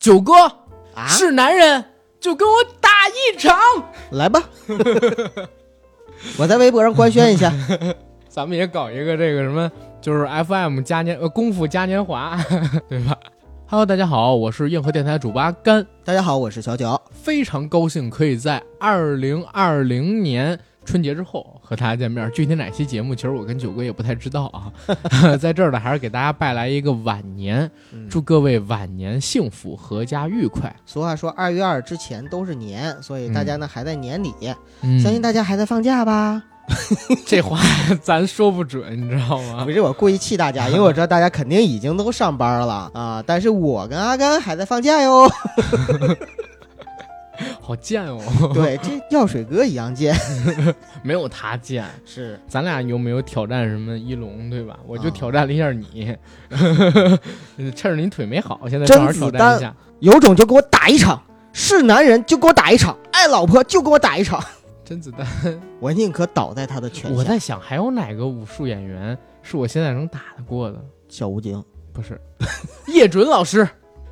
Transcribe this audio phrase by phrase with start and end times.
[0.00, 0.32] 九哥
[0.94, 1.84] 啊，是男人
[2.18, 3.54] 就跟我打一场。
[4.12, 4.42] 来吧，
[6.38, 7.52] 我在微博上官宣一下。
[8.26, 12.38] 咱们也搞一个这个什么，就是 FM 嘉年呃功夫嘉年华，
[12.88, 13.14] 对吧
[13.66, 16.98] ？Hello，大家好，我是硬核电台主播阿甘，大家好，我是小九。
[17.10, 20.58] 非常高兴可以在二零二零年
[20.90, 22.28] 春节之后和大家见面。
[22.32, 24.66] 具体哪期节目，其实我跟九哥也不太知道啊。
[25.38, 27.70] 在这儿呢，还是给大家拜来一个晚年，
[28.08, 30.74] 祝各位晚年幸福、阖家愉快。
[30.84, 34.34] 俗话说，二月二之前都是年，所以大家呢还在年底，
[34.82, 36.42] 嗯相信大家还在放假吧？
[37.26, 37.58] 这话
[38.02, 39.70] 咱说不准，你知道吗不？
[39.70, 45.30] 是我故意气大家，因为我知道大家肯定已经都上班了啊，但是我跟阿甘还在放假哟。
[47.60, 48.20] 好贱哦，
[48.54, 50.14] 对，这药水哥一样贱。
[51.02, 51.84] 没有他贱。
[52.04, 54.78] 是，咱俩有没有挑战什么一龙，对吧？
[54.86, 56.16] 我就啊挑战了一下你，
[57.74, 59.74] 趁着你腿没好，现在正好挑战一下。
[60.00, 61.22] 有种就给我打一场，
[61.52, 64.42] 是男人就给我打一场，爱老婆就给我打一场，
[64.84, 65.26] 甄子丹，
[65.78, 67.16] 我宁可倒在他的拳下。
[67.16, 70.82] 我在想还有哪个武术演员是我现在能打得过的？
[71.08, 71.62] 小吴京，
[71.92, 72.20] 不是，
[72.86, 73.68] 叶准老师，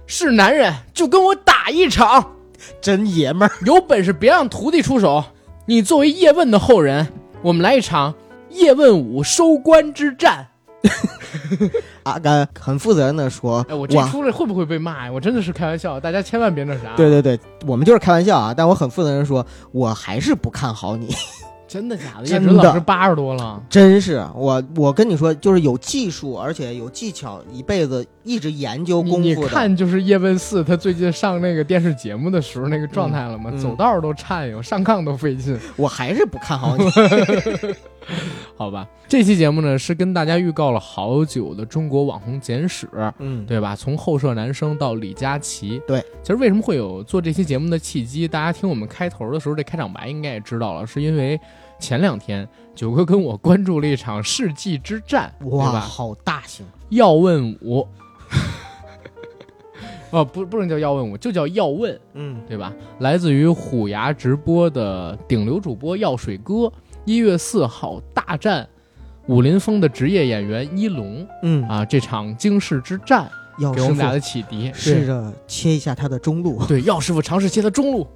[0.07, 2.35] 是男人就跟我打一场，
[2.81, 3.55] 真爷们儿。
[3.65, 5.23] 有本事别让徒弟出手。
[5.67, 7.07] 你作为叶问的后人，
[7.43, 8.15] 我们来一场
[8.51, 10.47] 叶问武收官之战。
[12.05, 15.13] 阿甘很负责任的说：“哎，我这出来会不会被骂呀？
[15.13, 16.95] 我真的是开玩笑，大家千万别那啥。
[16.97, 21.15] 对对对，我们就是开玩笑啊，但我很负责任地说，我还是不看好你。
[21.69, 22.23] 真的假的？
[22.23, 29.55] 叶真的准老师八十多了，真是我，我跟你说，就是有技术，而且有技巧，一辈子一直研究你你功夫的。
[29.55, 33.51] 看，就是叶问四，他最近上那个电视节目的时候那个状态了吗？
[33.57, 35.59] 走道都颤悠，上炕都费劲。
[35.77, 36.85] 我还是不看好你。
[38.57, 43.77] 好吧，这期节目呢是跟大家预告了好久的中国网红简史，嗯，对吧？
[43.77, 46.01] 从后舍男生到李佳琦，对。
[46.23, 48.27] 其实为什么会有做这期节目的契机？
[48.27, 51.39] 大家听我们开头的时候，这开场白应该也知道了，是因为
[51.79, 56.65] 前两天九哥跟我关注了一场世纪之战，哇，好大型！
[56.89, 57.87] 要问武。
[60.11, 62.73] 哦，不，不能叫要问我，就叫要问，嗯，对吧？
[63.01, 66.73] 来自于虎牙直播的顶流主播药水哥，
[67.05, 68.69] 一月四号大战
[69.27, 71.85] 武林风的职业演员一龙嗯，啊！
[71.85, 76.65] 这场惊世之战药给我们俩的傅启迪，试着切一下他的中路。
[76.67, 78.07] 对药师傅尝试切他中路。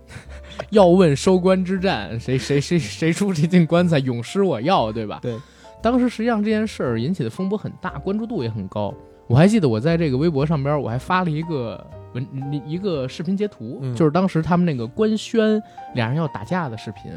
[0.70, 5.18] 要问收官之战，谁谁谁谁出这进棺材，永失我要，对吧？
[5.20, 5.36] 对。
[5.82, 8.94] 当时实际上这件事儿引起的风波很大，关注度也很高。
[9.32, 11.82] 我还记得我在这个微博上边，我还发了一个
[12.12, 15.58] 文一个视频截图，嗯就是当时他们那个官宣
[15.94, 17.10] 俩人要打架的视频。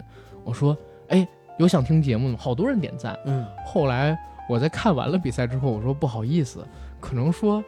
[0.46, 0.78] 我说，
[1.10, 1.28] 哎，
[1.60, 2.38] 有想听节目吗？
[2.40, 3.20] 好多人点赞。
[3.26, 4.18] 嗯，后来
[4.48, 6.66] 我在看完了比赛之后，我说不好意思，
[7.02, 7.62] 可能说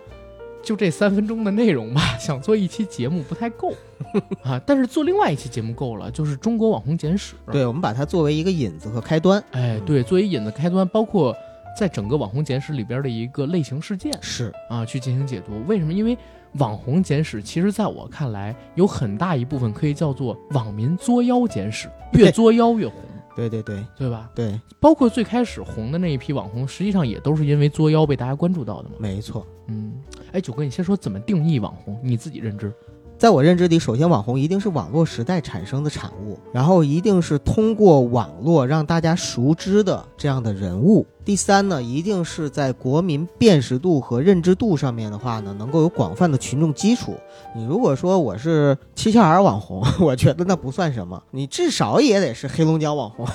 [0.63, 3.73] 就这三分钟的内容吧， 想做一期节目不太够
[4.45, 4.57] 啊。
[4.65, 7.35] 但是做另外一期节目够了，就是中国网红简史。
[7.51, 9.43] 对，我们把它作为一个引子和开端。
[9.51, 11.35] 哎，对，作为引子开端，包括
[11.77, 15.63] 在整个网红简史里边的一个类型事件是，啊，去进行解读。
[15.67, 15.93] 为什么？
[15.93, 16.17] 因为
[16.53, 22.95] 网红简史其实在我看来，有很大一部分可以叫做网民作妖简史，越作妖越红，
[23.35, 24.27] 对对对对吧？
[24.33, 28.95] 对，包括最开始红的那一批网红，实际上也都是因为作妖被大家关注到的嘛。
[28.97, 29.45] 没错。
[29.67, 29.93] 嗯，
[30.31, 31.99] 哎，九哥，你先说怎么定义网红？
[32.01, 32.73] 你自己认知？
[33.17, 41.03] 在我认知里，首先网红一定是网络时代产生的产物，然后一定是通过网络让大家熟知的这样的人物。
[41.25, 47.15] 第三呢，一定是在国民辨识度和认知度上面的话呢，能够有广泛的群众基础。
[47.55, 53.25] 你如果说我是七巧儿网红， 我觉得那不算什么，你至少也得是黑龙江网红。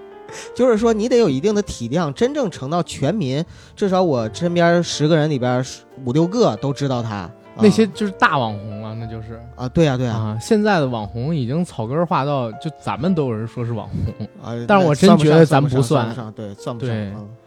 [0.54, 3.42] 就是说，你得有一定的体量，真正成到全民，
[3.74, 5.64] 至少我身边十个人里边
[6.04, 7.30] 五六个都知道他。
[7.54, 10.38] 啊那些就是大网红了，那就是啊，对呀、对呀、啊。
[10.40, 14.26] 现在的网红已经草根化到，就咱们都有人说是网红。
[14.42, 16.94] 啊，但是我真觉得咱不算对，算不上。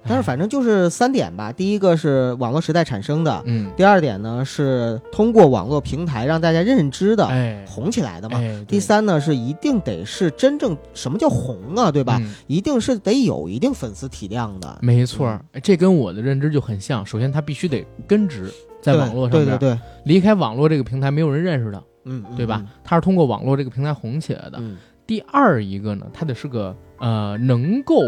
[0.08, 1.52] 但是反正就是三点吧。
[1.52, 8.38] 第一个是网络时代产生的，嗯，第二点呢是通过网络平台让大家认知的，哎，红起来的嘛。
[8.40, 12.18] 哎，第三呢是一定得是真正什么叫红啊，对吧？
[12.22, 17.06] 嗯一定是得有一定粉丝体量的，没错这跟我的认知就很像。
[17.06, 22.64] 首先，它必须得根植在网络上边，对对对，离开网络这个平台，没有人认识的，嗯，嗯对吧？？
[22.84, 24.58] 它是通过网络这个平台红起来的。
[24.60, 28.00] 嗯，第二一个呢，它得是个呃能够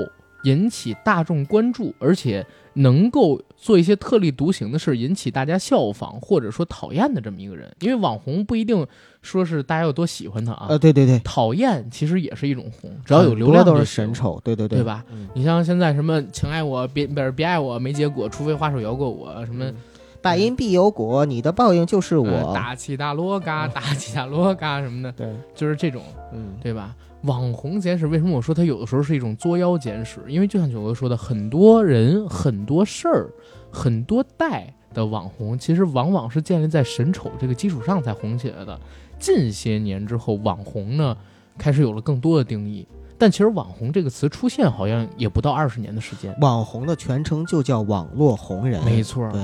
[0.47, 7.69] 引起大众关注，而且能够做一些特立独行的事，引起大家效仿或者说讨厌的这么一个人。
[7.81, 8.85] 因为网红不一定
[9.21, 14.13] 说是大家有多喜欢他啊，呃，对对对，讨厌其实也是一种红，只要有流量都是行神。
[14.13, 15.03] 丑，对对对对吧？
[15.11, 19.65] 嗯，你像现在什么请爱我别别别爱我没结果，除非花手摇过我什么。
[19.65, 19.75] 嗯
[20.19, 22.53] 百因必有果，你的报应就是呃我。
[22.53, 26.01] 大起大落嘎，大起大落嘎什么的，对，就是这种，
[26.33, 26.95] 嗯，对吧？
[27.23, 30.21] 网红简史为什么我说它有的时候是一种作妖简史？
[30.27, 33.29] 因为就像九哥说的，很多人、很多事儿、
[33.71, 38.79] 很多代的网红，其实往往是建立在神丑这个基础上才红起来的。
[39.19, 41.17] 近些年之后，网红呢
[41.57, 42.87] 开始有了更多的定义，
[43.17, 46.35] 但其实“网红”这个词出现好像也不到二十年的时间。
[46.39, 48.83] 网红的全称就叫网络红人。
[48.85, 49.43] 没错，对，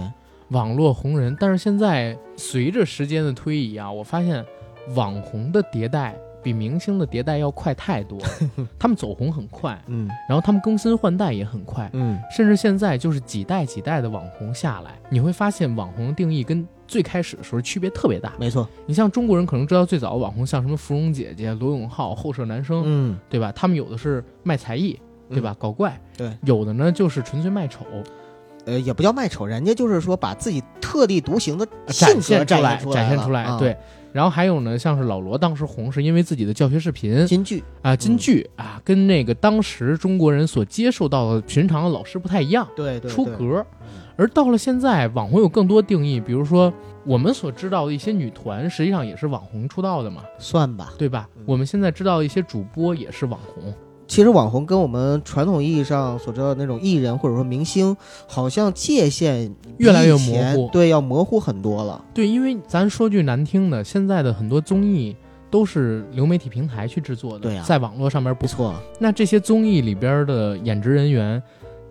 [0.49, 1.35] 网络红人。
[1.39, 4.45] 但是现在随着时间的推移啊，我发现
[4.93, 8.25] 网红的迭代比明星的迭代要快太多了。
[8.77, 18.33] 他们走红很快，嗯然后他们更新换代也很快，嗯，甚至现在就是几代几代的网红下来，你会发现网红的定义跟最开始的时候区别特别大。
[18.39, 18.67] 没错。
[18.85, 23.51] 你像中国人可能知道最早的网红，像什么芙蓉姐姐、罗永浩、后舍男生，嗯，对吧？
[23.53, 24.99] 他们有的是卖才艺，
[25.29, 25.55] 对吧？
[25.57, 27.85] 搞怪，对，有的呢就是纯粹卖丑，
[28.65, 33.75] 呃，也不叫卖丑，人家就是说把自己特立独行的性展现出来，展现出来，啊对。
[34.13, 43.65] 然后还有呢，像是老罗当时红是因为自己的教学视频金句，啊，金句啊，跟那个当时中国人所接受到的寻常的老师不太一样，对对对出格。
[43.81, 46.71] 嗯而到了现在，网红有更多定义，比如说
[47.03, 50.93] 我们所知道的一些女团，实际上也是网红出道的嘛，算吧。
[50.99, 51.27] 对吧？
[51.35, 53.73] 嗯我们现在知道的一些主播也是网红，
[54.13, 60.69] 其实网红跟我们传统意义上所知道的那种艺人或者说明星，好像界限越来越模糊。
[60.71, 61.99] 对，要模糊很多了。
[62.13, 65.15] 对，因为咱说句难听的，现在的很多综艺
[65.49, 67.65] 都是流媒体平台去制作的，对啊。
[67.67, 71.41] 在网络上面不不错，那这些综艺里边的演职人员，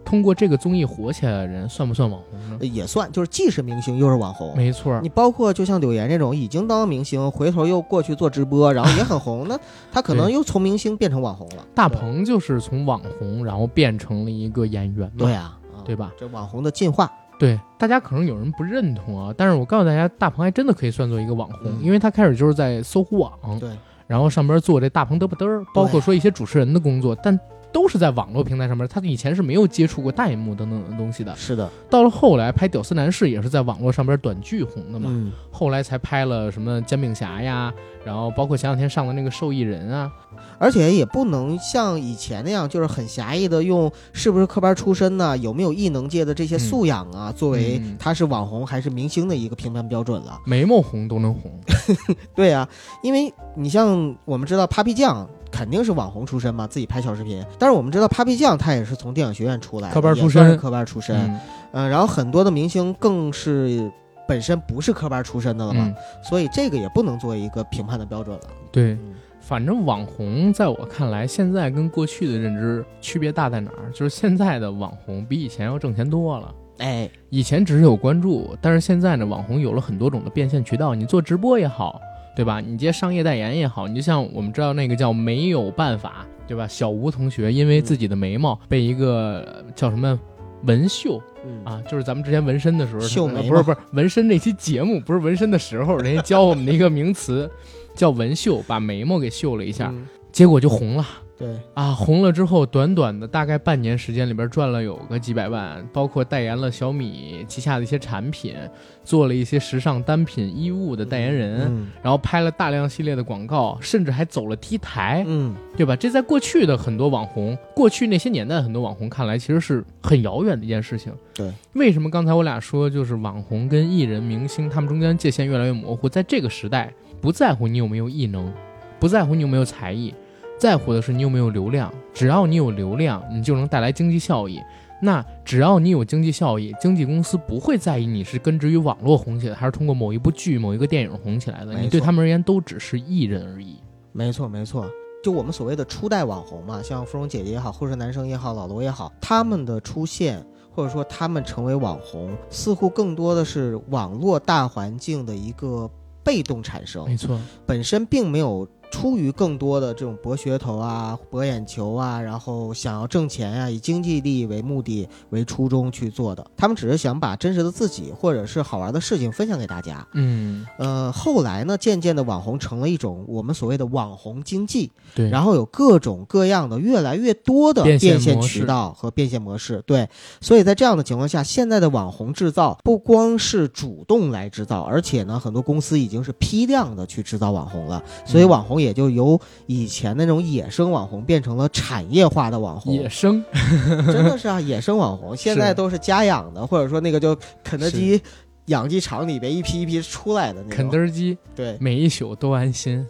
[0.05, 2.65] 通过这个综艺火起来的人，算不算网红呢？
[2.67, 4.55] 也算，就是既是明星又是网红。
[4.57, 9.59] 没错，你包括就像柳岩这种已经当明星，回头又过去做直播，然后也很红，那
[9.93, 11.65] 他可能又从明星变成网红了。
[11.75, 16.13] 大鹏就是从网红，然后变成了一个演员嘛，对啊，啊对吧？
[16.19, 23.71] 这网红的进化，对，大家可能有人不认同啊，但是我告诉大家，大鹏还真的可以算作一个网红，嗯因为他开始就是在搜狐网，对，
[24.07, 27.39] 然后上边做这大鹏嘚不嘚儿，包括说一些主持人的工作，但
[27.73, 31.35] 都是在网络平台上面，他以前是没有接触过大荧幕等等的东西的。
[31.35, 37.73] 是的，到了后来拍《屌丝男士》也是在网络上边短剧红的嘛，嗯，后来才拍了什么煎饼侠呀，
[38.05, 40.11] 然后包括前两天上的那个受益人啊，
[40.59, 50.39] 而且也不能像以前那样，就是很狭义的用是不是科班出身呐、有没有艺能界的这些素养啊，作为嗯他是网红还是明星的一个评判标准了。
[50.45, 51.51] 眉毛红都能红。
[52.35, 52.69] 对呀、
[53.03, 61.15] 因为你像我们知道 Papi 酱肯定是网红出身嘛，自己拍小视频，但是我们知道 Papi 酱他也是从电影学院出来的，科班出身科班出身。
[61.17, 61.41] 嗯
[61.73, 63.93] 嗯、然后很多的明星更是
[64.27, 65.95] 本身不是科班出身的了嘛，嗯，
[66.25, 68.43] 所以这个也不能作为一个评判的标准了。
[68.73, 73.91] 对，嗯反正网红在我看来，现在跟过去的认知区别大在哪儿？
[73.93, 76.55] 就是现在的网红比以前要挣钱多了。
[76.79, 80.95] 哎，以前只是有关注，但是现在呢，网红有了很多种的变现渠道。
[80.95, 82.01] 你做直播也好，
[82.35, 82.61] 对吧？
[82.61, 86.67] 你接商业代言也好，你就像我们知道那个叫没有办法，对吧？
[86.67, 90.19] 小吴同学因为自己的眉毛被一个呃叫什么
[90.65, 97.51] 纹绣嗯啊，就是咱们之前纹身的时候，呃绣眉毛不是不是纹身那期节目，不是纹身的时候，人家教我们的一个名词
[97.95, 101.07] 叫纹绣，把眉毛给绣了一下，嗯结果就红了。
[101.43, 108.55] 对，啊，红了之后，短短的大概半年时间里边赚了有个几百万，包括代言了小米旗下的一些产品，
[109.03, 115.97] 做了一些时尚单品衣物的代言人，嗯然后拍了大量系列的广告，甚至还走了 T 台，嗯，对吧？
[115.97, 121.13] 这在过去的很多网红，过去那些年代的很多网红看来，其实是很遥远的一件事情。
[121.35, 126.09] 对，为什么刚才我俩说，就是网红跟艺人、明星他们中间界限越来越模糊？
[126.09, 128.53] 在这个时代，不在乎你有没有艺能，
[129.01, 130.15] 不在乎你有没有才艺，
[130.63, 131.93] 在乎的是你有没有流量。
[132.15, 134.61] 只要你有流量，你就能带来经济效益。
[135.03, 141.75] 那只要你有经济效益，经纪公司不会在意你是根植于网络红起来，还是通过某一部剧、某一个电影红起来的。
[141.81, 143.75] 你对他们而言都只是艺人而已。
[144.13, 144.89] 没错没错。
[145.25, 150.41] 就我们所谓的初代网红嘛，像芙蓉姐姐也好，后生男生也好，老罗也好，他们的出现
[150.71, 155.91] 或者说他们成为网红，似乎更多的是网络大环境的一个
[156.23, 166.47] 被动产生，没错，本身并没有出于更多的这种博噱头啊、博眼球啊，然后想要挣钱呀、以经济利益为目的为初衷去做的。
[166.57, 170.07] 他们只是想把真实的自己或者是好玩的事情分享给大家。
[170.13, 175.31] 嗯，呃，后来呢，渐渐的网红成了一种我们所谓的网红经济，对。
[175.31, 179.83] 然后有各种各样的越来越多的变现渠道和变现模式。
[179.87, 180.09] 对，
[180.41, 188.03] 所以在这样的情况下，现在的网红制造不光是主动来制造，而且呢，很多公司已经是批量的去制造网红了。
[188.27, 192.93] 所以嗯网红也就由以前那种野生网红变成了产业化的网红。
[192.93, 193.43] 野生，
[194.07, 198.21] 真的是啊，野生网红现在都是家养的，或者说那个就肯德基
[198.67, 200.89] 养鸡场里边一批一批出来的那肯。
[200.91, 203.07] 德基对，每一宿都安心，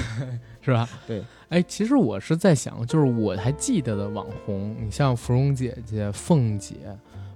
[0.62, 0.88] 是吧？
[1.06, 1.22] 对。
[1.50, 6.74] 哎，其实我是在想，就是我还记得的网红，你像芙蓉姐姐、凤姐、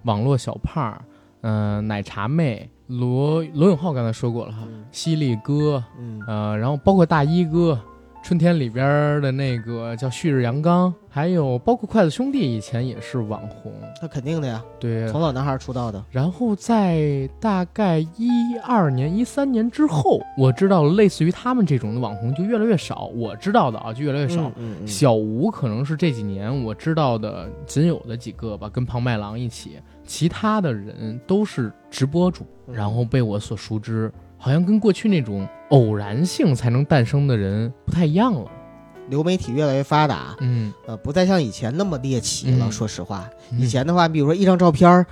[0.03, 1.03] 网络小胖儿，
[1.41, 7.79] 嗯、奶茶妹、罗罗永浩刚才说过了哈，嗯犀利哥，嗯呃，然后包括大衣哥，
[8.23, 15.09] 春天里边的那个叫旭日阳刚，还有包括筷子兄弟以前也是网红，那肯定的呀，对。
[15.09, 16.05] 从老男孩出道的。
[16.11, 18.31] 然后在大概一
[18.63, 23.07] 二年、一三年之后，我知道类似于他们这种的网红就越来越少。
[23.15, 24.43] 我知道的啊，就越来越少。
[24.51, 38.51] 嗯嗯嗯小吴可能是这几年我知道的仅有的几个吧，跟庞麦郎一起，其他的人都是直播主，嗯然后被我所熟知，好像跟过去那种偶然性才能诞生的人不太一样了。
[39.09, 42.67] 流媒体越来越发达，嗯，呃，不再像以前那么猎奇了。
[42.67, 45.05] 嗯说实话，嗯以前的话，比如说一张照片儿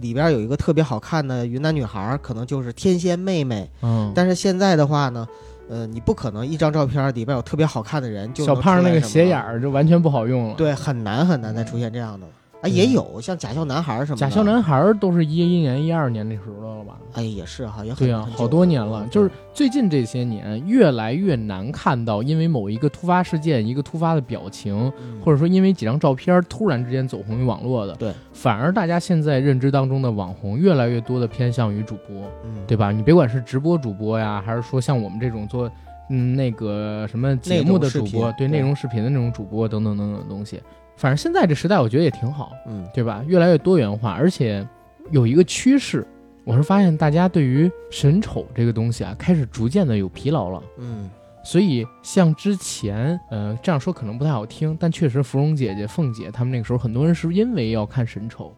[0.00, 3.68] 里边有一个特别好看的云南女孩儿，可能就是天仙妹妹。
[3.82, 5.26] 嗯，但是现在的话呢，
[5.68, 10.54] 呃，你不可能一张照片儿里边有特别好看的人就小能胖那个斜眼儿就完全不好用了。
[10.54, 12.26] 对，很难很难再出现这样的。
[12.62, 14.20] 啊，也有像假笑男孩儿什么的。
[14.20, 16.96] 假笑男孩儿都是一一年、一二年那时候的了吧？
[17.14, 19.02] 哎，也是哈，也很对啊、好多年了。
[19.02, 27.94] 嗯就是最近这些年，越来越难看到因为某一个突发事件、一个突发的表情，嗯或者说因为几张照片突然之间走红于网络的。
[27.96, 32.92] 对，反而大家现在认知当中的网红，越来越多的偏向于主播，嗯，对吧？
[32.92, 35.68] 你别管是直播主播呀，还是说像我们这种做
[36.10, 40.60] 嗯那个什么节目的主播，对对内容视频的那种主播等等等等的东西。
[41.02, 42.52] 反正现在这时代，我觉得也挺好。
[42.64, 43.24] 嗯对吧？
[43.26, 44.64] 越来越多元化，而且
[45.10, 46.06] 有一个趋势，
[46.44, 50.62] 我是发现大家对于神丑这个东西啊，开始逐渐的有疲劳了。
[50.78, 51.10] 嗯
[51.44, 58.54] 所以像之前，呃，这样说可能不太好听，但确实芙蓉姐姐、凤姐他们那个时候，很多人是因为要看神丑，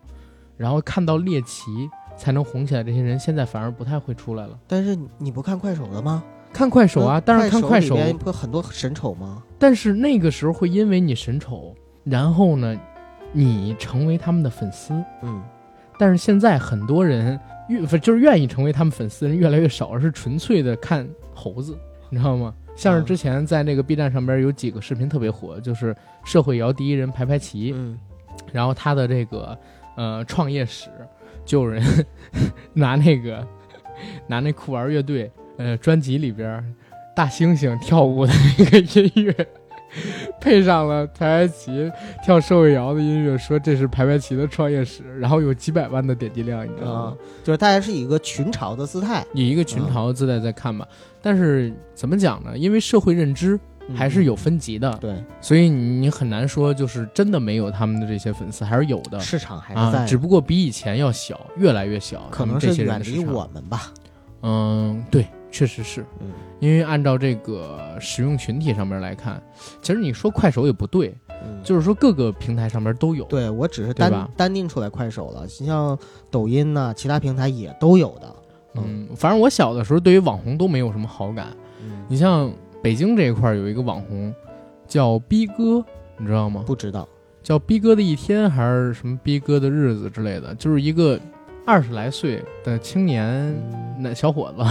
[0.59, 1.71] 然后看到猎奇
[2.15, 2.85] 才能红起来。
[2.85, 4.59] 这些人现在反而不太会出来了。
[4.69, 6.23] 但是你不看快手了吗？
[6.53, 9.43] 看快手啊，但是看快手里，面不很多神丑吗？
[9.59, 11.75] 但是那个时候会因为你神丑，
[12.05, 12.79] 然后呢，
[13.33, 14.95] 你成为他们的粉丝。
[15.23, 15.43] 嗯
[15.97, 21.79] 但是现在很多人愿就是愿意成为他们粉丝人越来越少，而是纯粹的看猴子，
[22.11, 22.53] 你知道吗？
[22.75, 25.95] 像是之前在那个 B 站上边有几个视频特别火，就是
[26.25, 27.97] 社会摇第一人排排齐，嗯
[28.53, 29.57] 然后他的这个
[29.97, 30.91] 呃创业史，
[31.45, 31.81] 就有人
[32.75, 33.47] 拿那个
[34.27, 36.75] 拿那酷玩乐队呃专辑里边
[37.15, 39.49] 大猩猩跳舞的那个音乐。
[40.41, 41.91] 配上了排排齐
[42.25, 47.01] 跳社会摇的音乐，说这是排排齐的创业史，然后有几百万的点击量，你知道吗？
[47.01, 50.87] 啊，就是大家是以一个群嘲的姿态，以一个群嘲的姿态在看吧。
[51.23, 52.57] 但是怎么讲呢？
[52.57, 53.59] 因为社会认知
[53.95, 62.23] 还是有分级的，嗯对所以你很难说就是真的没有他们的这些粉丝，还是有的市场还是在啊，只不过比以前要小，越来越小。
[62.31, 63.93] 可能这些人是远离我们吧。
[64.43, 66.27] 嗯，对，确实是嗯
[66.59, 69.41] 因为按照这个使用群体上面来看，
[69.81, 73.25] 其实你说快手也不对，嗯，就是说各个平台上面都有。
[73.27, 75.97] 对我只是单单拎出来快手了，你像
[76.29, 78.35] 抖音呐、其他平台也都有的。
[78.75, 81.47] 嗯，反正我小的时候对于网红都没有什么好感。
[81.85, 82.51] 嗯，你像
[82.83, 84.35] 北京这一块儿有一个网红
[84.89, 85.85] 叫逼哥，
[86.19, 86.65] 你知道吗？
[86.67, 87.09] 不知道。
[87.43, 91.21] 叫逼哥的一天还是什么逼哥的日子之类的，就是一个
[91.67, 94.63] 二十来岁的青年嗯那小伙子，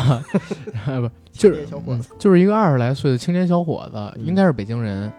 [1.02, 5.12] 不就是小伙子嗯就是一个二十来岁的青年小伙子，嗯应该是北京人。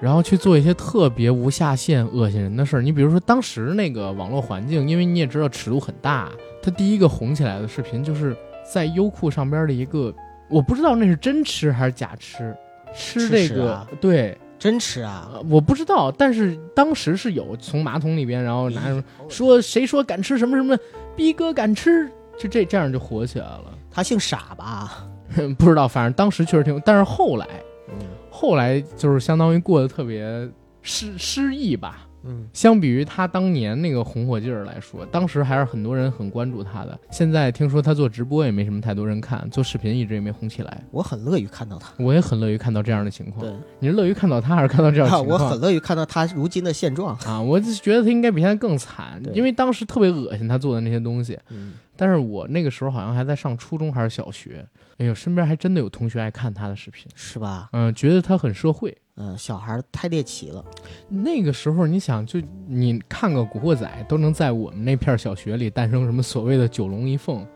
[0.00, 2.82] 然后去做一些特别无下限、恶心人的事儿。
[2.82, 6.28] 你比如说，当时那个网络环境，因为你也知道尺度很大，
[6.60, 8.36] 他第一个红起来的视频就是
[8.68, 10.12] 在优酷上边的一个，
[10.50, 12.52] 我不知道那是真吃还是假吃，
[12.92, 15.28] 吃这个、对，真吃啊！
[15.34, 20.78] 呃我不知道，但是当时是有从马桶里边，然后拿什么说谁说敢吃什么什么，
[21.16, 23.64] 逼哥敢吃，就这这样就火起来了。
[23.90, 25.04] 他姓傻吧？
[25.58, 27.48] 不知道，反正当时确实挺，但是后来
[27.88, 30.48] 嗯后来就是相当于过得特别
[30.80, 32.06] 失失意吧。
[32.24, 36.98] 嗯，相比于他当年那个红火劲儿来说，当时还是很多人很关注他的。
[37.10, 40.82] 现在听说他做直播也没什么太多人看，做视频一直也没红起来。
[40.90, 41.92] 我很乐于看到他。
[41.98, 43.44] 我也很乐于看到这样的情况。
[43.44, 45.40] 对，你是乐于看到他，还是看到这样的啊，情况？
[45.42, 47.16] 我很乐于看到他如今的现状。
[47.26, 51.38] 啊，我就觉得他应该比现在更惨，因为当时特别恶心他做的那些东西。
[51.50, 54.64] 嗯，但是我那个时候好像还在上初中还是小学，
[54.98, 57.68] 哎呦，身边还真的有同学爱看他的视频，是吧？
[57.72, 58.96] 嗯、觉得他很社会。
[59.16, 60.64] 嗯，小孩儿太猎奇了。
[61.08, 67.46] 那个时候你想，就你看个《古惑仔》，都能在我们那片小学里诞生什么所谓的九龙一凤。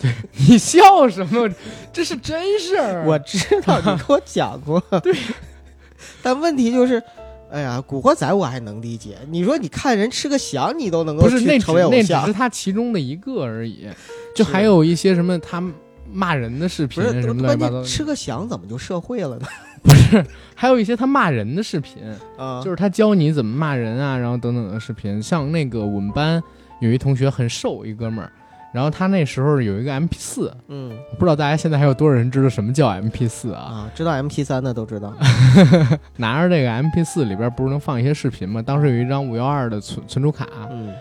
[0.00, 0.12] 对
[0.48, 1.48] 你笑什么？
[1.92, 3.04] 这是真事儿。
[3.06, 4.80] 我知道你跟我讲过。
[5.02, 5.16] 对，
[6.22, 7.02] 但问题就是，
[7.50, 9.16] 哎呀，古惑仔我还能理解。
[9.28, 13.88] 你说你看人吃个翔，你都能够不是那只去成为偶那只是他其中的一个而已。
[14.34, 15.62] 就还有一些什么他
[16.12, 19.46] 骂人的视频不是什么乱七八糟关键，吃个翔怎么就社会了呢？
[20.54, 22.02] 还有一些他骂人的视频，
[22.38, 25.22] 啊就是他教你怎么骂人啊，然后等等的视频。
[25.22, 26.42] 像那个我们班
[26.80, 28.30] 有一同学很瘦一哥们儿，
[28.72, 33.62] 然后他那时候有一个 MP 四，嗯不知道大家现在还有多少人知道什么叫 MP 四啊？
[33.62, 35.14] 啊，知道 MP 三的都知道。
[36.16, 38.62] 拿着这个 MP 四里边不是能放一些视频吗？
[38.62, 40.92] 当时有一张五幺二的存存储卡，嗯，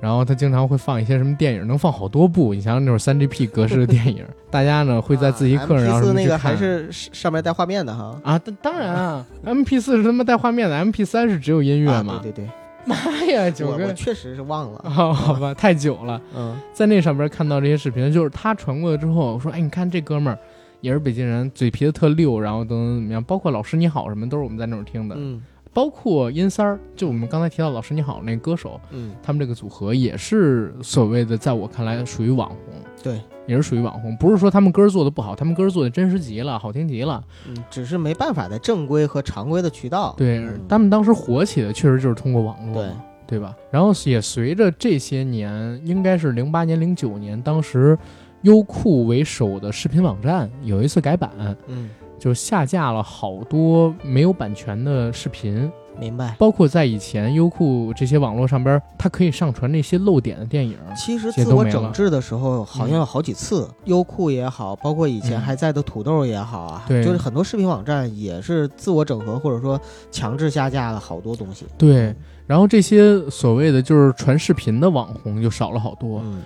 [0.00, 2.54] 然后他经常会放一些什么电影，能放好多部。
[2.54, 8.18] 你想想那种三 GP 格式的电影，大家呢会在自习课上四那个还是上面带画面的哈。
[8.24, 12.18] 啊，当当然啊，MP 四是他妈带画面的，MP 三是只有音乐啊嘛。
[12.22, 12.50] 对对对，
[12.86, 14.80] 妈呀，九哥确实是忘了。
[14.84, 16.20] 哦， 好吧，太久了。
[16.34, 20.38] 嗯在那上边看到这些视频，就是他传过来之后，我说，哎，你看这哥们儿
[20.80, 25.42] 也是北京人，嘴皮子特溜，然后等等怎么样，包括老师你好什么都是我们在那儿听的，嗯
[25.72, 32.56] 包括阴三儿，就我们刚才提到老师你好那个歌手，嗯，他们这个组合也是所谓的，在我看来属于网红，
[33.02, 37.22] 对，也是属于网红，不是说他们歌儿做的不好，他们歌儿做的真实极了，好听极了。
[37.48, 40.14] 嗯，只是没办法在正规和常规的渠道。
[40.16, 42.90] 对嗯，他们当时火起的确实就是通过网络对，
[43.26, 43.54] 对吧？
[43.70, 47.96] 然后也随着这些年，应该是零八年、零九年，当时
[48.42, 51.30] 优酷为首的视频网站有一次改版，
[51.68, 51.88] 嗯，
[52.20, 56.36] 就下架了好多没有版权的视频，明白。
[56.38, 60.76] 包括在以前优酷这些网络上边，它可以上传那些漏点的电影。
[60.94, 71.64] 其实自我整治的时候，好像有好几次，优酷也好，包括以前嗯还在的土豆也好啊，对就是很多视频网站也是自我整合或者说强制下架了好多东西。
[71.78, 72.14] 对，
[72.46, 76.20] 然后这些所谓的就是传视频的网红就少了好多。
[76.22, 76.42] 嗯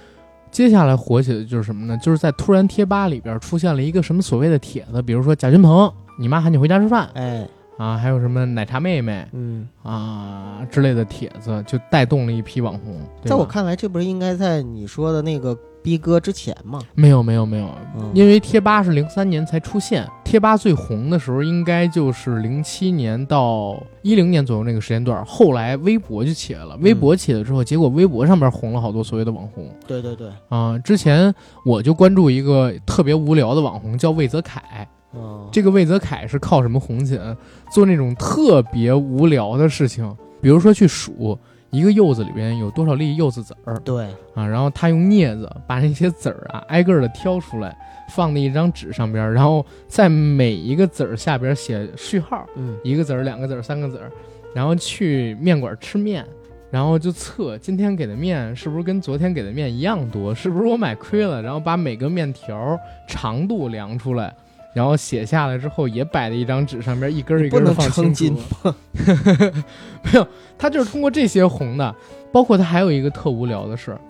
[0.54, 1.98] 接下来火起的就是什么呢？
[1.98, 7.44] 就是在突然贴吧里边出现了一个什么所谓的帖子，比如说贾君鹏，你妈喊你回家吃饭哎，
[7.76, 13.00] 啊，还有什么奶茶妹妹嗯，啊之类的帖子，就带动了一批网红。
[13.24, 16.80] 在我看来，这不是应该在你说的那个逼哥之前吗？
[16.94, 25.22] 没有没有没有，嗯，因为贴吧是零三年才出现，贴吧最红的时候应该就是零七年到一零年左右那个时间段。
[25.26, 30.78] 后来微博就起来了，微博起来之后，结果微博上面红了好多所谓的网红对对对，啊。
[30.78, 31.32] 之前
[31.66, 34.88] 我就关注一个特别无聊的网红，叫魏泽凯。
[35.14, 37.36] 嗯，这个魏泽凯是靠什么红起来？
[37.70, 41.38] 做那种特别无聊的事情，比如说去数
[41.74, 47.76] 一个柚子里边有多少粒柚子籽儿对，啊，然后他用镊子把那些籽儿啊 挨个的挑出来，
[48.10, 54.10] 放在一张纸上边，然后在每一个籽儿下边写序号，嗯，一个籽儿、两个籽儿、三个籽儿，
[54.54, 56.24] 然后去面馆吃面。
[56.70, 61.40] 然后就测今天给的面是不是跟昨天给的面一样多，是不是我买亏了？
[61.40, 64.34] 然后把每个面条长度量出来，
[64.74, 68.74] 然后写下来之后也摆在一张纸上边，一根儿一根儿地不能放清称。
[70.02, 70.26] 没有，
[70.58, 71.94] 他就是通过这些红的，
[72.32, 74.00] 包括他还有一个特无聊的事儿，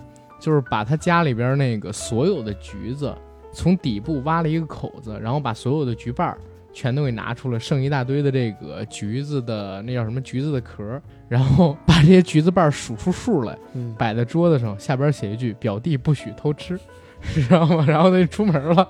[0.41, 3.15] 就是把他家里边那个所有的橘子
[3.53, 6.39] 从底部挖了一个口子，然后把所有的橘瓣儿
[6.73, 16.77] 全都给拿出来，剩一大堆的这个橘子的那叫什么橘子的壳儿，然后把这些橘子瓣儿数出数来，嗯，摆在桌子上，下边写一句“表弟不许偷吃”，
[17.35, 17.85] 知道吗？
[17.87, 18.89] 然后他就出门了。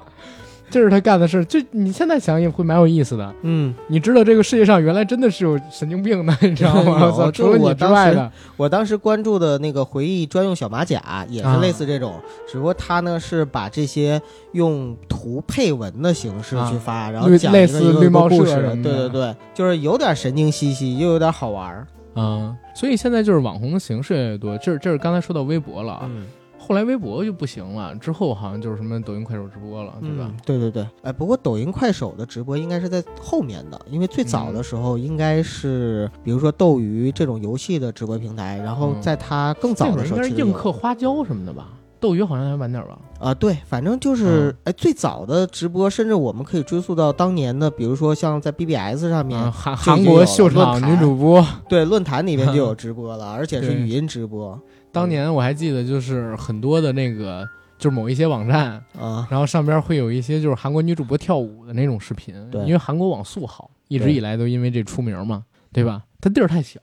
[0.75, 3.33] 这是他干的事，就你现在想也会蛮有意思的。
[3.43, 7.07] 嗯，你知道这个世界上原来真的是有神经病的，你知道吗？
[7.07, 12.15] 我操，除了你之我当时外的，我当时关注的那个回忆专用小马甲也啊是类似这种，
[12.51, 21.87] 只不过他呢是把这些用图配文的形式去发，然后类类讲一个一个似绿帽故事，对对对，就是有点神经兮兮，又有点好玩儿。
[22.17, 24.59] 嗯，所以现在就是网红的形式越来越多。
[24.59, 26.27] 这是这是刚才说到微博了啊，嗯，
[26.67, 30.27] 后来微博就不行了，之后好像就是什么抖音、快手直播了，对吧？
[30.29, 30.37] 嗯？
[30.47, 41.69] 对对对，哎，不过抖音、快手的直播应该是在后面的，因为最早的时候应该是，比如说斗鱼这种游戏的直播平台，然后嗯在它更早的时候应该是硬的时候其实有嗑花椒什么的吧？
[42.01, 42.99] 斗鱼好像还晚点吧？
[43.19, 54.59] 啊，对，反正就是嗯，哎，最早的直播，甚至我们可以追溯到当年的，比如说像在 BBS 上面，啊，韩韩国秀场女主播，对，论坛里面就有直播了，而且是语音直播
[54.95, 66.05] 当年我还记得，就是很多的那个，就是某一些网站，啊，然后上边会有一些就是韩国女主播跳舞的那种视频，对因为韩国网速好，一直以来都因为这出名嘛，对吧？
[66.21, 66.81] 它地儿太小，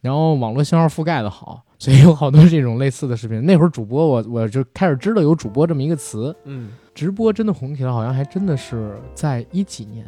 [0.00, 3.44] 然后网络信号覆盖的好，所以有好多这种类似的视频。
[3.44, 10.04] 那会儿主播我我就开始知道有主播这么一个词，嗯直播真的红起来，好像还真的是在一几年，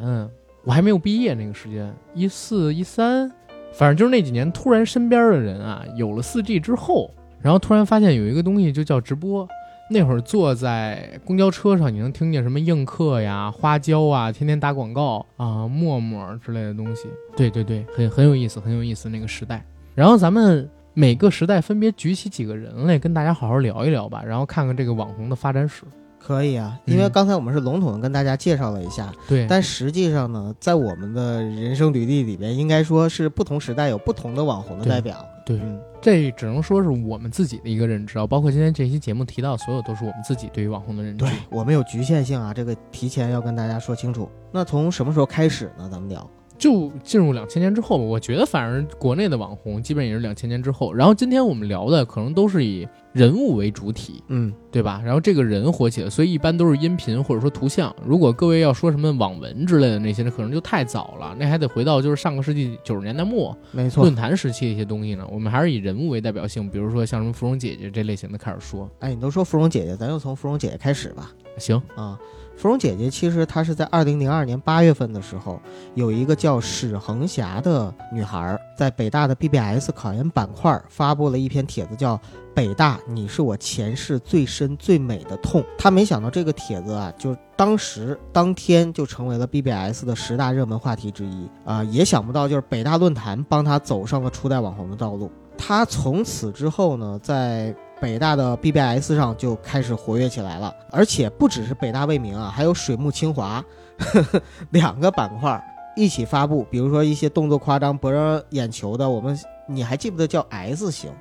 [0.65, 3.31] 我还没有毕业那个时间，一四一三，
[3.73, 7.11] 反正就是那几年，突然身边的人啊有了四 G 之后，
[7.43, 9.47] 然后突然发现有一个东西就叫直播。
[9.91, 17.09] 那会儿坐在公交车上，你能听见什么映客呀、花椒啊，天天打广告啊、陌陌之类的东西。
[17.37, 19.63] 对对对，很很有意思，很有意思那个时代。
[19.95, 25.83] 然后咱们每个时代分别举起几个人来跟大家好好聊一聊吧，然后看看这个网红的发展史。
[26.25, 35.17] 可以啊，因为嗯刚才我们是笼统的跟大家介绍了一下，对，但实际上呢，在我们的人生履历里边，应该说是不同时代有不同的网红的代表。
[35.45, 41.33] 对嗯，这只能说是我们自己的一个认知啊，包括今天这期节目提到，所有都是我们自己对于网红的认知对。
[41.51, 44.31] 我们有局限性啊，这个提前要跟大家说清楚。
[44.53, 45.89] 那从什么时候开始呢？
[45.91, 46.25] 咱们聊。
[46.59, 50.95] 就进入两千年之后吧，我觉得反正国内的网红基本也是两千年之后。
[50.95, 55.01] 然后今天我们聊的可能都是以人物为主体，嗯，对吧？
[55.05, 57.95] 然后这个人火起来，所以一般都是音频或者说图像。
[58.07, 64.15] 如果各位要说什么网文之类的那些，那可能就太早了，那还得回到就是上个世纪九十年代末没错论。
[64.15, 65.27] 坛时期的一些东西呢。
[65.31, 68.91] 我们还是以人物为代表性，比如说像什么芙蓉姐姐这类型的开始说。
[69.01, 71.33] 哎，你都说芙蓉姐姐，咱就从芙蓉姐姐开始吧。
[71.59, 72.19] 行，啊，
[72.63, 75.61] 芙蓉姐姐其实她是在二零零二年八月份的时候，
[75.97, 82.17] 有一个叫史恒霞的女孩，在北大的 BBS 考研板块发布了一篇帖子，叫
[82.55, 85.61] 《北大，你是我前世最深最美的痛》。
[85.77, 95.29] 她没想到这个帖子啊，就当时当天就成为了 BBS 的十大热门话题之一啊、也想不到就是北大论坛帮她走上了初代网红的道路。
[95.59, 103.65] 她从此之后呢，在北大的 BBS 上就开始活跃起来了，而且不只是北大未名啊，还有水木清华
[103.97, 106.67] 呵 呵两个板块一起发布。
[106.69, 109.39] 比如说一些动作夸张、博人眼球的，我们
[109.69, 111.13] 你还记不得叫 S 型？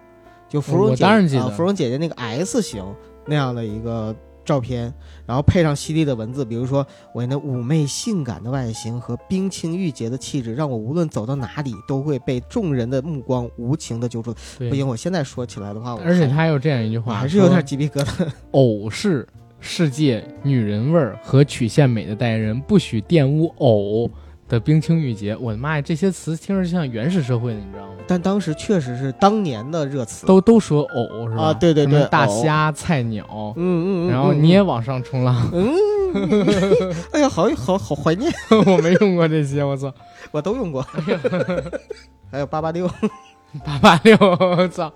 [0.49, 2.83] 就芙蓉我姐，当然记得啊芙蓉姐姐那个 S 型
[3.27, 4.93] 那样的一个照片，
[5.25, 14.33] 然后配上犀利的文字，比如说我那妩媚性感的外形和冰清玉洁的气质，让我无论走到哪里都会被众人的目光无情的揪住。
[14.57, 18.27] 不行，我现在说起来的话，我而且他还有这样一句话，还是有点鸡皮疙瘩。
[18.51, 19.27] 偶是
[19.59, 24.09] 世界女人味儿和曲线美的代言人，不许玷污偶
[24.51, 25.35] 的冰清玉洁。
[25.37, 27.93] 我的妈呀，这些词听着像原始社会的，你知道吗？
[28.05, 30.27] 但当时确实是当年的热词。
[30.27, 31.43] 都都说偶是吧？
[31.45, 35.73] 啊对对对大虾、菜鸟，嗯嗯嗯，然后嗯你也往上冲浪，嗯，
[37.13, 38.29] 哎呀，好好好怀念，
[38.67, 39.93] 我没用过这些，我操，
[40.31, 40.85] 我都用过。
[42.29, 42.87] 还有八八六，
[43.63, 44.91] 八八六，我操，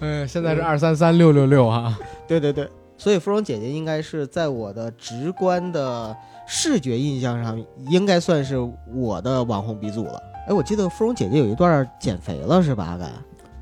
[0.00, 6.16] 嗯，现在是二三三六六六啊，对对对，所以芙蓉姐姐应该是在我的直观的
[6.50, 8.56] 视觉印象上，应该算是
[8.94, 10.20] 我的网红鼻祖了。
[10.48, 12.84] 哎，我记得芙蓉姐姐有一段减肥了，是吧？
[12.86, 13.12] 阿甘？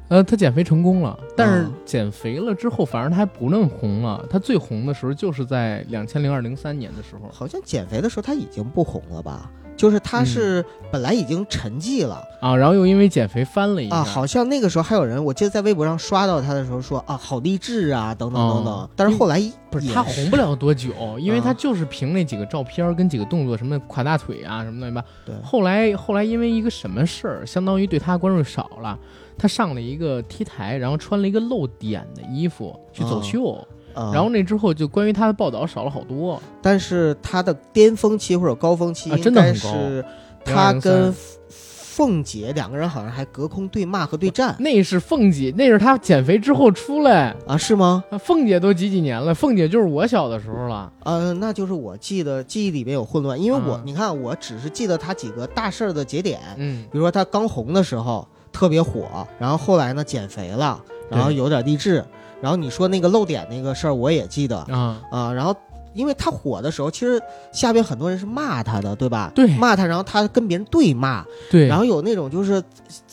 [0.09, 4.25] 呃，她减肥成功了，但是啊减肥了之后，反而她还不那么红了。
[4.31, 9.51] 她最红的时候就是在两千零二零三年的时候，好像减肥的时候她已经不红了吧？
[9.77, 12.23] 就是他是本来已经沉寂了。
[12.41, 18.73] 啊，然后又因为减肥翻了一下，啊，好像那个时候还有人，我记得在微博上刷到他的时候说啊，好励志啊，等等等等。
[18.73, 21.43] 哦但是后来不是也他红不了多久，因为啊。
[21.47, 25.05] 他就是凭那几个照片跟几个动作，什么垮大腿啊，什么乱七八。
[25.25, 25.35] 对。
[25.43, 28.99] 后来后来因为一个什么事儿，相当于对他关注少了，
[29.37, 36.41] 他上了一个 T 台，然后穿了一个露点的衣服去走哦秀，啊，然后那之后就关于他的报道少了好多。
[36.63, 40.05] 但是他的巅峰期或者高峰期啊应该是
[40.45, 41.13] 他跟
[41.59, 47.35] 凤姐两个人好像还隔空对骂和对战那是凤姐，那是他减肥之后出来。
[47.47, 48.05] 啊，是吗？
[48.11, 49.35] 啊凤姐都几几年了？
[49.35, 50.93] 凤姐就是我小的时候了。
[51.05, 60.79] 呃，那就是我记得记忆里面有混乱，因为我、啊你看，我只是记得他几个大事儿的节点，嗯，比如说他刚红的时候特别火，然后后来呢减肥了，
[61.09, 62.05] 然后有点励志，
[62.41, 65.55] 然后你说那个漏点那个事儿我也记得，啊，啊，然后
[65.95, 67.21] 因为他火的时候，其实
[67.53, 69.33] 下边很多人是骂他的，对吧？
[69.35, 69.47] 对。
[69.57, 72.63] 骂他，然后他跟别人对骂，对，然后有那种就是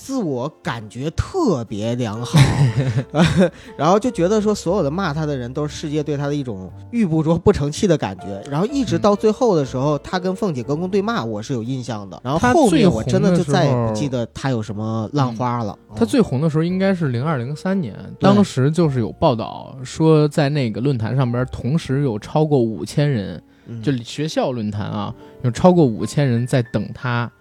[0.04, 2.38] 自我感觉特别良好，
[3.78, 12.20] 然后就觉得说所有的骂他的人都是世界对他的一种欲不琢不成器的感觉，然后一直嗯到最后的时候，他跟凤姐隔空对骂，我是有印象的。
[12.22, 15.74] 然后后面我真的就再也不记得他有什么浪花了。
[15.96, 16.08] 他嗯。
[16.08, 23.82] 最红的时候应该是零二零三年，当时就是有报道说，在那个论坛上边，同时有超过五千人，嗯。
[23.82, 27.32] 就学校论坛啊，有超过五千人在等他，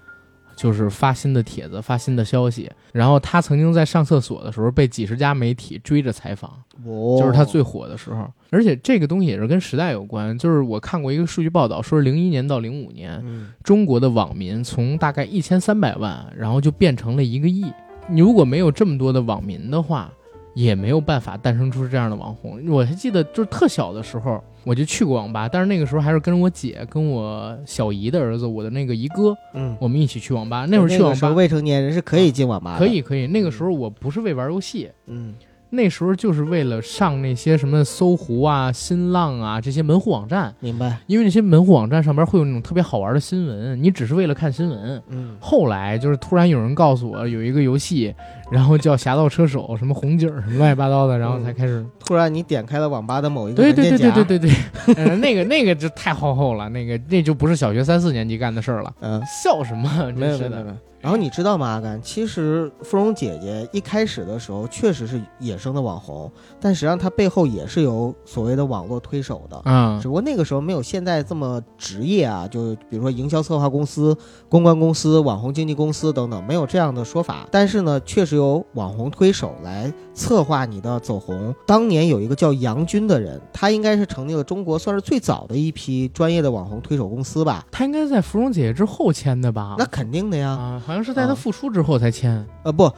[0.63, 2.71] 就是发新的帖子、发新的消息。
[2.93, 6.51] 然后他曾经在上厕所的时候被几十家媒体追着采访，
[6.87, 8.31] 哦就是他最火的时候。
[8.51, 17.65] 而且这个东西也是跟时代有关，就是我看过一个数据报道，说是零一年到零五年，嗯中国的网民从大概一千三百万，然后就变成了一个亿。
[18.09, 20.13] 你如果没有这么多的网民的话，
[20.55, 22.63] 也没有办法诞生出这样的网红。
[22.69, 30.67] 我还记得，就是特小的时候，我就去过网吧，但是那个时候还是跟我姐、跟我小姨的儿子，我的那个姨哥，嗯，我们一起去网吧。
[30.69, 33.27] 那会儿去网吧未成年人是可以进网吧的，可以，可以。
[33.27, 35.35] 那个时候我不是为玩游戏，嗯
[35.75, 45.03] 那时候就是为了上那些什么搜狐啊、新浪啊这些门户网站，明白，因为那些门户网站上边会有那种特别好玩的新闻，你只是为了看新闻。
[45.09, 48.15] 嗯后来就是突然有人告诉我有一个游戏，
[48.51, 51.83] 然后叫侠盗车手，什么红警什么乱七八糟的，然后才开始。
[51.99, 54.51] 突然你点开了网吧的某一个对对对对对对对，
[54.95, 58.93] 呃，那个那个就太浩厚了，那个那就不是小学三四年级干的事儿了。
[59.01, 59.89] 嗯，笑什么？
[60.13, 60.51] 真是的。
[60.51, 60.77] 没有没有。
[61.03, 62.01] 然后你知道吗，阿甘？
[62.01, 69.61] 其实芙蓉姐姐一开始的时候确实是野生的网红，但实际上她背后也是有所谓的网络推手的。
[69.65, 74.17] 嗯只不过那个时候没有现在这么职业啊，就比如说营销策划公司、
[74.49, 77.49] 公关公司、网红经纪公司等等，没有这样的说法。
[77.51, 81.55] 但是呢，确实有网红推手来策划你的走红。
[81.67, 87.67] 当年有一个叫杨军的人，他应该是成立了中国算是最早的一批专业的网红推手公司吧？
[87.71, 89.77] 他应该在芙蓉姐姐之后签的吧？
[89.79, 90.51] 那肯定的呀。
[90.51, 92.91] 啊，好像是在他啊复出之后才签呃，不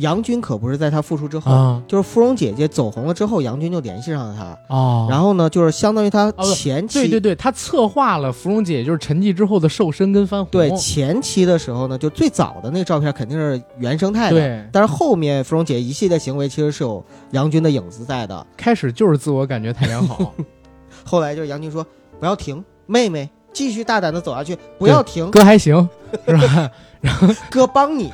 [0.00, 1.52] 杨军可不是在他复出之后。
[1.52, 1.82] 啊。
[1.86, 10.48] 就是芙蓉姐姐走红了之后，杨军就联系上了他，哦，然后呢，就是相当于他不前期、对对对，他策划了芙蓉姐姐就是沉寂之后的瘦身跟翻红。
[10.50, 18.46] 对前期的时候呢，就最早的那个照片肯定是原生态的，对，但是后面芙蓉姐一系列行为其实是有杨军的影子在的。
[18.56, 20.32] 开始就是自我感觉太良好，
[21.04, 21.84] 后来就是杨军说
[22.18, 25.88] 不要停，妹妹继续大胆的走下去，不要停，哥还行，
[26.26, 26.70] 是吧？
[27.00, 28.12] 然后 哥帮你。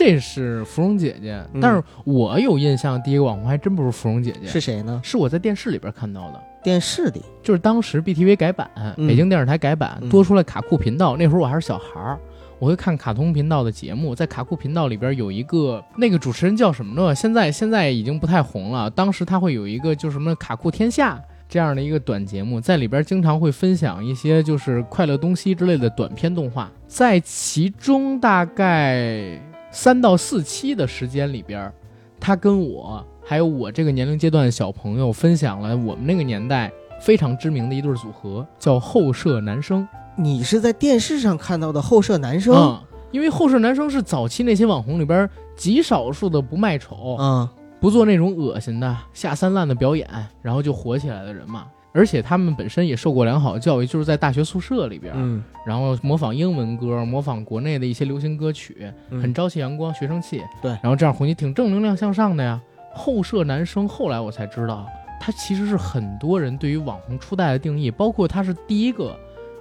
[0.00, 4.98] 这是芙蓉姐姐，嗯但是我有印象，第一个网红还真不是芙蓉姐姐，是谁呢？
[5.04, 6.42] 是我在电视里边看到的。
[6.62, 11.18] 电视里，就是当时 BTV 改版，嗯北京电视台改版，嗯多出来卡酷频道。
[11.18, 12.18] 那会儿我还是小孩儿，
[12.58, 14.14] 我会看卡通频道的节目。
[14.14, 17.14] 在卡酷频道里边有一个那个主持人叫什么呢？
[17.14, 18.88] 现在现在已经不太红了。
[18.88, 26.72] 当时他会有一个就是什么卡酷天下这样的一个短节目，在里边经常会分享一些就是快乐东西之类的短片动画。
[26.86, 29.38] 在其中大概
[29.70, 31.72] 三到四期的时间里边，
[32.18, 39.86] 他跟我还有我这个年龄阶段的小朋友分享了我们那个年代非常知名的一对组合，叫后舍男生。
[40.16, 42.54] 你是在电视上看到的后舍男生？
[42.54, 42.80] 嗯，
[43.10, 47.48] 因为后舍男生是早期那些网红里边极少数的不卖丑、嗯
[47.80, 50.06] 不做那种恶心的下三滥的表演，
[50.42, 51.64] 然后就火起来的人嘛。
[51.92, 60.40] 而且他们本身也受过良好的教育，就是在大学宿舍里边，嗯然后模仿英文歌，模仿国内的一些流行歌曲，嗯很朝气阳光、学生气。
[60.62, 62.60] 对然后这样回去挺正能量向上的呀。
[62.94, 64.86] 后舍男生后来我才知道，
[65.20, 69.18] 他其实是很多人对于网红初代的定义，包括他是第一个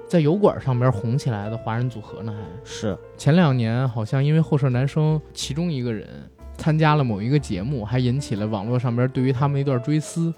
[0.08, 2.32] 在油管上边红起来的华人组合呢。
[2.32, 6.08] 还是前两年好像因为后舍男生其中一个人
[6.58, 10.34] 参加了某一个节目，还引起了网络上边对于他们一段追思，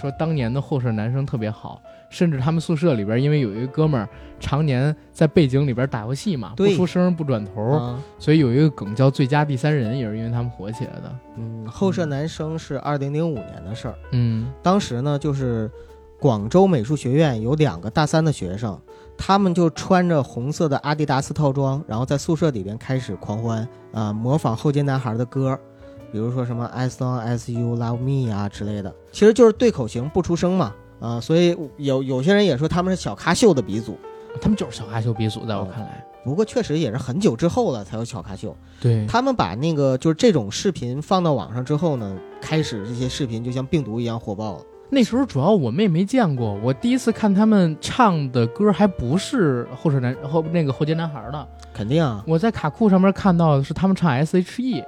[0.00, 4.08] 说当年的后舍男生特别好，甚至他们宿舍里边因为有一个哥们儿
[4.38, 11.18] 常年在背景里边打游戏嘛，不出声不转头，啊所以有一个梗叫“最佳第三人”，也是因为他们火起来的。
[11.36, 13.94] 嗯，后舍男生是二零零五年的事儿。
[14.12, 15.68] 嗯当时呢，就是
[16.20, 18.80] 广州美术学院有两个大三的学生，
[19.16, 25.58] 他们就穿着红色的阿迪达斯套装，然后在宿舍里边开始狂欢啊、模仿后街男孩的歌，
[26.12, 30.74] 比如说什么 As long as you love me 啊之类的，其实就是对口型不出声嘛。
[31.00, 33.96] 啊、所以有有些人也说他们是小咖秀的鼻祖，
[34.40, 38.56] 他们就是小咖秀鼻祖，在我看来，不过确实也是很久之后了才有小咖秀。
[38.80, 44.64] 对，他们把那个就是这种视频放到网上之后呢，开始这些视频就像病毒一样火爆了。
[44.90, 54.82] 那时候主要我们也没见过，我第一次看他们唱的歌还不是后舍男后那个后街男孩的，肯定啊，我在卡酷上面看到的是他们唱 S.H.E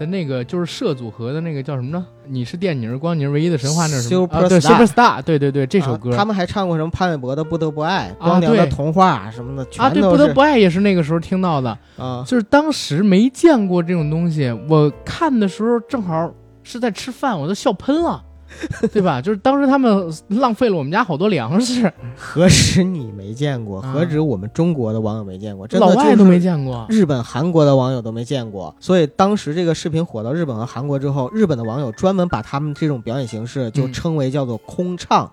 [0.00, 2.06] 的那个，就是社组合的那个叫什么呢？
[2.26, 4.26] 你是电，你是光，你是唯一的神话，那是什么？
[4.30, 12.24] 啊，对 Superstar，Superstar，对对对，这首歌啊他们还唱过什么潘玮柏的《不得不爱》《光良的对童话》什么的，啊，对，不得不爱也是那个时候听到的，啊。
[12.26, 16.32] 就是当时没见过这种东西，我看的时候正好
[16.62, 18.24] 是在吃饭，我都笑喷了。
[18.92, 19.20] 对吧？
[19.20, 26.84] 就是当时他们浪费了我们家好多粮食，何止你没见过，啊何止我们中国的网友没见过，真的老外都没见过。
[26.88, 28.74] 日本、韩国的网友都没见过。
[28.80, 35.30] 所以当时这个视频火到日本和韩国之后，日本的网友专门把他们这种表演形式就嗯称为叫做空唱，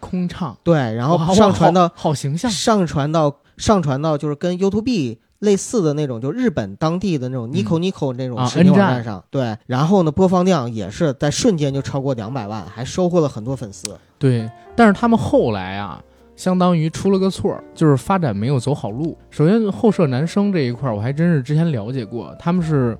[0.00, 2.50] 空唱，对，然后上传到好好形象。
[2.50, 13.96] 上传到上传到就是跟 YouTube 类似的那种，就日本当地的那种 Nico Nico 那种啊视频网站上，对，然后呢，播放量也是在瞬间就超过两百万，还收获了很多粉丝。
[14.18, 16.02] 对，但是他们后来啊，
[16.34, 19.16] 相当于出了个错儿，就是发展没有走好路。
[19.30, 22.98] 首先，后舍男生这一块儿，我还真是之前了解过，他们是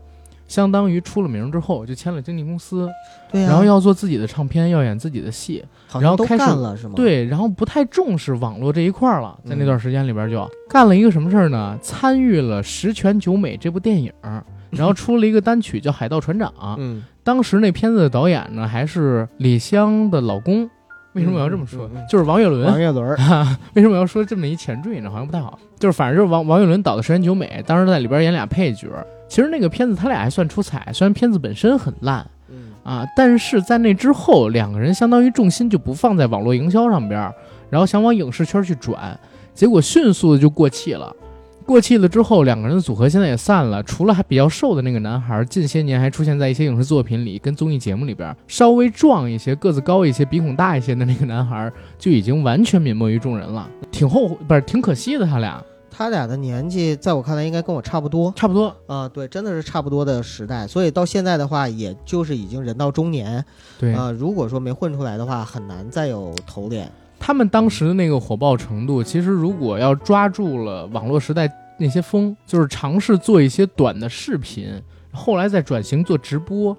[0.48, 2.88] 相当于出了名之后就签了经纪公司，
[3.30, 5.64] 然后要做自己的唱片，要演自己的戏，
[6.00, 11.78] 然后开始干了是吗？，对，然后不太重视网络这一块儿了，在那嗯段时间里边就、干了一个什么事儿呢？
[11.80, 14.12] 参与了《十全九美》这部电影。
[14.70, 20.68] 然后出了一个单曲叫《海盗船长》，嗯当时那片子的导演呢还是李湘的老公，
[21.14, 21.90] 为什么我要这么说？
[22.08, 25.11] 就是王岳伦王岳伦儿， 为什么要说这么一前缀呢？
[25.11, 25.58] 好像不太好。
[25.78, 28.88] 就是反正就是王王岳伦导的《十全九美》，当时在里边演俩配角。
[29.29, 37.35] 其实那个片子他俩还算出彩，虽然片子本身很烂嗯啊，但是在那之后，两个人相当于重心就不放在网络营销上边儿，
[37.69, 39.19] 然后想往影视圈去转，
[39.55, 41.14] 结果迅速的就过气了。
[41.67, 43.83] 过气了之后，两个人的组合现在也散了。
[43.83, 48.35] 除了还比较瘦的那个男孩，近些年还出现在一些影视作品里，跟综艺节目里边。
[48.47, 53.69] 稍微壮一些、个子高一些、鼻孔大一些的那个男孩，就已经完全泯没于众人了。
[53.91, 58.74] 挺后悔，不是挺可惜的，他俩他俩的年纪在我看来应该跟我差不多差不多。
[58.87, 63.44] 啊、对，真的是差不多的时代，所以到现在的话，也就是已经人到中年
[63.79, 66.90] 对、啊、如果说没混出来的话，很难再有头脸。
[67.20, 74.81] 他们当时的那个火爆程度，其实如果要抓住了网络时代那些风，就是尝试做一些短的视频，
[75.12, 76.77] 后来再转型做直播，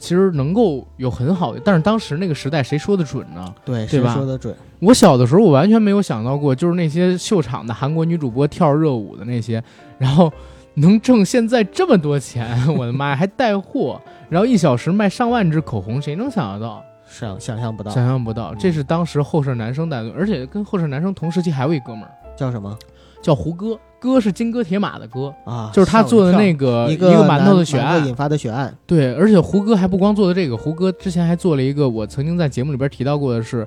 [0.00, 1.60] 其实能够有很好的。
[1.64, 3.54] 但是当时那个时代谁说的准呢？
[3.64, 4.52] 对，吧说的准？
[4.80, 9.62] 我小的时候，我完全没有想到过，就是那些秀场的韩国女主播跳热舞的那些，
[9.98, 10.32] 然后
[10.74, 16.82] 能挣现在这么多钱，我的妈呀，还带货， 然后一小时卖上万支口红，谁能想得到？
[17.06, 22.78] 想想象不到，想象不到，这是当时后舍男生带队，而且跟后舍男生同时期还有一哥们儿叫什么
[23.20, 25.70] 叫胡歌，歌是金戈铁马的歌，啊？
[25.72, 28.04] 就是他做的那个个一个馒头的血案。
[28.06, 33.66] 引发的血案，对，而且胡歌还不光做的这个，胡歌之前还做了一个我曾经在节目里边提到过的是，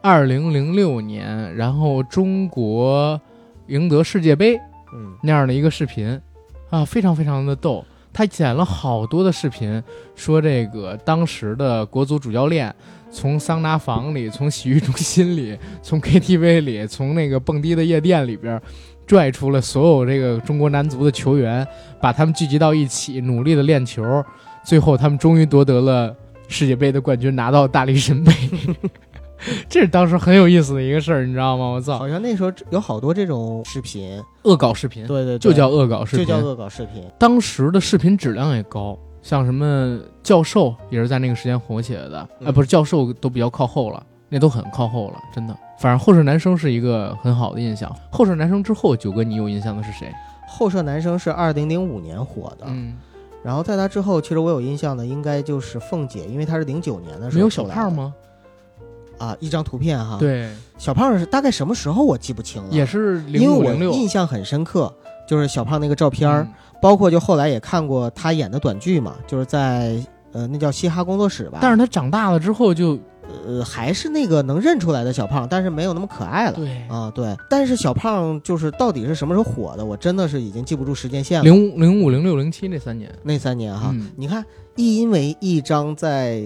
[0.00, 3.20] 二零零六年，然后中国
[3.66, 4.56] 赢得世界杯
[4.94, 6.18] 嗯，那样的一个视频，
[6.70, 7.84] 啊，非常非常的逗。
[8.12, 9.82] 他剪了好多的视频，
[10.14, 12.72] 说这个当时的国足主教练
[13.10, 18.60] 从桑拿房里、从洗浴中心里、从 KTV 里、从那个蹦迪的夜店里边，
[19.06, 21.66] 拽出了所有这个中国男足的球员，
[22.00, 24.24] 把他们聚集到一起，努力的练球，
[24.64, 26.14] 最后他们终于夺得了
[26.48, 28.32] 世界杯的冠军，拿到大力神杯。
[29.68, 31.66] 这是当时很有意思的一个事儿，你知道吗？
[31.66, 37.04] 我操，好像那时候有好多这种视频，恶搞视频，对对，对就叫恶搞视频，就叫恶搞视频。
[37.18, 45.54] 当时的视频质量也高，像什么教授也是在那个时间火起来的，嗯哎，不是教授都比较靠后了，那都很靠后了，真的。
[45.78, 47.94] 反正后舍男生是一个很好的印象。
[48.10, 50.12] 后舍男生之后，九哥你有印象的是谁？
[50.46, 52.94] 后舍男生是二零零五年火的，嗯，
[53.42, 58.14] 然后在他之后，其实我有印象的应该就是凤姐，因为她是零九年的时候没有小胖吗？
[59.18, 64.92] 啊，一张图片哈。，对，小胖是大概什么时候我记不清了，也是因为我零五零六印象很深刻，
[65.26, 69.96] 就是小胖那个照片儿，嗯包括就后来也看过他演的短剧嘛，就是在
[70.32, 72.98] 呃那叫嘻哈工作室吧，但是他长大了之后就
[73.46, 76.52] 呃还是那个能认出来的小胖，但是没有那么可爱了。
[76.52, 81.44] 对啊，对，但是小胖就是到底是什么时候火的，我真的是已经记不住时间线了。
[81.44, 84.44] 零零五零六零七那三年，那三年哈，嗯你看，
[84.76, 86.42] 因为一张在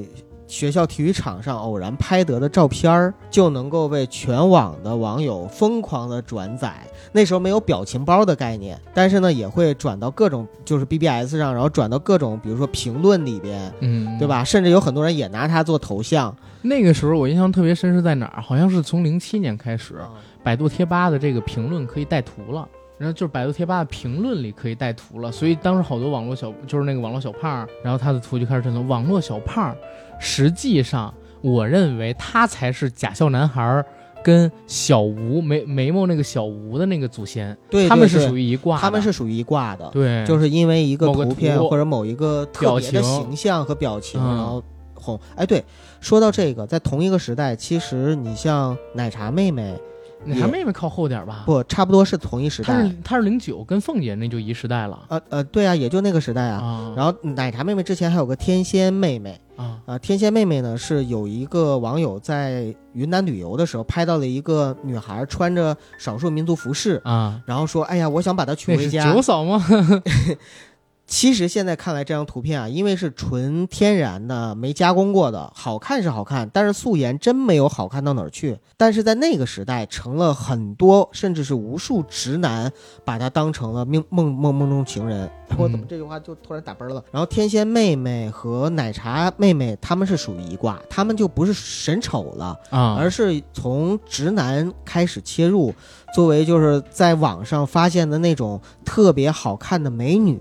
[0.49, 6.75] 学校体育场上偶然拍得的照片儿，就能够被全网的网友疯狂的转载。
[7.13, 14.27] 那时候没有表情包的概念，但是呢，也会转到各种就是 BBS 上，然后转到各种比如说评论里边，嗯，对？
[14.27, 14.43] 吧？
[14.43, 16.35] 甚至有很多人也拿它做头像。
[16.63, 18.43] 那个时候我印象特别深是在哪儿？
[18.43, 20.11] 好像是从零七年开始，啊
[20.43, 22.67] 百度贴吧的这个评论可以带图了，
[22.99, 28.87] 然后就是百度贴吧的评论里可以带图了，所以当时好多网络小就是那个网络小胖儿，然后他的图就开始震动。
[28.89, 29.77] 网络小胖儿，
[30.19, 33.87] 实际上我认为他才是假笑男孩儿
[34.25, 44.63] 跟小吴眉眉毛那个小吴的那个祖先，对，他们是属于于一挂的，他们是属于一挂的，对，就是因为一个图片或者某一个特表别的形象和表情，嗯然后
[44.95, 45.19] 红。
[45.37, 45.65] 哎，对，
[46.01, 49.79] 说到这个，在同一个时代，其实你像奶茶妹妹，
[50.25, 51.45] 你还妹妹靠后点吧？
[51.47, 52.97] 不，差不多是同一时代他是。
[53.05, 56.61] 他是零九，跟凤姐那就一时代了呃呃，对啊，也就那个时代啊。
[56.63, 56.95] 啊。
[56.97, 69.65] 然后奶茶妹妹之前还有个天仙妹妹啊，啊，天仙妹妹呢是有一个网友在云南旅游的时候拍到了一个女孩穿着少数民族服饰，啊，然后说：“哎呀，我想把她娶回家。”九嫂吗？
[71.09, 78.59] 其实现在看来，这张图片啊，因为是纯天然的，没加工过的，好看是好看，但是素颜真没有好看到哪儿去。
[78.77, 82.71] 但是在那个时代，成了很多甚至是无数直男
[83.07, 85.29] 把它当成了梦梦梦梦中情人。
[85.57, 87.03] 我怎么这句话就突然打奔了？
[87.11, 95.75] 然后天仙妹妹和奶茶妹妹她们是属于一卦，她们就不是神丑了，啊，而是从直男开始切入，
[96.15, 100.41] 作为就是在网上发现的那种特别好看的美女，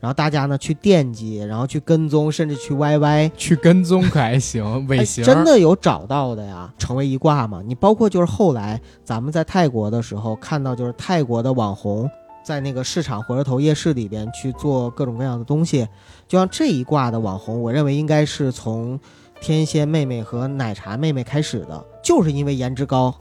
[0.00, 3.30] 然后大家呢去惦记，然后去跟踪，甚至去 YY。
[3.36, 7.60] 去跟踪可还行， 尾哎行、真的有找到的呀，成为一挂嘛？
[7.64, 12.08] 你包括就是后来咱们在泰国的时候看到，就是泰国的网红
[12.44, 15.86] 在那个市场火车头夜市里边去做各种各样的东西，
[16.26, 18.98] 就像这一挂的网红，我认为应该是从
[19.40, 21.84] 天仙妹妹和奶茶妹妹开始的。
[22.02, 23.14] 就是因为颜值高，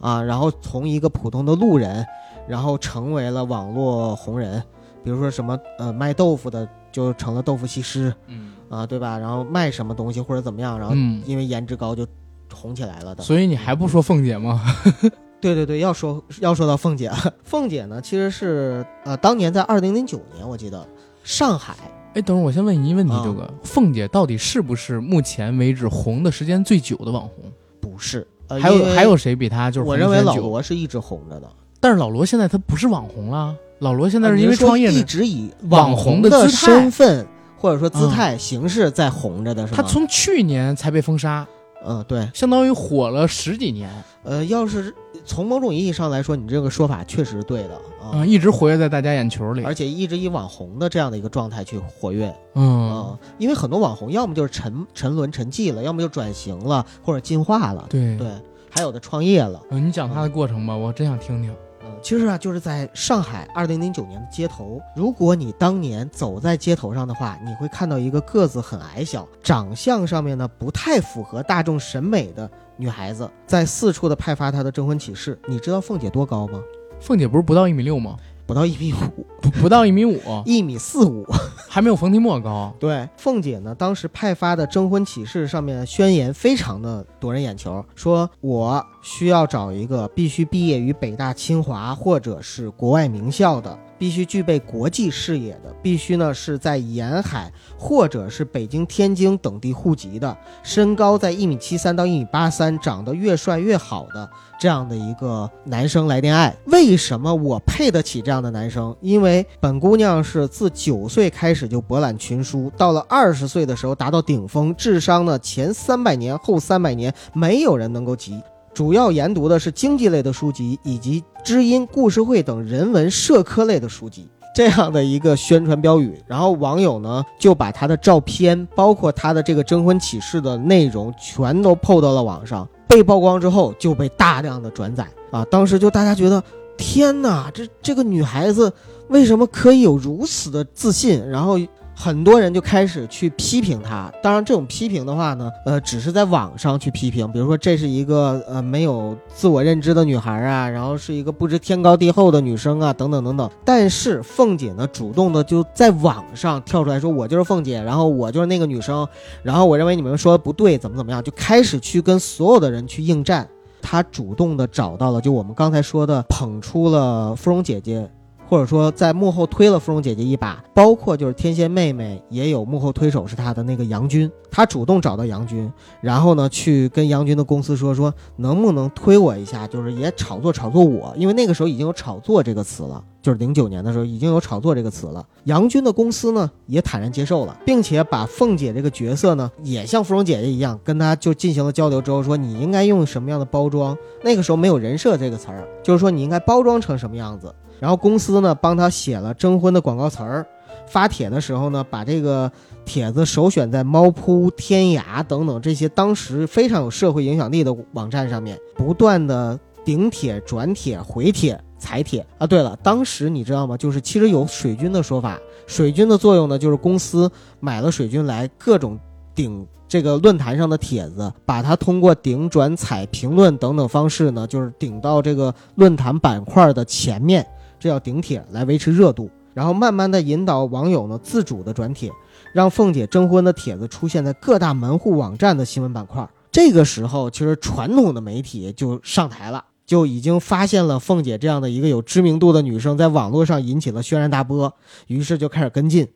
[0.00, 2.04] 啊，然后从一个普通的路人，
[2.48, 4.62] 然后成为了网络红人，
[5.04, 9.18] 比如说什么呃卖豆腐的就成了豆腐西施嗯啊，对吧？
[9.18, 12.06] 然后卖什么东西或者怎么样，然后嗯，因为颜值高就
[12.52, 13.22] 红起来了的。
[13.22, 14.60] 所以你还不说凤姐吗？
[15.40, 17.10] 对对对，要说要说到凤姐，
[17.44, 20.86] 凤姐呢其实是呃当年在二零零九年，我记得
[21.24, 21.74] 上海
[22.12, 27.44] 哎，等会儿我先问你一个问题，啊周哥，凤姐到底是不是目前为止红的时间最久的网红？
[27.80, 30.36] 不是，呃、还有还有谁比他就是红我认为老？
[30.36, 31.48] 罗是一直红着的。
[31.80, 37.26] 但是老罗现在他不是网红了，老罗现在啊是因为创业一，直以网红的身份
[37.56, 39.76] 或者说姿态、形式在红着的是吗？
[39.76, 41.46] 他从去年才被封杀，
[41.86, 43.90] 嗯对，相当于火了十几年，
[44.22, 44.94] 呃，要是
[45.30, 48.10] 从某种意义上来说，你这个说法确实是对的啊。
[48.14, 58.28] 嗯，一直活跃在大家眼球里，而且一直以网红的这样的一个状态去活跃嗯啊，，因为很多网红要么就是沉沉沦沉寂了，要么就转型了或者进化了，对对，
[58.68, 59.62] 还有的创业了。
[59.70, 61.54] 嗯，你讲他的过程吧，我真想听听。
[61.84, 72.50] 嗯，其实啊，就是在上海二零零九年的街头，如果你当年走在街头上的话，你会看到一个个子很矮小、长相上面呢不太符合大众审美的
[72.80, 75.38] 女孩子，在四处的派发她的征婚启事。
[75.46, 76.58] 你知道凤姐多高吗？
[76.98, 78.16] 凤姐不是不到一米六吗？
[78.46, 81.24] 不到一米五，不不到一米五， 一米四五。
[81.68, 82.74] 还没有冯提莫高。
[82.80, 104.26] 对，凤姐呢，当时派发的征婚启事上面宣言非常的夺人眼球，说我需要找一个必须毕业于北大、清华或者是国外名校的，必须具备国际视野的，必须呢是在沿海或者是北京、天津等地户籍的，身高在一米七三到一米八三，长得越帅越好的
[104.58, 106.56] 这样的一个男生来恋爱。
[106.64, 108.96] 为什么我配得起这样的男生？
[109.02, 118.40] 因为本姑娘是自九岁开始就博览群书，到了二十岁的时候达到顶峰，智商呢前三百年、后三百年没有人能够及。
[118.72, 124.28] 主要研读的是经济类的书籍，以及知音、故事会等人文社科类的书籍。
[124.52, 132.68] 这样的一个宣传标语，然后网友呢就把他的照片，包括他的这个征婚启事的内容，全都 PO 到了网上。
[132.88, 135.44] 被曝光之后，就被大量的转载啊！
[135.44, 136.42] 当时就大家觉得，
[136.76, 138.72] 天哪，这这个女孩子
[139.08, 141.24] 为什么可以有如此的自信？
[141.30, 141.56] 然后
[142.02, 144.10] 很多人就开始去批评她。
[144.22, 153.50] 当然，这种批评的话呢，呃，只是在网上去批评，比如说这是一个呃没有自我认知的女孩啊，然后是一个不知天高地厚的女生啊，等等等等。
[153.66, 159.06] 但是凤姐呢，主动的就在网上跳出来说，我就是凤姐，然后我就是那个女生，
[159.42, 163.46] 然后我认为你们说的不对，怎么怎么样，就开始去跟所有的人去应战。
[163.82, 168.10] 她主动的找到了，就我们刚才说的，捧出了芙蓉姐姐。
[168.50, 185.24] 或者说在幕后推了芙蓉姐姐一把，包括就是天仙妹妹也有幕后推手是她的那个杨军，她主动找到杨军，然后呢去跟杨军的公司说说能不能推我一下，就是也炒作炒作我，因为那个时候已经有炒作这个词了，就是零九年的时候已经有炒作这个词了。
[185.44, 197.54] 杨军的公司呢也坦然接受了，并且把凤姐这个角色呢也像芙蓉姐姐一样，跟她就进行了交流之后说你应该用什么样的包装，那个时候没有人设这个词儿，就是说你应该包装成什么样子。
[197.80, 200.46] 然后公司呢帮他写了征婚的广告词儿，
[200.86, 202.50] 发帖的时候呢，把这个
[202.84, 212.46] 帖子首选在猫扑、天涯等等这些当时非常有社会影响力的网站上面，不断的顶帖、转帖、回帖、踩帖啊。
[212.46, 213.76] 对了，当时你知道吗？
[213.76, 218.98] 就是其实有水军的说法，水军的作用呢，就是公司买了水军来各种
[219.34, 219.66] 顶。
[219.88, 227.44] 这个论坛上的帖子，把它通过顶、转、踩、评论等等方式呢，就是顶到这个论坛板块的前面，
[227.80, 232.12] 这叫顶帖来维持热度，然后慢慢的引导网友呢自主的转帖，
[232.52, 236.28] 让凤姐征婚的帖子出现在各大门户网站的新闻板块。
[236.52, 244.74] 这个时候，其实传统的媒体就上台了，就已经发现了凤姐这样的一个有知名度的女生在网络上引起了轩然大波，
[245.06, 246.06] 于是就开始跟进。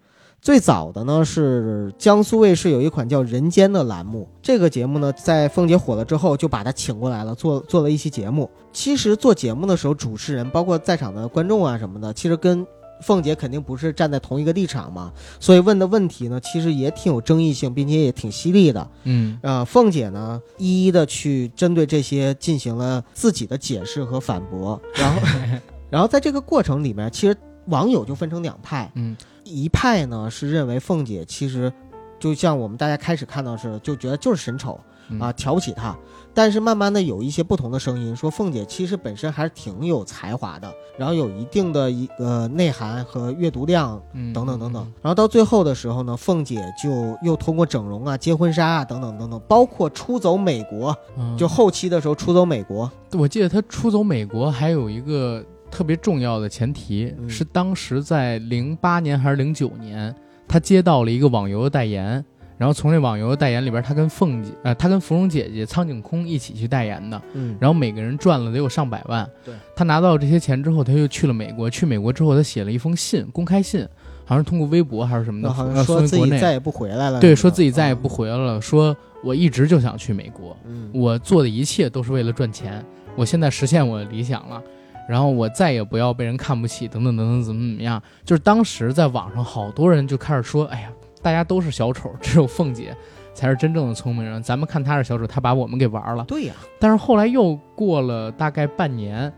[0.44, 8.50] 最早的呢是江苏卫视有一款叫《人间》的栏目，这个节目呢在凤姐火了之后就把她请过来了，做做了一期节目。
[8.70, 12.66] 其实做节目的时候，主持人包括在场的观众啊什么的，其实跟
[13.00, 18.86] 凤姐肯定不是站在同一个立场嘛，所以问的问题呢其实也挺有争议性，并且也挺犀利的。
[19.04, 25.22] 嗯呃，凤姐呢一一的去针对这些进行了自己的解释和反驳，然后
[25.88, 27.34] 然后在这个过程里面，其实
[27.68, 31.72] 网友就分成两派，嗯一派呢是认为凤姐其实
[32.18, 34.80] 就像我们大家开始看到似的就觉得就是神丑，
[35.10, 35.94] 嗯啊，瞧不起她。
[36.32, 44.82] 但是慢慢的有一些不同的声音说，凤姐其实本身还是挺有才华的，然后有一定的一个内涵和阅读量嗯等等等等。
[45.00, 55.44] 然后到最后的时候呢，凤姐就又通过整容啊、接婚纱啊等等等等，包括出走美国，嗯就后期的时候出走美国，我记得她出走美国还有一个
[55.74, 60.14] 特别重要的前提，嗯是当时在零八年还是零九年，
[60.46, 62.24] 他接到了一个网游的代言，
[62.56, 69.28] 然后从这网游的代言里边，他跟凤姐呃，他跟芙蓉姐姐、苍井空一起去代言的，嗯，然后每个人赚了得有上百万。
[69.44, 71.68] 对，他拿到这些钱之后，他又去了美国。
[71.68, 73.84] 去美国之后，他写了一封信，公开信，
[74.24, 76.16] 好像是通过微博还是什么的，好呃像说自。
[76.16, 82.84] 己再也不回来了，对，说自己再也不，回来了，说我一直就想去美国，嗯，我做的一切都是为了赚钱，
[83.16, 84.62] 我现在实现我的理想了，
[85.08, 88.02] 然后我再也不要被人看不起，等等等等，怎么怎么样？
[88.24, 90.88] 就是当时在网上好多人就开始说，哎呀，
[91.22, 92.96] 大家都是小丑，只有凤姐
[93.34, 96.24] 才是真正的聪明人，咱们看她是小丑，她把我们给玩了。
[96.24, 99.32] 对呀，但是后来又过了大概半年，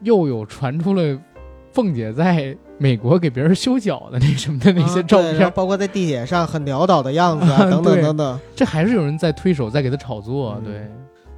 [0.00, 1.18] 又有传出了
[1.72, 8.40] 凤姐在美国给别人修脚的那什么的那些啊照片，包括在地铁上很潦倒的样子啊， 啊等等等等。
[8.56, 10.56] 这还是有人在推手，在给他炒作。
[10.58, 10.90] 嗯对，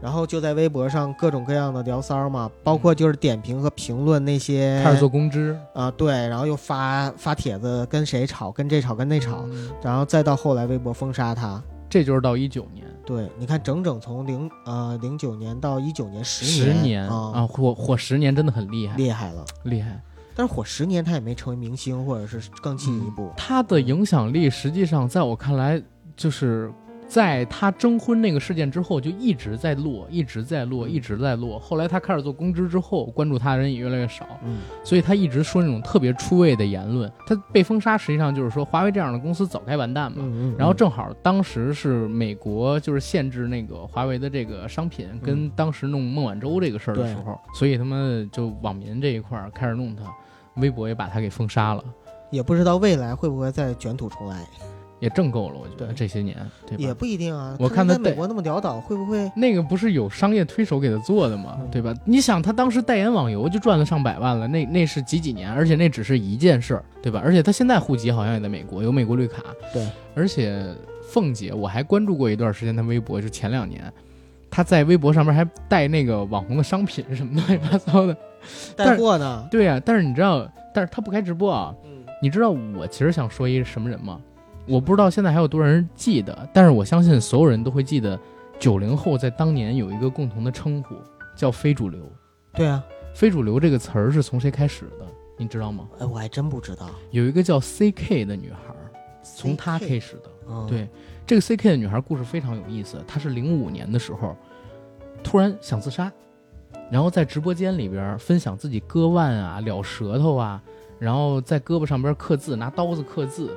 [0.04, 11.62] 然后就在微博上各种各样的聊骚儿嘛，包括就是点评和评论那些开始做公知，啊、对，然后又发发帖子跟谁吵，跟这吵跟那吵，嗯然后再到后来微博封杀他。
[11.88, 12.84] 这就是到一九年。
[13.06, 19.42] 对，你看整整从零呃零九年到一九年十年十年啊，啊，火火十年真的很厉害，厉害了。
[19.62, 19.98] 厉害。
[20.34, 23.30] 但是火十年他也没成为明星，或者是更进一步。
[23.38, 25.80] 他的影响力实际上在我看来，
[26.14, 26.70] 就是
[27.06, 30.90] 在他征婚那个事件之后，就一直在落，一直在落，嗯。
[30.90, 31.58] 一直在落。
[31.58, 37.10] 后来他开始做公知之后，关注他的人也越来越少，嗯，所以他一直说那种特别出位的言论。
[37.26, 40.18] 他被封杀，实际上就是说华为这样的公司早该完蛋嘛。
[40.20, 50.04] 嗯嗯，然后正好当时是美国就是限制那个华为的这个商品，跟当时弄孟晚舟这个事儿的时候，所以他们就网民这一块儿开始弄他，
[50.56, 51.84] 微博也把他给封杀了，
[52.30, 54.44] 也不知道未来会不会再卷土重来，
[55.04, 56.34] 也挣够了，我觉得这些年，
[56.66, 56.94] 对也？
[56.94, 57.54] 不一定啊。
[57.60, 59.30] 我看他在美国那么潦倒，会不会？
[59.36, 61.58] 那个不是有商业推手给他做的吗？
[61.60, 61.94] 嗯对吧？
[62.06, 65.52] 你想他当时代言网游就赚了上百万了，那那是几几年？
[65.52, 67.20] 而且那只是一件事儿，对吧？
[67.22, 69.42] 而且他现在户籍好像也在美国，有美国绿卡。
[69.74, 70.64] 对，而且
[71.02, 73.92] 凤姐我还关注过一段时间他微博，就前两年，
[74.50, 78.16] 他在微博上面还带那个网红的商品什么乱七八糟的。
[78.74, 79.46] 带货呢？
[79.50, 81.74] 对呀、但是你知道，但是他不开直播啊。
[81.84, 81.90] 嗯
[82.22, 84.18] 你知道我其实想说一个什么人吗？
[84.66, 88.18] 我不知道现在还有多少人记得，但是我相信所有人都会记得，
[88.58, 90.94] 九零后在当年有一个共同的称呼，
[91.36, 92.00] 叫非主流。
[92.52, 92.84] 对啊，
[93.14, 95.06] 非主流这个词儿是从谁开始的？
[95.36, 95.88] 你知道吗？
[95.98, 96.88] 哎，我还真不知道。
[97.10, 98.90] 有一个叫 C.K 的女孩儿，
[99.36, 100.30] 从她开始的。
[100.48, 100.88] 嗯，对，
[101.26, 103.02] 这个 C.K 的女孩故事非常有意思。
[103.06, 104.36] 她是零五年的时候，
[105.24, 106.12] 突然想自杀，
[106.90, 110.62] 然后在直播间里边分享自己割腕啊、咬舌头啊，
[111.00, 113.50] 然后在胳膊上边刻字，拿刀子刻字，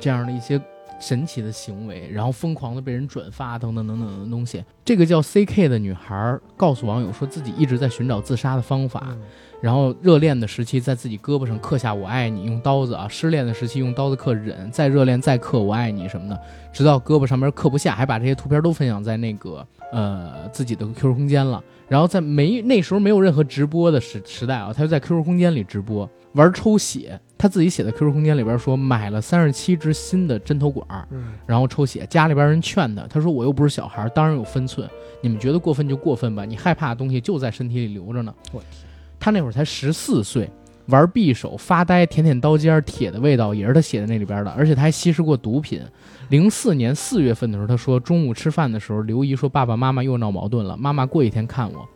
[0.00, 0.60] 这样的一些
[1.00, 4.64] 神奇的行为，然后疯狂的被人转发等等等等的东西。
[4.84, 9.20] 这个叫 C.K 的女孩告诉网友说自己一直在寻找自杀的方法，嗯
[9.60, 16.38] 然后热恋的时期在自己胳膊上刻下“我爱你”，用刀子啊；失恋的时期用刀子刻“忍”，再热恋再刻“我爱你”什么的，
[16.70, 21.64] 直到胳膊上面刻不下，还把这些图片都分享在那个呃自己的 QQ 空间了。
[21.88, 27.20] 然后在没那时候没有任何直播的时时代啊，他就在 QQ 空间里直播玩抽血。
[27.36, 32.06] 他自己写的 QQ 空间里边说买了三十七支新的针头管，嗯然后抽血。
[32.08, 34.88] 家里边人劝他，他说我又不是小孩，当然有分寸。
[35.20, 38.34] 你们觉得过分就过分吧，你害怕的东西就在身体里留着呢。
[38.52, 38.62] 我
[39.20, 40.50] 他那会儿才十四岁，
[40.86, 45.82] 玩匕首、发呆、舔舔刀尖儿，铁的味道也是他写的那里边的，而且他还吸食过毒品。
[46.28, 51.88] 零四年四月份的时候，他说中午吃饭的时候，刘姨说爸爸妈妈又闹矛盾了，妈妈过几天看我。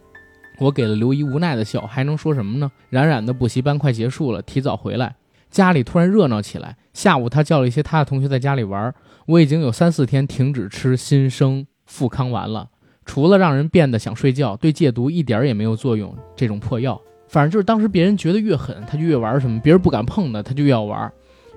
[0.59, 2.70] 我给了刘姨无奈的笑，还能说什么呢？
[2.91, 5.14] 冉冉的补习班快结束了，提早回来，
[5.51, 6.76] 家里突然热闹起来。
[6.93, 8.93] 下午他叫了一些他的同学在家里玩，
[9.26, 12.68] 我已经有三四天停止吃新生复康丸了，
[13.05, 16.14] 除了让人变得想睡觉，对戒毒一点也没有作用。
[16.35, 21.11] 这种破药，反正就是当时别人觉得越狠，他就越玩什么，别人不敢碰的他就越要玩。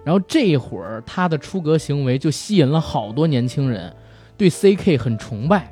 [0.03, 3.93] 然后这一会儿他的出格行为就吸引了好多年轻人
[4.35, 5.71] 对 CK 很崇拜，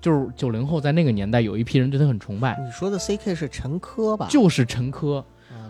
[0.00, 4.26] 就是九零后在那个年代有一批人对他很崇拜，你说的 CK 是陈科吧？
[4.30, 5.24] 就是陈科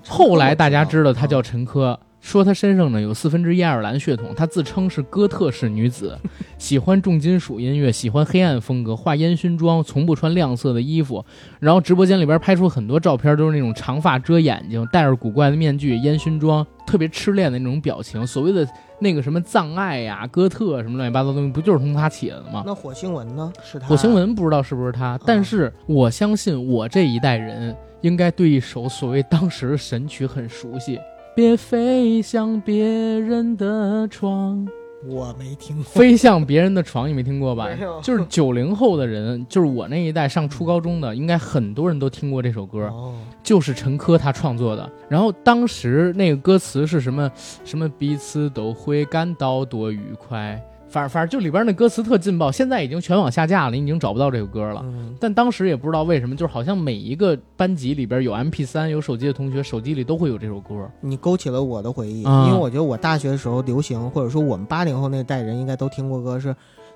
[0.04, 6.16] 后来大家知道他叫陈珂，说他身上呢有四分之一爱尔兰血统，他自称是哥特式女子，
[6.58, 11.24] 喜欢重金属音乐，喜欢黑暗风格，化烟熏妆，从不穿亮色的衣服。
[11.58, 18.26] 然后直播间里边拍出很多照片，都是那种长发遮眼睛，戴着古怪的面具，烟熏妆，特别痴恋的那种表情。
[18.26, 18.68] 所谓的
[18.98, 22.62] 那个什么葬爱呀、哥特什么乱七八糟东西，不就是从他起来的吗？
[22.66, 23.50] 那火星文呢？
[23.64, 23.86] 是他？
[23.86, 30.98] 火星文不知道是不是他，但是我相信我这一代人应该对一首所谓当时神曲很熟悉。
[31.34, 34.66] 别飞向别人的床，
[35.06, 35.84] 我没听过。
[35.84, 38.00] 飞向别人的床，你没听过吧没有？
[38.00, 42.80] 就是九零后的人，就是我那一代上初高中的，应该很多人都听过这首歌。
[42.88, 44.90] 哦，就是陈珂他创作的。
[45.08, 47.30] 然后当时那个歌词是什么？
[47.64, 50.60] 什么彼此都会感到多愉快。
[50.90, 54.82] 反正反正就里边那歌词特劲爆，现在已经全网下架了，你已经找不到这个歌了。
[54.84, 60.90] 嗯，但当时也不知道为什么，就是好像每一个班级里边有 MP 3有手机的同学，手机里都会有这首歌。
[61.00, 66.52] 你勾起了我的回忆，嗯因为我觉得我大学的时候流行，或者说我们八零后那代人应该都听过歌，是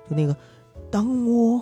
[0.09, 0.35] 就那个
[0.91, 1.61] 当我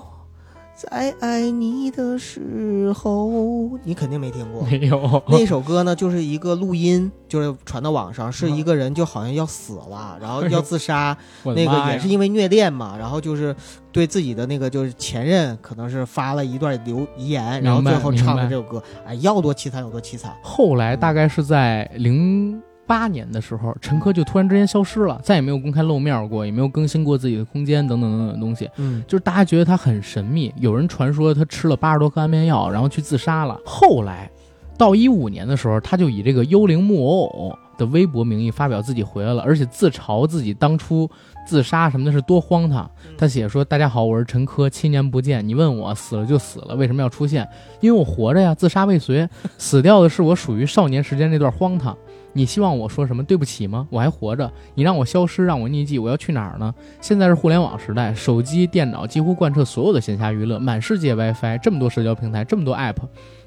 [0.75, 4.63] 在爱你的时候，你肯定没听过。
[4.63, 11.15] 没有，那首歌呢，就是一个录音，就是传到网上，是一个人就好像要死了， 然后要自杀，
[11.45, 13.55] 那个也是因为虐恋嘛，然后就是
[13.91, 20.35] 对自己的那个就是前任，可能是发了一段留遗言，然后最后唱的这首歌，哎，要多凄惨有多凄惨。
[20.41, 28.69] 后来大概是在零八年的时候，陈珂就突然之间消失了，再也没有公开露面过，也没有更新过自己的空间等等等等的东西。
[28.77, 33.59] 嗯，就是大家觉得他很神秘，有人传说他吃了八十多颗安眠药，然后去自杀了。
[33.65, 34.29] 后来，
[34.77, 41.09] 到一五年的时候，他就以这个幽灵木偶偶的微博名义发表自己回来了，而且自嘲自己当初
[41.47, 42.89] 自杀什么的是多荒唐。
[43.17, 47.47] 他写说：“大家好，我是陈珂，七年不见，你问我死了就死了，为什么要出现？
[47.79, 49.27] 因为我活着呀，自杀未遂，
[49.57, 51.97] 死掉的是我属于少年时间那段荒唐。
[52.33, 53.87] 你希望我说什么对不起吗？
[53.91, 56.73] 我还活着，你让我消失，让我匿迹，我要去哪儿呢？
[56.99, 62.97] 现在是互联网时代，手机、电脑几乎贯彻所有的闲暇娱乐，满世界 WiFi，这么多社交平台，这么多 App，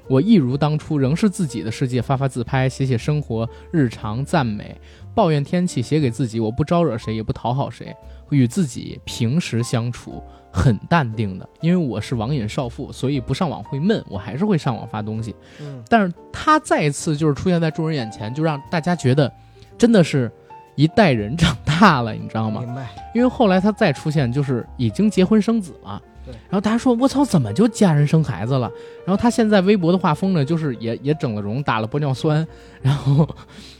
[0.07, 4.79] 我一如当初，仍是自己的世界，发发自拍，写写生活日常，赞美，
[5.13, 7.93] 抱怨天气，写给自己，我不招惹谁，也不讨好谁，
[8.29, 15.35] 与自己平时相处很淡定的，因为我是网瘾少妇，所以不上网会闷，我还是会上网发东西。
[15.59, 19.31] 嗯，但是他再一次就是出现在众人眼前，就让大家觉得
[19.77, 20.31] 真的是
[20.75, 22.61] 一代人长大了，你知道吗？
[22.61, 22.87] 明白。
[23.13, 26.01] 因为后来他再出现，就是已经结婚生子了。
[26.25, 28.69] 对然后大家说：“我操，怎么就嫁人生孩子了？”
[29.07, 32.45] 然后他现在微博的画风呢，就是也也整了容，打了玻尿酸，
[32.81, 33.27] 然后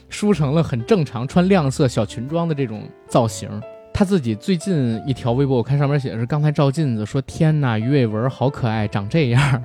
[0.08, 3.50] 梳成了很正常穿亮色小裙装的这种造型。
[3.98, 9.64] 他自己最近一条微博，我看上面写的是刚才照镜子说：“天呐，鱼尾纹好可爱，长这样。”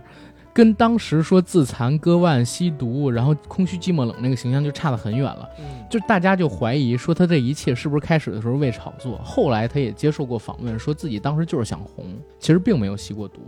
[0.54, 5.46] 跟当时说自残、割腕、吸毒，然后空虚、寂寞、冷那个形象就差得很远了。
[5.58, 12.02] 嗯，就大家就怀疑说他这一切是不是开始的时候为炒作，后来他也接受过访问，说自己当时就是想红，
[12.40, 13.42] 其实并没有吸过毒，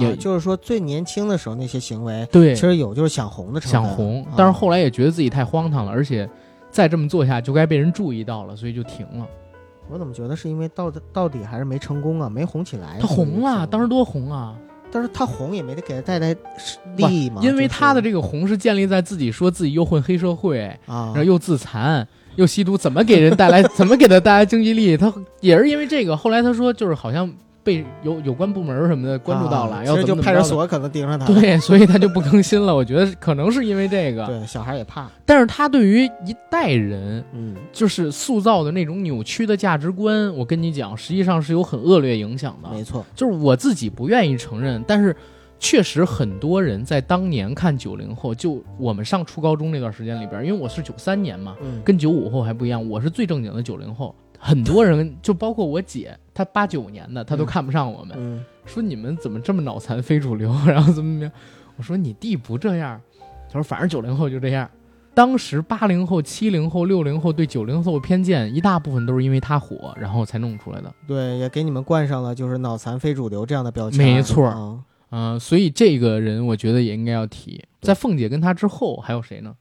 [0.00, 3.70] 也啊，就是说最年轻的时候那些行为，对其实有就是想红的成分。
[3.70, 6.28] 想红啊，但是后来也觉得自己太荒唐了，而且
[6.72, 9.24] 再这么做下就该被人注意到了，所以就停了。
[9.90, 12.98] 我怎么觉得是因为到到底还是没成功啊，没红起来。
[13.00, 14.54] 他红了，当时多红啊！
[14.90, 16.34] 但是他红也没得给他带来
[16.96, 22.06] 利益嘛，因为他的这个红是建立在自己说自己又混黑社会，啊然后，又自残。
[22.36, 23.62] 又吸毒，怎么给人带来？
[23.78, 24.96] 怎么给他带来经济利益？
[24.96, 26.16] 他也是因为这个。
[26.16, 27.32] 后来他说，就是好像
[27.64, 31.26] 被有有关部门什么的关注到了，啊要其实就派出所可能盯上他。
[31.26, 32.72] 对，所以他就不更新了。
[32.76, 35.10] 我觉得可能是因为这个，对，小孩也怕。
[35.24, 42.68] 但是他对于一代人嗯，就是塑造的那种扭曲的价值观，我跟你讲，实际上是有很恶劣影响的。
[42.70, 43.04] 没错。
[43.14, 45.16] 就是我自己不愿意承认，但是
[45.58, 54.14] 确实很多人在当年看九零后，就我们上初高中那段时间里边，因为我是九三年嘛，嗯，跟九五后还不一样，我是最正经的九零后。
[54.46, 58.14] 很多人就包括我姐，她八九年的，她都嗯看不上我们。
[58.20, 61.32] 嗯，说你们怎么这么脑残非主流，然后怎么怎么样？
[61.78, 63.00] 我说你弟不这样，
[63.48, 64.70] 他说反正九零后就这样。
[65.14, 70.92] 当时八零后、七零后、六零后对九零后偏见，一大部分都是因为他火，然后才弄出来的。
[71.06, 74.04] 对，也给你们冠上了就是脑残非主流这样的标签。
[74.04, 74.78] 没错啊
[75.10, 77.64] 嗯、所以这个人我觉得也应该要提。
[77.80, 79.54] 在凤姐跟他之后，还有谁呢？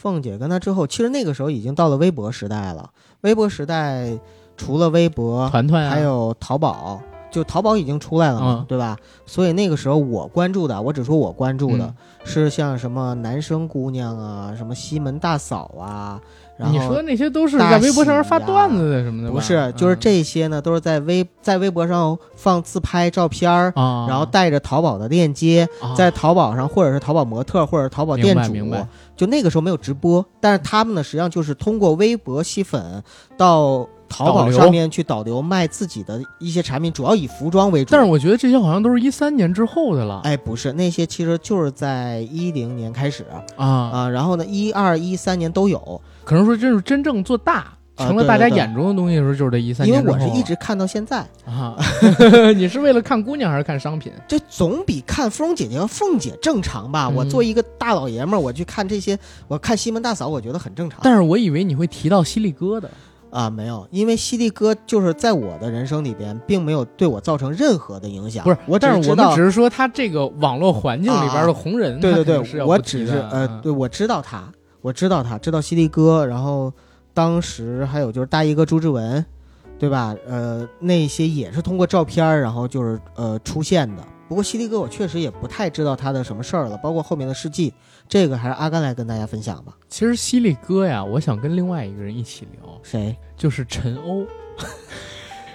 [0.00, 2.88] 凤姐跟他之后，其实那个时候已经到了微博时代了。
[3.22, 4.16] 微博时代
[4.56, 7.00] 除了微博，团团啊，还有淘宝，
[7.32, 8.96] 就淘宝已经出来了嘛，嗯对吧？
[9.26, 11.94] 所以那个时候我关注的，我只说我关注的、嗯
[12.24, 16.20] 是像什么男生姑娘啊，什么西门大嫂啊，
[16.58, 19.34] 然后你说那些都是在微博上面发段子的什么的吧？
[19.36, 23.72] 不是，就是嗯这些呢，都是在微在微博上放自拍照片儿。
[23.74, 28.52] 啊，然后带着淘宝的链接，啊在淘宝上，或者是淘宝模特，或者是淘宝店主，
[29.18, 33.02] 就那个时候没有直播，但是他们呢，实际上就是通过微博吸粉
[33.36, 37.90] 到淘宝上面去导流卖自己的一些产品，主要以服装为主。
[37.90, 40.20] 但是我觉得这些好像都是一三年之后的了。
[40.22, 46.00] 哎，不是，那些其实就是在一零年开始啊，啊，然后呢，一二一三年都有。
[46.24, 50.26] 可能说这是真正做大，成了大家眼中的东西的时候，就是这一三因为年之后。
[50.26, 51.76] 我是一直看到现在，啊，
[52.56, 54.12] 你是为了看姑娘还是看商品？
[54.26, 57.08] 这总比看芙蓉姐姐和凤姐正常吧？
[57.10, 59.18] 嗯我作为一个大老爷们儿，我去看这些，
[59.48, 61.00] 我看西门大嫂，我觉得很正常。
[61.02, 62.88] 但是我以为你会提到犀利哥的。
[63.30, 68.42] 啊，没有，因为犀利哥就是在我的人生里边，并没有对我造成任何的影响。
[68.42, 76.72] 不是，我只但是我们只是说他这个网络环境里边的红人，对对对，我只是呃，对我知道他，我知道他，知道犀利哥，然后
[77.18, 79.26] 当时还有就是大衣哥朱之文，
[79.76, 80.14] 对吧？
[80.24, 84.04] 呃，那些也是通过照片儿，然后就是呃出现的。
[84.28, 87.74] 不过犀利哥我确实也不太知道他的什么事儿了，包括后面的事迹，
[88.08, 89.76] 这个还是阿甘来跟大家分享吧。
[89.88, 93.16] 其实犀利哥呀，我想跟另外一个人一起聊，谁？
[93.36, 94.24] 就是陈欧，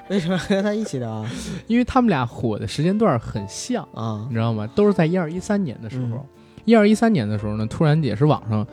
[0.09, 1.32] 为什么要跟他一起聊啊？
[1.68, 4.68] 因为他们俩火的时间段很像，啊你知道吗？
[4.76, 6.26] 都是在一二一三年的时候嗯。
[6.66, 8.68] 一二一三年的时候呢，突然也是网上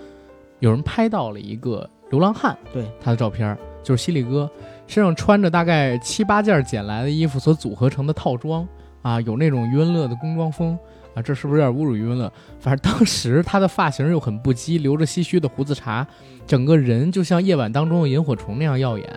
[0.58, 4.50] 有人拍到了一个流浪汉，对他的照片，就是犀利哥
[4.86, 8.66] 身上穿着大概七八件捡来的衣服所组合成的套装
[9.02, 10.78] 啊，有那种余文乐的工装风
[11.14, 12.32] 啊，这是不是有点侮辱余文乐？
[12.58, 16.06] 反正当时他的发型又很不羁，留着唏嘘的胡子茬，
[16.46, 19.08] 整个人就像夜晚当中的萤火虫那样耀眼。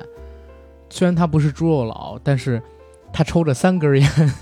[0.90, 2.62] 虽然他不是猪肉佬，但是
[3.12, 4.34] 他抽着三根烟，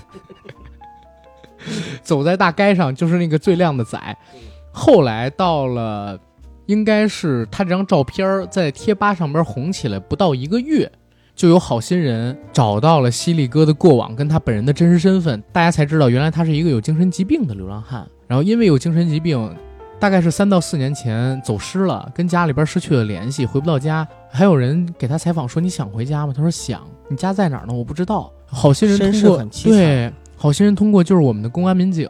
[2.02, 3.98] 走在大街上就是那个最靓的仔。
[4.70, 6.18] 后来到了，
[6.66, 10.90] 应该是他这张照片儿在贴吧上边红起来不到一个月，
[11.34, 18.06] 就有好心人找到了犀利哥的过往跟他本人的真实身份，大家才知道原来他是一个有精神疾病的流浪汉。
[18.26, 19.54] 然后因为有精神疾病，
[19.98, 24.06] 大概是三到四年前走失了，跟家里边失去了联系，回不到家。
[24.30, 27.74] 还有人给他采访说：“你想回家吗？”他说：“想。”你家在哪儿呢？
[27.74, 28.32] 我不知道。
[28.46, 30.10] 好心人通过对
[30.42, 32.04] 好心人通过就是我们的公安民警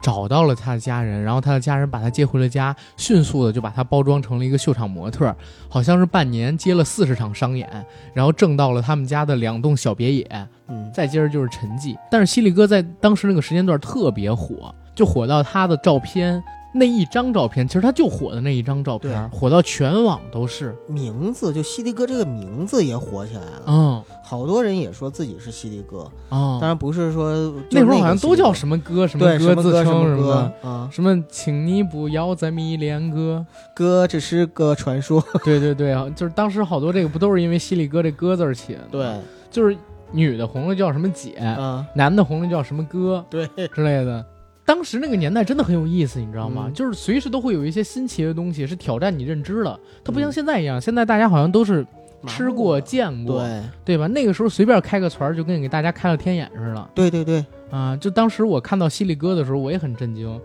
[0.00, 5.36] 找到了他的家人，然后他的家人把他接回了家，迅速的就把他包装成了一个秀场模特儿，
[5.68, 7.68] 好像是半年接了四十场商演，
[8.14, 10.26] 然后挣到了他们家的两栋小别野，
[10.68, 11.94] 嗯，再接着就是沉寂。
[12.10, 16.42] 但是犀利哥在当时那个时间段特别火，就火到他的照片
[16.76, 20.76] 那一张照片，其实他就火的那一张照片，火到全网都是。
[20.88, 24.02] 名字就犀利哥这个名字也火起来了，嗯。
[24.26, 26.00] 好多人也说自己是犀利哥，
[26.30, 27.32] 啊当，然不是说
[27.70, 33.46] 就那会儿好像都叫么什么哥什么自称哥什么什么哥啊，什么，请你不要再迷恋哥。
[33.74, 35.92] 哥只是个传说，对 对 对。
[35.92, 38.86] 啊，就是当时好多这个不都是因为犀利哥这哥字儿起的吗？
[38.90, 39.20] 对，
[39.50, 39.76] 就是
[40.10, 44.24] 女的红了叫什么姐，啊，男的红了叫什么哥对，之类的。
[44.64, 46.64] 当时那个年代真的很有意思，你知道吗？
[46.68, 51.86] 嗯就是随时都会有一些新奇的东西是挑战你认知的，它不像嗯现在一样，现在大家好像都是
[52.26, 54.06] 吃过、见过，对，对吧？
[54.06, 57.94] 那个时候随便开个团儿就跟给大家开了天眼似的对对对，啊！
[57.96, 60.40] 就当时我看到犀利哥的时候，我也很震惊，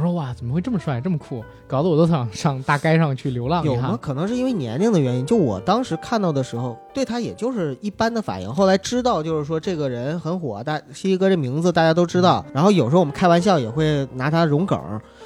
[0.00, 1.44] 我说哇，怎么会这么帅、这么酷？
[1.68, 3.90] 搞得我都想上大街上去流浪有吗？
[3.90, 3.96] 下。
[3.98, 8.50] 可能是因为年龄的原因，就我当时看到的时候，对他也就是一般的反应。
[8.52, 12.42] 后来知道，就是说这个人很火，大犀利哥这名字大家都知道。
[12.54, 14.80] 然后有时候我们开玩笑也会拿他融梗，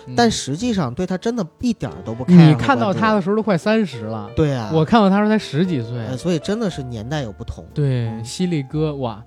[0.08, 2.34] 嗯但实际上对他真的一点儿都不开。
[2.34, 5.96] 你看到他的，时候都快三十了，对啊，我看到他时候才十几岁。
[5.98, 7.64] 呃所以真的是年代有不同。
[7.72, 9.22] 对，犀利哥，哇，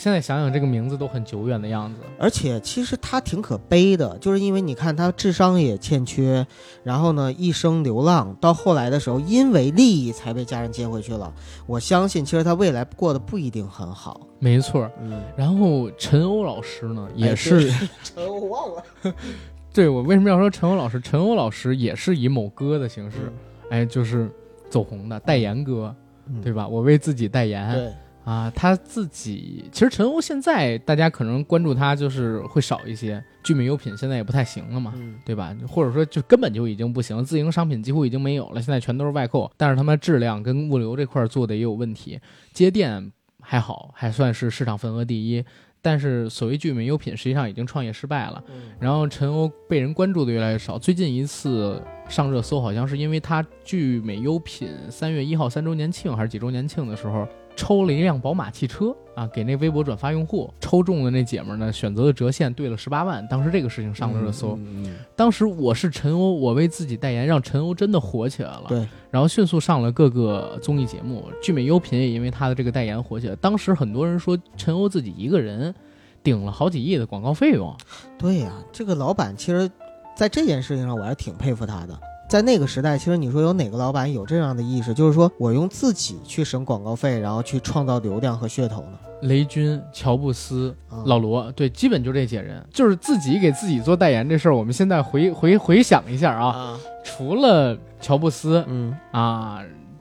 [0.00, 2.00] 现在想想这个名字都很久远的样子。
[2.18, 6.46] 而且其实他挺可悲的，就是因为你看他智商也欠缺，
[6.82, 11.30] 然后呢一生流浪，到后来的时候因为利益才被家人接回去了。
[11.66, 14.26] 我相信其实他未来过得不一定很好。
[14.38, 14.90] 没错。
[15.02, 17.70] 嗯，然后陈欧老师呢，也哎是、
[18.14, 19.14] 对我忘了。
[19.70, 20.98] 对我为什么要说陈欧老师？
[20.98, 23.30] 陈欧老师也是以某歌的形式，
[23.68, 24.30] 哎，就是
[24.70, 25.94] 走红的代言歌，
[26.26, 26.66] 嗯对吧？
[26.66, 27.92] 我为自己代言对，
[28.24, 34.92] 啊，他自己其实陈欧现在大家可能关注他就是会少一些，聚美优品现在也不太行了嘛。
[34.96, 35.56] 嗯，对吧？
[35.66, 39.50] 或者说就根本就已经不行，自营商品几乎已经没有了，现在全都是外购。
[39.56, 42.20] 但是他们质量跟物流这块儿做的也有问题，
[42.52, 43.10] 接店
[43.40, 45.44] 还好，还算是市场份额第一。
[45.82, 48.44] 但是所谓聚美优品实际上已经创业失败了。
[48.52, 50.78] 嗯然后陈欧被人关注的越来越少。
[50.78, 57.26] 最近一次上热搜，好像是因为他聚美优品三月一号三周年庆还是几周年庆的时候，
[57.60, 63.26] 抽了一辆宝马汽车啊，给那微博转发用户，抽中的那姐们儿呢，选择的折现兑了十八万。
[63.28, 64.56] 当时这个事情上了热搜。
[64.56, 68.64] 嗯嗯当时我是陈欧，我为自己代言，让陈欧真的火起来了。
[68.66, 73.36] 对，然后迅速上了各个综艺节目，聚美优品也因为他的这个代言火起来。
[73.36, 75.74] 当时很多人说陈欧自己一个人
[76.22, 77.76] 顶了好几亿的广告费用。
[78.18, 79.70] 对呀、这个老板其实，
[80.16, 82.00] 在这件事情上我还是挺佩服他的。
[82.30, 88.98] 在那个时代，其实你说有哪个老板有这样的意识，就是说我用自己去省广告费，然后去创造流量和噱头呢？
[89.22, 94.54] 雷军、乔布斯、啊老罗，对，基本就这些人，就是自己给自己做代言这事儿。
[94.54, 99.60] 我们现在回回回想一下啊，啊，除了乔布斯嗯啊，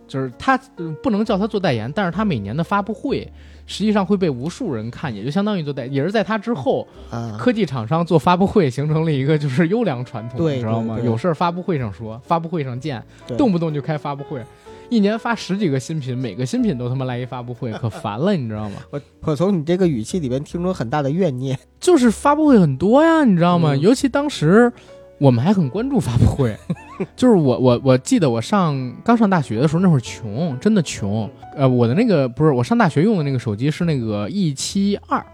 [0.09, 3.31] 就是他呃不能叫他做代言，但是他每年的发布会
[3.65, 10.99] 实际上会被无数人看，也就相当于做代，也是在他之后，啊，科技厂商做发布会形成了一个就是优良传统，你知道吗？
[11.05, 13.01] 有事儿发布会上说，发布会上见，
[13.37, 14.43] 动不动就开发布会。
[14.89, 18.77] 一年发十几个新品，每个新品都他妈来一发布会，可烦了，你知道吗？
[18.89, 21.55] 我我从你这个语气里边听出很大的怨念。
[21.79, 23.75] 就是发布会很多呀，你知道吗？
[23.75, 24.73] 嗯尤其当时
[25.19, 26.57] 我们还很关注发布会，
[27.15, 31.29] 就是我我我记得我上刚上大学的时候，那会儿穷，真的穷。
[31.55, 35.25] 呃，我的那个不是我上大学用的那个手机是那个 E 七二，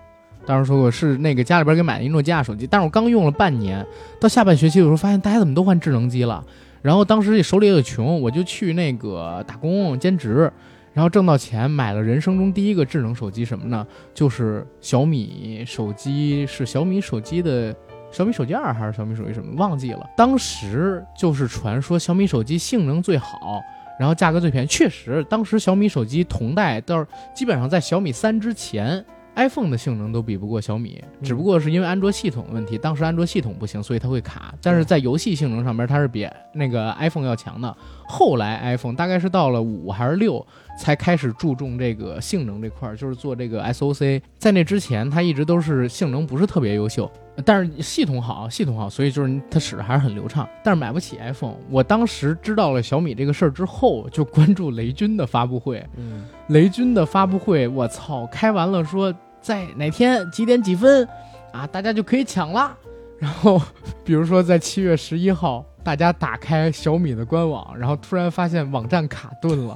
[0.46, 3.86] 当时说过是那个家里边给买的一诺基亚手机，但是我刚用了半年，
[4.20, 6.44] 到下半学期的时候发现大家怎么都换智能机了，
[6.82, 10.52] 然后当时手里也有穷，我就去那个打工兼职。
[10.94, 13.86] 然后挣到钱，买了人生中第一个智能手机，什么呢？
[14.14, 17.76] 就是小米手机，是小米手机的
[18.16, 20.10] 小米手机二还是小米手机什么忘记了。
[20.16, 23.62] 当时就是传说小米手机性能最好，
[24.00, 24.68] 然后价格最便宜。
[24.68, 29.04] 确实，当时小米手机同代到是基本上在小米三之前。
[29.38, 34.56] iPhone 的性能都比不过小米，只不过是因为安卓系统的问题，当时安卓系统不行，所以它会卡。
[34.62, 37.76] 但是在游戏性能上边，它是比那个 iPhone 要强的。
[38.08, 40.48] 后来 iPhone 大概是到了五还是六，
[40.78, 44.22] 才开始注重这个性能这块儿，就是做这个 SOC。
[44.38, 47.10] 在那之前，它一直都是性能不是特别优秀，
[47.44, 50.48] 但是系统好，系统好，所以就是它使的还是很流畅。
[50.64, 51.56] 但是买不起 iPhone。
[51.70, 55.86] 我当时知道了小米这个事儿之后，就关注雷军的发布会。
[55.96, 61.08] 嗯，雷军的发布会，我操，开完了说在哪天几点几分
[61.52, 62.76] 啊，大家就可以抢啦。
[63.18, 63.62] 然后，
[64.04, 69.74] 比如说在七月十一号，大家打开小米的官网，然后突然发现网站卡顿了，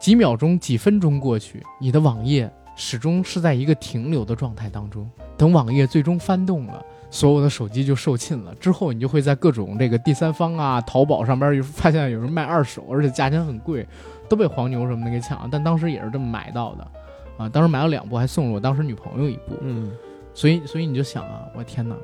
[0.00, 5.08] 几秒钟、几分钟过去，你的网页始终是在一个停留的状态当中。
[5.36, 6.82] 等网页最终翻动了。
[7.12, 13.84] 所有的手机就售罄了，之后你就会在各种这个第三方啊、淘宝上边有发现有人卖二手，而且价钱很贵，
[14.28, 15.48] 都被黄牛什么的给抢了。
[15.50, 16.86] 但当时也是这么买到的，
[17.36, 19.56] 啊，当时买了两部，还送了我当时女朋友一部。
[19.60, 19.90] 嗯，
[20.32, 21.96] 所以，所以你就想啊，我天哪，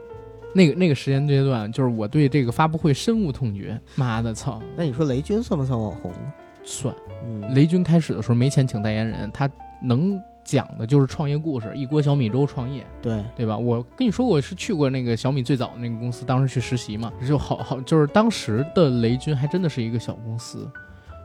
[0.53, 3.81] 那个那个时间阶段，就是我对这个发布会深恶痛绝。
[3.95, 6.33] 妈的，操，那你说雷军算不算网红呢？
[6.67, 6.95] 算。
[7.25, 9.49] 嗯，雷军开始的时候没钱请代言人，他
[9.83, 13.57] 能讲的就是创业故事，一锅小米粥创业，对，对吧？
[13.57, 20.71] 我跟你说过，我是去过那个小米最早的那个公司，当时去实习嘛，就好好，就是当时的雷军还真的是一个小公司，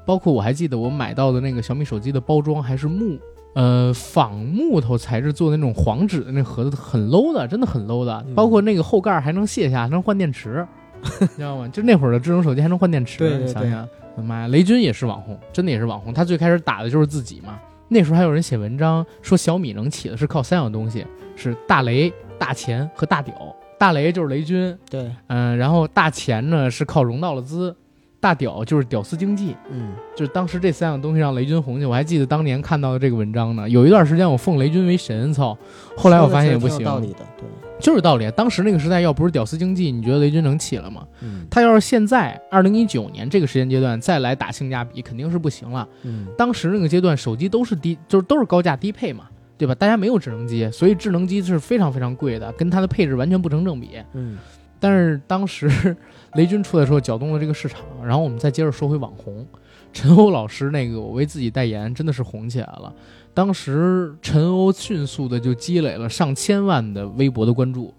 [0.05, 3.19] 包括我还记得我买到的那个小米手机的包装还是木。
[3.53, 8.23] 呃，仿木头材质做的那种黄纸的那盒子很 low 的，真的很 low 的。
[8.25, 10.65] 嗯包括那个后盖还能卸下，还能换电池，
[11.19, 11.67] 你知道吗？
[11.67, 13.85] 就那会儿的智能手机还能换电池，对对你想想，
[14.15, 16.13] 我妈呀，雷军也是网红，真的也是网红。
[16.13, 17.59] 他最开始打的就是自己嘛。
[17.87, 21.05] 那时候还有人写文章说小米能起的是靠三样东西，
[21.35, 23.33] 是大雷、大钱和大屌。
[23.77, 27.75] 大雷就是雷军，对，嗯、然后大钱呢是靠融到了资，
[28.21, 29.55] 大屌就是屌丝经济。
[29.69, 33.67] 嗯，就是当时这三样东西让雷军红起，我还记得当年看到的这个文章呢。
[33.67, 35.57] 有一段时间我奉雷军为神，操！
[35.97, 37.45] 后来我发现也不行道理的，对，
[37.79, 38.31] 就是道理。
[38.31, 41.05] 当时那个时代要不是屌丝经济，你觉得雷军能起了吗？
[41.21, 45.85] 嗯他要是现在二零一九年这个时间阶段再来打性价比，肯定是不行了。
[46.03, 49.25] 嗯，当时那个阶段手机都是低，就是都是高价低配嘛，
[49.57, 49.75] 对吧？
[49.75, 53.89] 大家没有智能机，所以智能机是非常非常贵的，跟它的配置完全不成正比。
[54.13, 54.37] 嗯，
[54.81, 55.95] 但是当时
[56.35, 59.47] 雷军出来的时候搅动了这个市场，然后我们再接着说回网红，
[59.93, 62.93] 陈欧老师那个我为自己代言真的是红起来了。
[63.33, 67.93] 当时陈欧迅速的就积累了上千万的微博的关注，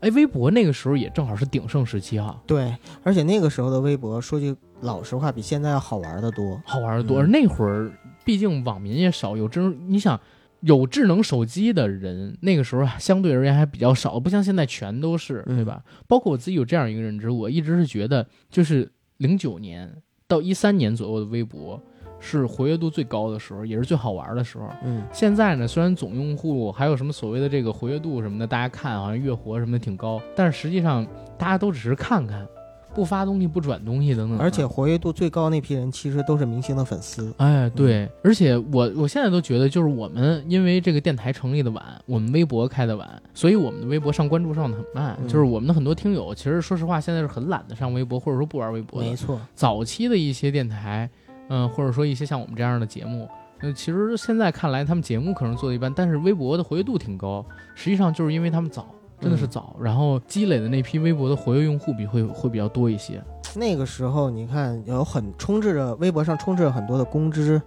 [0.00, 6.60] 哎，微博那个时候也正好是鼎盛时期哈，对，而且那个时候的微博，说句老实话，比现在要好玩的多。
[6.66, 7.18] 好玩的多。
[7.18, 7.90] 嗯而那会儿
[8.24, 10.20] 毕竟网民也少，有智能，你想
[10.64, 15.82] 有智能手机的人，那个时候相对而言还比较少，不像现在全都是，嗯对吧？
[16.08, 19.94] 包括我自己有这样一个认知，我一直是觉得，就是零九年
[20.26, 21.78] 到一三年左右的微博
[22.18, 24.66] 是活跃度最高的时候，也是最好玩的时候。
[24.82, 31.06] 嗯，现在呢，虽然总用户还有什么所谓的这个活跃度什么的，大家看好像月活什么的挺高，但是实际上
[31.36, 32.46] 大家都只是看看，
[32.94, 34.38] 不发东西、不转东西等等。
[34.38, 37.34] 而且活跃度最高那批人，其实都是明星的粉丝。
[37.38, 45.16] 哎，对，而且我我现在都觉得，就是我们因为这个电台成立的晚，我们微博开的晚，所以我们的微博上关注上的很慢。
[45.20, 49.16] 嗯就是我们的很多听友，其实说实话，现在是很懒得上微博，或者说不玩微博的没。
[49.16, 51.08] 错，早期的一些电台，
[51.48, 53.28] 嗯、或者说一些像我们这样的节目，
[53.60, 57.44] 呃，其实现在看来，他们节目可能做的一般，但是微博的活跃度挺高。
[57.74, 58.86] 实际上就是因为他们早，
[59.20, 63.22] 真的是嗯早，然后积累的那批微博的活跃用户比会会比较多一些。
[63.56, 67.60] 那个时候你看有很充斥着微博上充斥着很多的公知、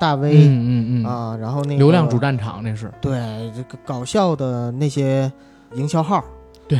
[0.00, 2.92] 大 V、嗯嗯嗯，啊，然后那个流量主战场那是。
[3.00, 3.12] 对
[3.54, 5.30] 这个搞笑的那些
[5.74, 6.24] 营销号，
[6.66, 6.78] 对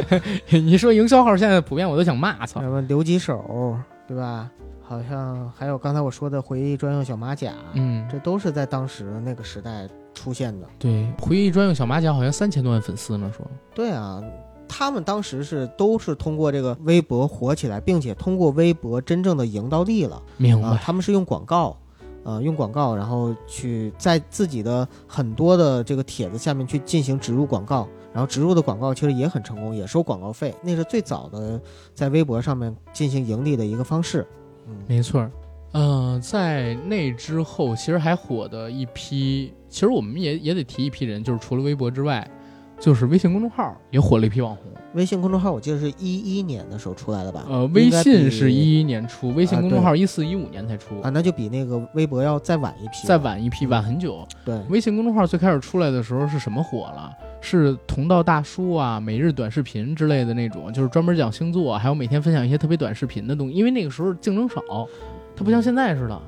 [0.60, 2.68] 你说营销号现在普遍我都想骂，操什！
[2.68, 3.76] 么留几手，
[4.08, 4.50] 对吧？
[4.82, 10.66] 好像还有刚才我说的回忆专用小马甲，嗯，这都是在当时那个时代出现的。
[10.78, 13.46] 对，回忆专用小马甲好像三千多万粉丝呢，说。
[13.74, 14.22] 对啊，
[14.68, 20.22] 他们当时是都是通过这个微博火起来，并且通过微博真正的赢到地了。
[20.36, 21.76] 明白，啊他们是用广告，
[22.24, 31.60] 呃，用广告，然后去在自己的很多的这个帖子下面去进行植入广告，然后植入的广告其实也很成功，也收广告费，那是最早的
[31.94, 34.26] 在微博上面进行盈利的一个方式。
[34.68, 35.30] 嗯，没错儿。
[35.74, 42.28] 嗯、在那之后，其实还火的一批，其实我们也也得提一批人，就是除了微博之外，
[42.78, 44.66] 就是微信公众号也火了一批网红。
[44.92, 47.46] 微信公众号我记得是一一年的时候出来的吧？
[47.48, 54.28] 呃，微信是一一年出，微信啊公众号一四一五年才出，啊，那就比那个微博要再晚一批，再晚一批，晚很久。
[54.44, 57.10] 对，微信公众号最开始出来的时候是什么火了？
[57.40, 63.54] 是同道大叔啊、每日短视频之类的那种，就是专门讲星座，还有每天分享一些特别短视频的东西。
[63.54, 64.60] 因为那个时候竞争少，
[65.34, 66.20] 它不像现在似的。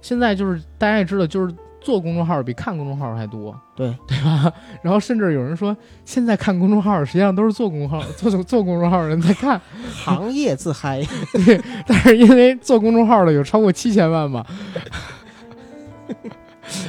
[0.00, 3.94] 现在就是大家也知道，就是做公众号比看公众号还多，对。
[4.08, 4.52] 对吧？
[4.82, 9.60] 然后甚至有人说，现在看公众号实际上都是做公众号、 做做做公众号的人在看，
[9.92, 11.02] 行业自嗨，
[11.44, 14.44] 对但是因为做公众号的有超过七千万嘛，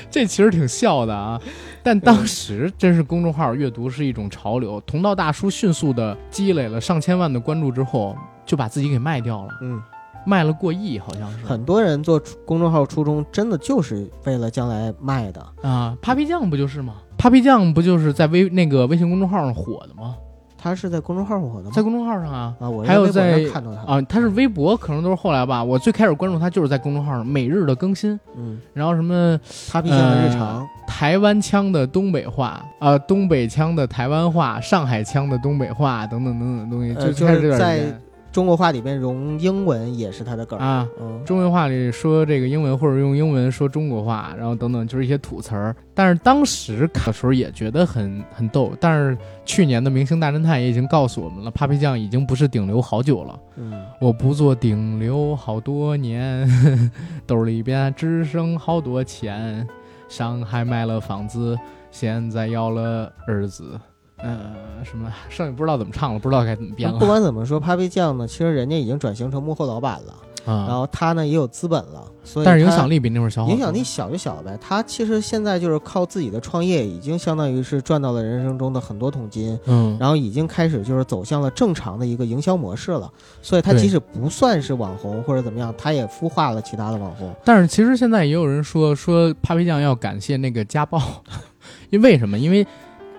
[0.09, 1.39] 这其实挺笑的啊。
[1.83, 9.79] 但当时真是公众号阅读是一种潮流，同道大叔迅速的积累了上千万的关注之后，就把自己给卖掉了，嗯，
[10.26, 15.95] 卖了过亿，好像是很多人做公众号初衷真的就是为了将来卖的，啊。
[16.01, 20.15] Papi 酱不就是吗？Papi 酱不就是在微那个微信公众号上火的吗？
[20.57, 21.71] 他是在公众号火的吗？
[21.76, 22.55] 在公众号上啊。
[22.59, 25.63] 啊，我还有在看到他，啊，他是微博，可能都是后来吧。
[25.63, 38.01] 我最开始关注他就是在公众号上每日的更新，嗯，然后什么他毕竟的日常，台湾腔的东北话，啊，东北腔的台湾话，上海腔的东北话，等等等等东西，呃就开始在间
[38.36, 45.73] 中国话里边融英文也是他的梗儿，啊，嗯，中文话里说这个英文，或者用英文说中国话，然后等等，就是一些土词儿。
[45.93, 48.73] 但是当时看的时候也觉得很很逗。
[48.77, 53.39] 但是去年的《明星大侦探》也已经告诉我们了，Papi 酱已经不是顶流好久了。
[53.55, 56.45] 嗯，我不做顶流好多年，
[57.25, 59.65] 兜里边只剩好多钱。
[60.09, 61.57] 上海买了房子，
[61.89, 63.79] 现在要了儿子。
[64.26, 70.15] 呃，什么剩下不知道怎么唱了，不知道该怎么编了不管怎么说，Papi 酱呢，其实人家已经转型成幕后老板了，
[70.45, 70.78] 然啊。
[70.78, 74.57] 后他呢也有资本了，所以但是影响力比那会儿小，影响力小就小呗。
[74.59, 83.11] 他其实现在就是靠自己的创业，已经相当于是赚到了人生中的很多桶金，嗯，然后已经开始就是走向了正常的一个营销模式了。
[83.43, 87.32] 所以他即使不算是网红或者怎么样，他也孵化了其他的网红。
[87.43, 90.99] 但是其实现在也有人说说 Papi 酱要感谢那个家暴，
[91.91, 92.39] 因为为什么？
[92.39, 92.65] 因为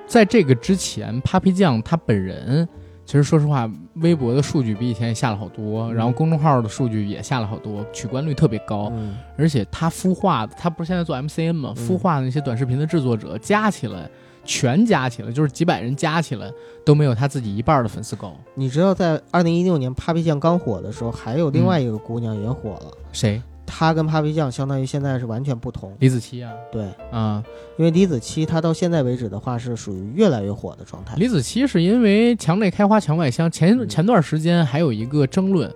[0.07, 2.67] 在这个之前，Papi 酱他本人
[3.05, 11.75] 其实说实话，微博的数据比以前也下了好多，然后公众号的数据也下了好多，取关率特别高，嗯，而且他孵化的，他不是现在做 MCN 吗？
[11.77, 14.09] 嗯孵化的那些短视频的制作者加起来。
[14.49, 16.49] 全加起来就是几百人加起来
[16.85, 18.33] 都没有他自己一半的粉丝高。
[18.55, 22.93] 你知道在二零一六年 Papi 酱刚火的时候，还有另外一个姑娘也火了。
[23.13, 23.43] 谁？
[23.67, 25.95] 她跟 Papi 酱相当于现在是完全不同。
[25.99, 26.53] 李子柒啊？
[26.71, 27.43] 对，啊，
[27.77, 31.17] 因为李子柒她到现在为止的话是属于越来越火的状态。
[31.17, 35.71] 李子柒是因为墙内开花墙外香，前嗯前段时间还有一个争论，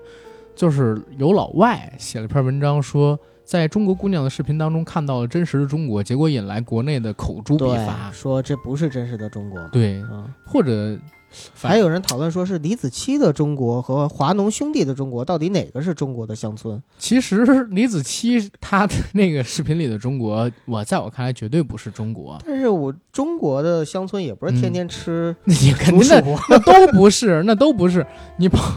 [0.54, 8.10] 就是有老外写了一篇文章说，在中国姑娘的视频当中看到了真实的中国，结果引来国内的口诛笔伐，。
[8.12, 9.60] 说这不是真实的中国。
[9.72, 11.19] 对，嗯，或者反
[11.54, 16.82] 还有人讨论说是李子柒的中国和华农兄弟的中国，到底哪个是中国的乡村？
[16.98, 28.06] 其实李子柒他的 那个视频里的中国，我在我看来绝对不是中国，但是我中国的乡村也不是天天吃 那你肯竹定鼠那，那都不是，那都不是。
[28.36, 28.74] 你跑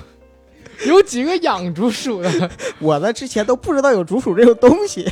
[0.87, 2.49] 有几个养竹鼠的？
[2.79, 5.05] 我在之前都不知道有竹鼠这个东西，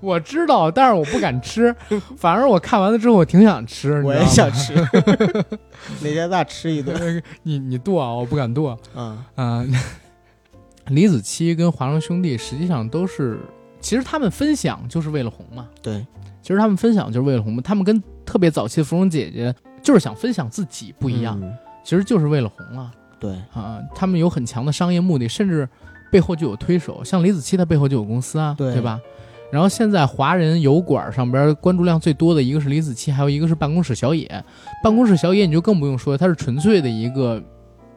[0.02, 1.74] 我知道，但是我不敢吃。
[2.16, 4.02] 反而我看完了之后，我挺想吃。
[4.02, 4.74] 我也想吃，
[6.02, 9.24] 哪天咱吃一顿你你剁啊，我不敢剁啊？
[9.36, 9.64] 啊。
[10.86, 13.38] 李子柒跟华生兄弟实际上都是，
[13.80, 15.68] 其实他们分享就是为了红嘛。
[15.80, 16.04] 对，
[16.42, 17.62] 其实他们分享就是为了红嘛。
[17.62, 21.52] 他们跟特别早期的芙蓉姐姐就是想分享自己不一样，嗯
[21.84, 22.90] 其实就是为了红啊
[23.20, 23.80] 对，啊。
[23.94, 25.68] 他们有很强的商业目的，甚至
[26.10, 29.00] 背后就有推手，像李子柒他背后就有公司啊，对吧？
[29.50, 34.44] 然后现在华人油管上边关注量最多的一个是李子柒，还有一个是办公室小野。
[34.82, 37.42] 办公室小野你就更不用说，他是纯粹的一个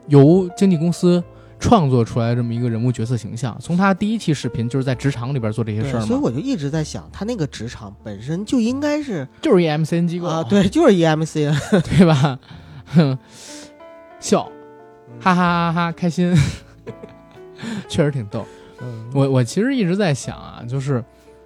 [0.07, 1.23] 由经纪公司
[1.59, 3.55] 创作出来这么一个人物角色形象。
[3.61, 11.55] 从他第一期视频就是在职场里边做这些事儿嘛，所以我就一直在想，他那个职场本身就应该是就是 EMCN 机构啊，对，就是 EMCN，
[11.97, 12.39] 对吧？
[12.87, 13.17] 哼，
[14.19, 14.49] 笑，
[15.07, 16.35] 嗯哈哈哈哈，开心，
[17.87, 18.45] 确实挺逗。
[18.81, 21.01] 嗯，我我其实一直在想啊，就是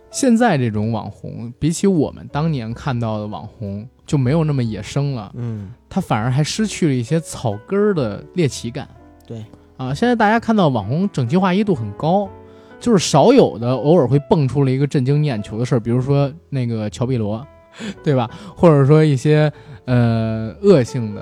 [0.09, 8.87] 现在这种网红，比起我们当年看到的网红，就没有那么野生了，嗯，它反而还失去了一些草根儿的猎奇感。
[9.25, 9.45] 对
[9.77, 12.27] 啊，现在大家看到网红整齐划一度很高，
[12.79, 17.45] 就是少有的偶尔会蹦出了一个震惊你眼球的事儿，比如说那个乔碧罗，
[18.03, 18.29] 对吧？
[18.55, 19.51] 或者说一些
[19.85, 21.21] 呃恶性的。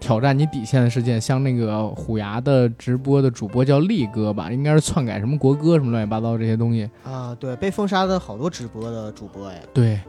[0.00, 10.00] 挑战你底线的事件，像那个虎牙的直播的主播叫力哥吧，应该是篡改什么国歌什么乱七八糟这些东西啊，对，被封杀的好多直播的主播哎，对。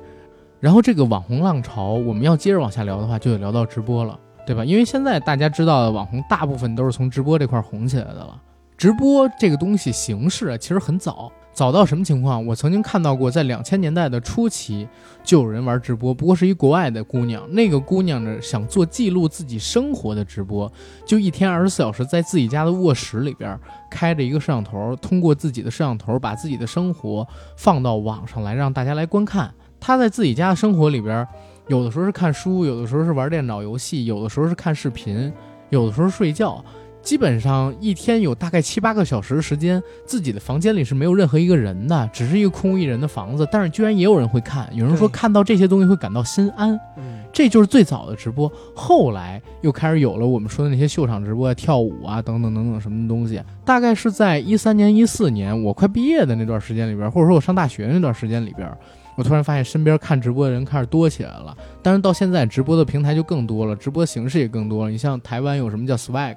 [0.60, 4.66] 然后这个网红浪潮，我们要接着往下聊的话，就得聊到直播了，对吧？
[4.66, 8.42] 因为现在大家知道的网红大部分都是从直播这块红起来的了。
[8.76, 11.32] 直播这个东西形式啊，其实很早。
[11.58, 12.45] 早到什么情况？
[12.45, 14.88] 我曾经看到过，在两千年代的初期
[15.24, 17.51] 就有人玩直播，不过是一国外的姑娘。
[17.51, 20.72] 那个姑娘呢，想做记录自己生活的直播，
[21.03, 29.51] 就一天二十四小时在自己家的卧室里边开着一个摄像头，通过自己的摄像头把自己的生活放到网上来，让大家来观看。
[29.80, 31.28] 她在自己家的生活里边，
[31.70, 35.34] 有的时候是看书，有的时候是玩电脑游戏，有的时候是看视频，
[35.72, 36.64] 有的时候睡觉。
[37.08, 43.47] 基本上一天有大概七八个小时的时间，自己的房间里是没有任何一个人的，只是一个空无一人的房子。
[43.49, 46.78] 但是居然也有人会看，有人说看到这些东西会感到心安。
[46.97, 48.51] 嗯，这就是最早的直播。
[48.76, 53.41] 后来又开始有了我们说的那些秀场直播、跳舞啊等等等等什么东西。
[53.64, 58.70] 大概是在一三年、一四年，我快毕业的那段时间里边，或者说我上大学那段时间里边，
[59.16, 61.55] 我突然发现身边看直播的人开始多起来了。
[61.82, 64.91] 但是到现在，直播的平台就更多了，直播形式也更多了。
[64.91, 66.36] 你像台湾有什么叫 Swag？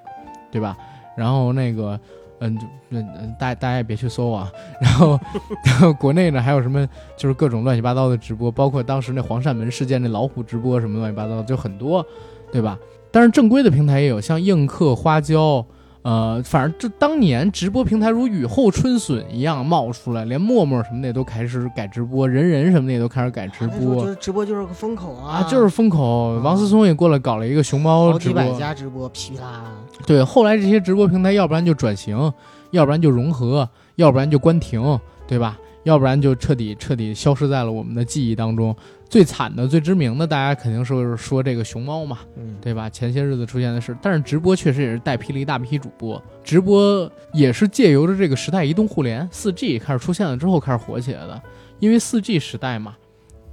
[0.50, 0.76] 对吧？
[1.16, 1.98] 然后那个，
[2.40, 4.50] 嗯，就嗯，大大家也别去搜啊。
[4.80, 5.18] 然后，
[5.64, 6.88] 然后国内呢还有什么？
[7.16, 12.04] 就是各种乱七八糟的直播，包括当时那黄鳝门事件那老虎直播什么乱七八糟，就很多，
[12.52, 12.78] 对吧？
[13.10, 15.64] 但是正规的平台也有，像映客、花椒。
[16.02, 23.96] 呃，反正这当年直播平台如雨后春笋一样冒出来，连陌陌什么的也都开始改直播，人人什么的也都开始改直播。
[24.02, 25.38] 就是直播就是个风口啊！
[25.38, 26.40] 啊，就是风口。
[26.42, 29.64] 王思聪也过来搞了一个熊猫直播，好几百家直播噼啦。
[30.06, 32.32] 对，后来这些直播平台，要不然就转型，
[32.70, 35.58] 要不然就融合，要不然就关停，对吧？
[35.84, 38.76] 要不然就彻底彻底消失在了我们的记忆当中。
[39.10, 42.88] 最惨的、最知名的，大家肯定是说这个熊猫嘛，嗯，对吧？
[42.88, 46.22] 前些日子出现的事，但是直播确实也是带批了一大批主播。
[46.44, 51.42] 直播也是借由着这个时代移动互联四 G 开始出现了之后开始火起来的。
[51.80, 52.94] 因为四 G 时代嘛，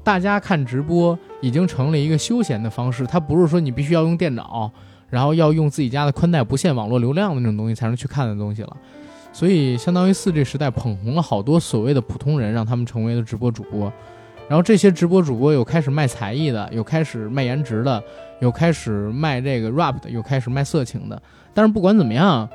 [0.04, 4.72] 大家看直播已经成了一个休闲的方式，它不是说你必须要用电脑，
[5.10, 8.78] 然后要用自己家的宽带不限网络流量的那种东西才能去看的东西了。
[9.34, 13.92] 所以，相当于四 G 时代捧红了好多所谓的普通人，让他们成为了直播主播。
[14.50, 18.02] 然后这些直播主播有开始卖才艺的，有开始卖颜值的，
[18.40, 21.22] 有开始卖这个 rap 的，有开始卖色情的。
[21.54, 22.48] 但是不管怎么样，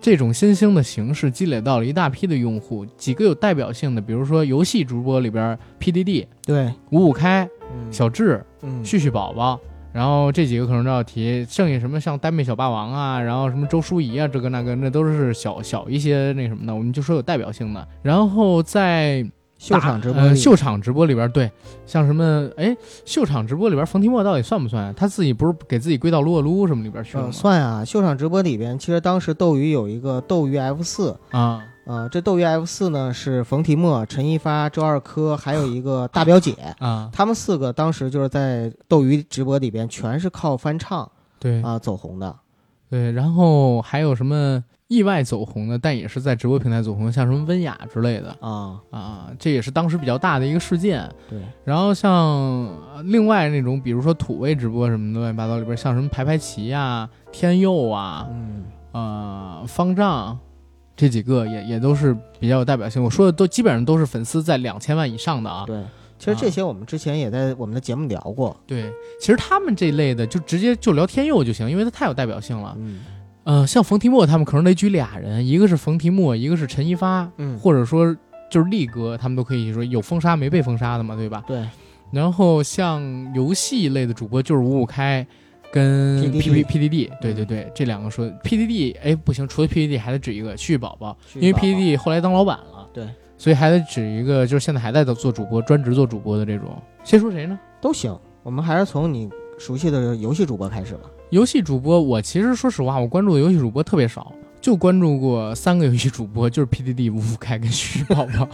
[0.00, 2.86] 这种新兴的形式积累到了一大批的用户。
[2.96, 7.48] 几个有代表性的，比如说游戏主播里边，PDD，对，五五开，
[7.90, 9.58] 小智，嗯，旭旭宝宝。
[9.92, 16.72] 然后这几个可能都要提，剩下什么像呆妹小霸王啊，然后什么周淑怡啊，这个那个，那都是小小一些那什么的。
[16.72, 17.88] 我们就说有代表性的。
[18.00, 19.28] 然后在
[19.60, 21.52] 秀场直播，秀场直播里边，对，
[21.84, 24.92] 像什么，哎，秀场直播里边，冯提莫到底算不算？
[24.94, 27.30] 他自己不是给自己归到撸啊撸什么里边去了吗？
[27.30, 41.06] 算啊，秀场直播里边，其实当时斗鱼有一个斗鱼 F 四啊，呃，这斗鱼 F 四呢是冯提莫、陈一发、周二珂，还有一个大表姐 啊，他们四个当时就是在斗鱼直播里边，全是靠翻唱，
[41.38, 42.34] 对啊走红的，
[42.88, 44.64] 对，然后还有什么？
[44.90, 51.08] 意外走红的，但也是在直播平台走红，像什么温雅之类的啊啊，这也是当时比较大的一个事件。
[51.28, 52.68] 对，然后像
[53.04, 60.36] 另外那种，比如说土味直播什么的乱七八糟里边，像什么排排齐呀、天佑啊、嗯呃方丈
[60.96, 63.00] 这几个，也也都是比较有代表性。
[63.00, 65.62] 我说的都基本上都是粉丝在两千万以上的啊。
[65.68, 65.80] 对，
[66.18, 68.60] 其实这些我们之前也在我们的节目聊过。
[68.66, 72.74] 对，其实他们这类的就直接就聊天佑就行，因为它太有代表性了。
[72.76, 72.98] 嗯。
[73.44, 78.14] 呃，像冯提莫他们可能得举俩人，一个是冯提莫，一个是陈一发，嗯，或者说
[78.50, 81.42] 就是力哥，他们都可以说有封杀没被封杀的嘛，对吧？
[81.46, 81.66] 对。
[82.12, 83.00] 然后像
[83.34, 85.24] 游戏类的主播就是五五开
[85.70, 91.96] 跟 P P P D D，对对对，这两个说 P D D，哎不行，除了 P D D 还得指一个旭宝宝，因为 P D D
[91.96, 93.08] 后来当老板了，对，
[93.38, 96.76] 所以还得指一个就是现在还在做主播，专职做主播的这种。
[97.04, 97.56] 先说谁呢？
[97.80, 101.02] 都行，我们还是从你熟悉的游戏主播开始吧。
[101.30, 108.48] 游戏主播，我其实说实话，我关注的游戏主播特别少，就关注过三个游戏主播，就是 PDD、五五开跟徐宝宝。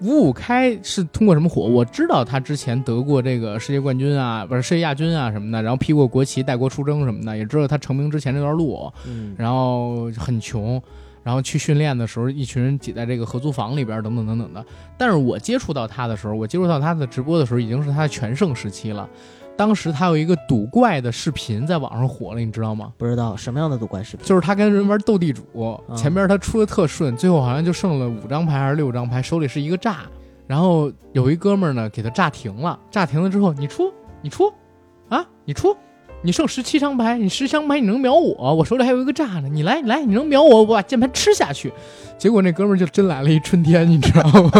[0.00, 1.62] 五五开是通过什么火？
[1.62, 10.82] 我知道他之前得过这个世界冠军啊，不是世界亚军啊什么的，然后披过国旗、带国出征什么的，也知道他成名之前这段路，嗯，然后很穷，
[11.22, 14.64] 然后去训练的时候，一群人挤在这个合租房里边，等等等等的。
[14.96, 19.06] 但是我接触到他的时候，我接触到他的直播的时候，已经是他的全盛时期了。
[19.60, 22.94] 当时他有一个赌怪的视频在网上火了，你知道吗？
[22.96, 25.42] 不知道什么样的赌怪视频，就是他跟人玩斗地主，
[25.86, 29.98] 嗯前边他出的特顺，最后好像就剩了五张牌还是六张牌，手里是一个炸。
[30.46, 33.92] 然后有一哥们儿呢给他炸停了，炸停了之后，你出，
[34.22, 34.50] 你出，
[35.10, 35.76] 啊，你出，
[36.22, 41.70] 你剩十七张牌，你十张牌你能秒我，我手里还有一个炸呢，你来，你来，你能秒我，我把键盘吃下去。
[42.16, 44.50] 结果那哥们儿就真来了一春天，你知道吗？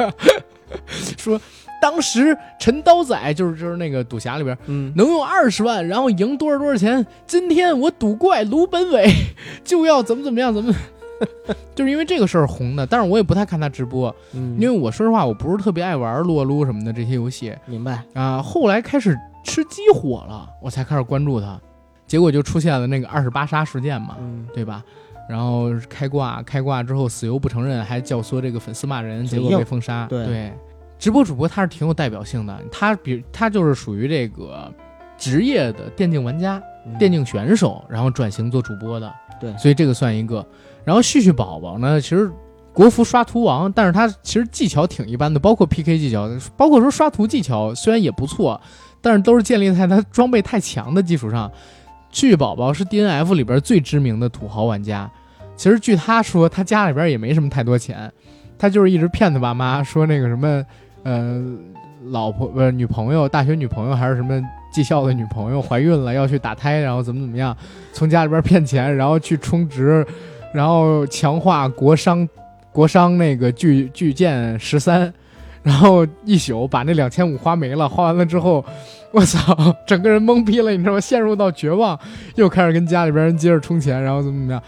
[1.16, 1.40] 说
[1.80, 7.04] 当时陈刀仔就是就是那个赌侠里边嗯，能用二十万，然后赢多少多少钱。
[7.26, 9.08] 今天我赌怪卢本伟
[9.64, 10.74] 就要怎么怎么样，怎么，
[11.74, 12.86] 就是因为这个事儿红的。
[12.86, 18.42] 但是我也不太看他直播，嗯，因为我说实话，我不是特别爱玩撸啊撸什么的这些游戏明白，啊。
[18.42, 21.60] 后来开始吃鸡火了，我才开始关注他，
[22.06, 24.82] 结果就出现了那个二十八杀事件嘛，嗯，对吧？
[25.28, 30.06] 然后开挂，开挂之后死油不承认，还教唆这个粉丝骂人，结果被封杀。
[30.08, 30.52] 对
[30.98, 34.72] 直播主播他是挺有代表性的，他比他就是属于这个
[35.16, 39.12] 职业的电竞玩家、嗯电竞选手，然后转型做主播的。
[39.40, 40.44] 对所以这个算一个。
[40.84, 42.30] 然后旭旭宝宝呢，其实
[42.72, 48.60] 国服刷图王，但是他其实技巧挺一般的，包括 PK 技巧，包括说刷图技巧虽然也不错，
[49.00, 51.50] 但是都是建立在他装备太强的基础上。
[52.10, 55.10] 旭旭宝宝是 DNF 里边最知名的土豪玩家。
[55.56, 58.10] 其实据他说，他家里边也没什么太多钱，
[58.58, 60.64] 他就是一直骗他爸妈说那个什么，
[61.04, 61.42] 呃，
[62.10, 64.40] 老婆不是女朋友，大学女朋友还是什么
[64.72, 67.56] 技校的女朋友怀孕了要去打胎，然后怎么怎么样，
[67.92, 70.06] 从家里边骗钱，然后去充值，
[70.52, 72.28] 然后强化国商
[72.72, 75.12] 国商那个巨巨剑十三，
[75.62, 78.64] 然后一宿把那两千五花没了，花完了之后，
[79.10, 81.00] 我操，整个人懵逼了，你知道吗？
[81.00, 81.98] 陷入到绝望，
[82.36, 84.62] 又开始跟家里边人接着充钱，然后怎么怎么样，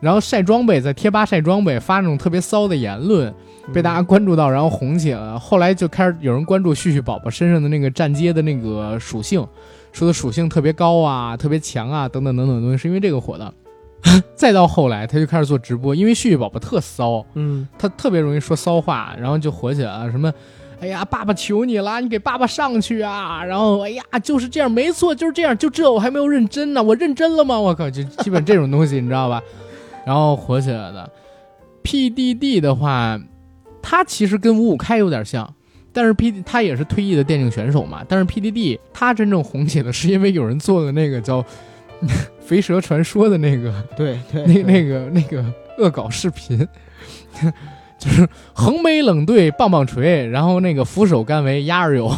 [0.00, 3.34] 然后晒装备，在贴吧晒装备，发那种特别骚的言论，
[3.72, 5.38] 被大家关注到，然后红起来了。
[5.38, 9.46] 后来就开始有人关注旭旭宝宝身上的那个站街的那个属性，
[9.92, 13.52] 说的属性特别高啊，特别强啊，等等等等的东西，是因为这个火的。
[14.36, 20.10] 再到后来，他就开始做直播，因为旭旭宝宝特骚，嗯，他特别容易说骚话，然后就火起来了。
[20.10, 20.32] 什么，
[20.80, 23.44] 哎呀，爸爸求你了，你给爸爸上去啊！
[23.44, 27.58] 然后，哎呀，就是这样，没错，就是这样，就这我还没有认真呢，我认真了吗？
[27.58, 29.42] 我靠，就基本这种东西，你知道吧？
[30.06, 31.10] 然后火起来的。
[31.82, 33.18] PDD 的话，
[33.90, 35.50] 他其实跟五五开有点像，
[35.94, 38.04] 但是 P 他也是退役的电竞选手嘛。
[38.06, 41.42] 但是 PDD 他真正红起来是因为有人做的那个叫
[42.38, 45.42] 《肥蛇传说》的那个 对对，那那个那个
[45.78, 46.58] 恶搞视频，
[47.98, 52.10] 就是横眉冷对棒棒锤，然后那个俯首甘为鸭儿有，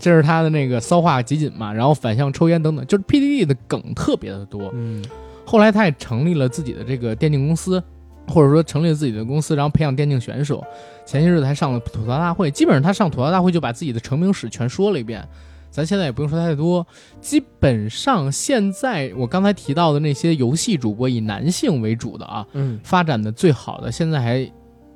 [0.00, 4.70] 这是他的那个骚话集锦嘛，然后反向抽烟等等，就是 PDD 的梗特别的多。
[4.72, 5.04] 嗯
[5.44, 7.82] 后来他也成立了自己的这个电竞公司，
[8.28, 10.64] 或者说成立自己的公司，然后培养电竞选手。
[11.06, 15.26] 前些日子还上了吐槽大会，基本上他上吐槽大会就把自己的成名史全说了一遍。
[15.70, 16.86] 咱现在也不用说太多，
[17.20, 24.50] 基本上现在我刚才提到的那些游戏主播以男性为主的啊，嗯，发展的最好的，现在还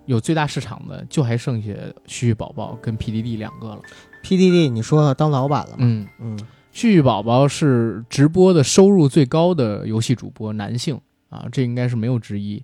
[0.06, 1.72] 有最大市场的，就还剩下
[2.06, 3.80] 旭旭宝宝跟 PDD 两个了。
[4.22, 5.76] PDD 你说了当老板了吗？
[5.80, 6.38] 嗯，嗯
[6.72, 10.98] 旭旭宝宝是直播的收入最高的游戏主播，男性
[11.28, 12.62] 啊，这应该是没有之一。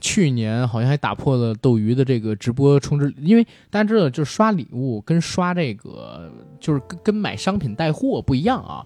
[0.00, 6.30] 去年好像还打破了斗鱼的这个直播充值，因为大家知道，就是刷礼物跟刷这个，
[6.60, 8.84] 就是跟跟买商品带货不一样啊。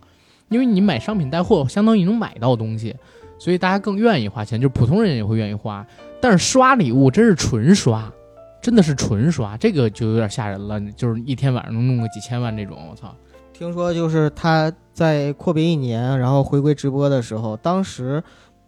[0.49, 2.95] 因为你买商品带货，相当于能买到东西，
[3.39, 5.87] 所以大家更愿意花钱，就是普通人也会愿意花。
[6.21, 8.13] 但是刷礼物真是纯刷，
[8.61, 13.15] 真的是纯刷，这个就有点吓人了，就是一天晚上能弄个几千万这种，我操！
[13.55, 18.23] 听说就是他在阔别一年，然后回归直播的时候，当时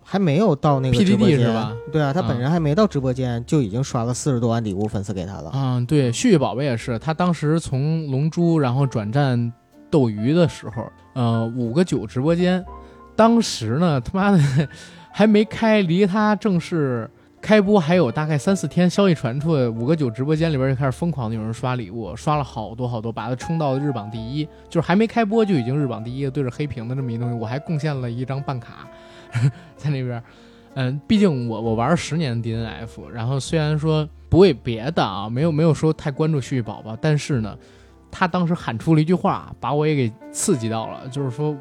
[0.04, 1.72] 还没有到那个 PDD 直播间是吧？
[1.90, 5.50] 对啊，他啊本人还没到直播间，就已经刷了四十多万礼物粉丝给他了。
[5.54, 9.52] 嗯，对，旭旭宝贝也是，他当时从龙珠然后转战
[9.90, 12.64] 斗鱼的时候，呃，五个九直播间，
[13.16, 14.68] 当时呢他妈的
[15.10, 17.10] 还没开，离他正式
[17.40, 28.88] 开播还有大概三四天，消息传出来，五个九直播间里边就开始疯狂的有人刷礼物，刷了好多好多，把他冲到了日榜第一，就是还没开播就已经日榜第一了，对着黑屏的这么一东西，我还贡献了一张办卡
[29.76, 30.22] 在那边。
[30.76, 37.56] 嗯，毕竟我我玩了十年的 DNF，然后虽然说不为别的啊，没有没有说太关注旭旭宝宝，但是呢，
[38.10, 41.56] 他当时喊出了一句话，把我也给刺激到了，就是说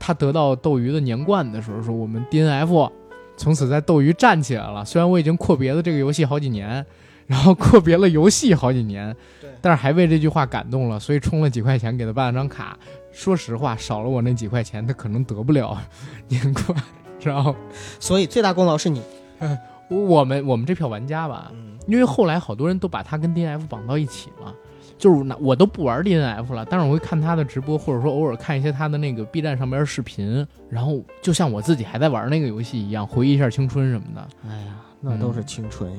[0.00, 2.90] 他得到斗鱼的年冠的时候，说我们 DNF
[3.36, 4.84] 从此在斗鱼站起来了。
[4.84, 6.84] 虽然我已经阔别了这个游戏好几年，
[7.28, 12.76] 然后阔别了游戏好几年，对但是还为这句话感动了，所以充了几块钱给他办了张卡。
[13.14, 15.78] 说实话，少了我那几块钱，他可能得不了
[16.28, 16.76] 年冠，
[17.18, 17.56] 知道吗？
[18.00, 19.00] 所以最大功劳是你。
[19.88, 24.52] 我们我们这票玩家吧，嗯因为后来好多人都把他跟 DNF 绑到一起了。
[24.96, 34.28] 就是那我都不玩 DNF 了，但是我会看他的直播，或者说偶尔看一些他的那个 B 站上边的视频，然后就像我自己还在玩那个游戏一样，回忆一下青春什么的。
[34.48, 35.92] 哎呀，那都是青春。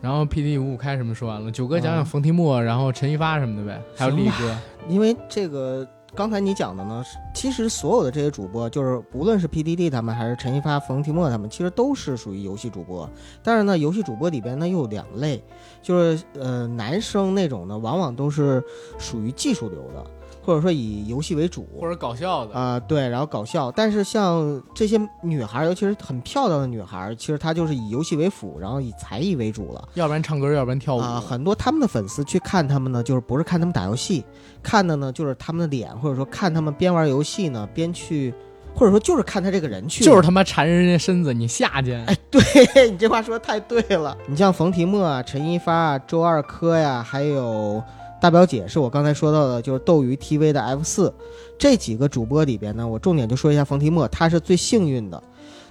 [0.00, 4.56] 然后 PD 五五开什么说完了，九哥讲讲嗯冯提莫，然后陈一发什么的呗，还有力哥。
[4.88, 7.02] 因为这个刚才你讲的呢，
[7.34, 13.08] 其实所有的这些主播，就是不论是 PDD 他们还是陈一发、冯提莫他们，其实都是属于游戏主播。
[13.42, 15.42] 但是呢，游戏主播里边呢又有两类，
[15.80, 18.62] 就是呃男生那种呢，往往都是
[18.98, 20.04] 属于技术流的，
[20.44, 23.70] 或者说以游戏为主，或者搞笑的，啊、对，然后搞笑。
[23.70, 29.88] 但是像这些女孩儿，尤其是很漂亮的女孩儿，其实她就是以游戏为辅，然后以才艺为主了。
[29.94, 30.98] 要不然唱歌，要不然跳舞。
[30.98, 34.24] 啊、很多他们的粉丝去看他们呢，就是不是看他们打游戏，
[34.62, 38.34] 看的呢就是他们的脸，或者说看他们边玩游戏呢边去，
[38.74, 40.04] 或者说就是看他这个人去。
[40.04, 41.92] 就是他妈缠人家身子，你下去。
[41.92, 44.16] 哎，对你这话说的太对了。
[44.26, 47.82] 你像冯提莫啊、陈一发啊、周二珂呀，还有
[48.22, 51.12] 大表姐，是我刚才说到的，就是斗鱼 TV 的 F 四
[51.58, 55.20] 这几个主播里边呢，我重点就说一下冯提莫，他是最幸运的。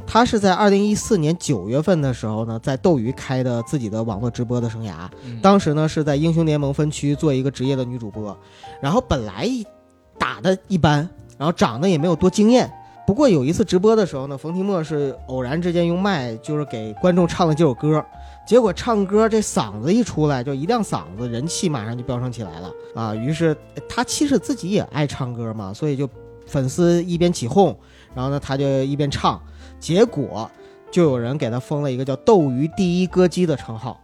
[0.06, 5.10] 他是在二零一四年九月份的时候呢，在斗鱼开的自己的网络直播的生涯。
[5.24, 8.38] 嗯当时呢是在英雄联盟分区做一个职业的女主播，
[8.82, 9.48] 然后本来
[10.20, 11.08] 打的一般，
[11.38, 12.70] 然后长得也没有多惊艳。
[13.08, 18.06] 不过有一次直播的时候呢，冯提莫是偶然之间用麦就是给观众唱了几首歌，
[18.52, 23.16] 结果唱歌这嗓子一出来，就一亮嗓子，人气马上就飙升起来了啊！
[23.16, 23.56] 于是
[23.88, 26.06] 他其实自己也爱唱歌嘛，所以就
[26.46, 27.74] 粉丝一边起哄，
[28.14, 29.42] 然后呢他就一边唱，
[29.80, 30.52] 结果
[30.92, 33.98] 就有人给他封了一个叫“斗鱼第一歌姬”的称号。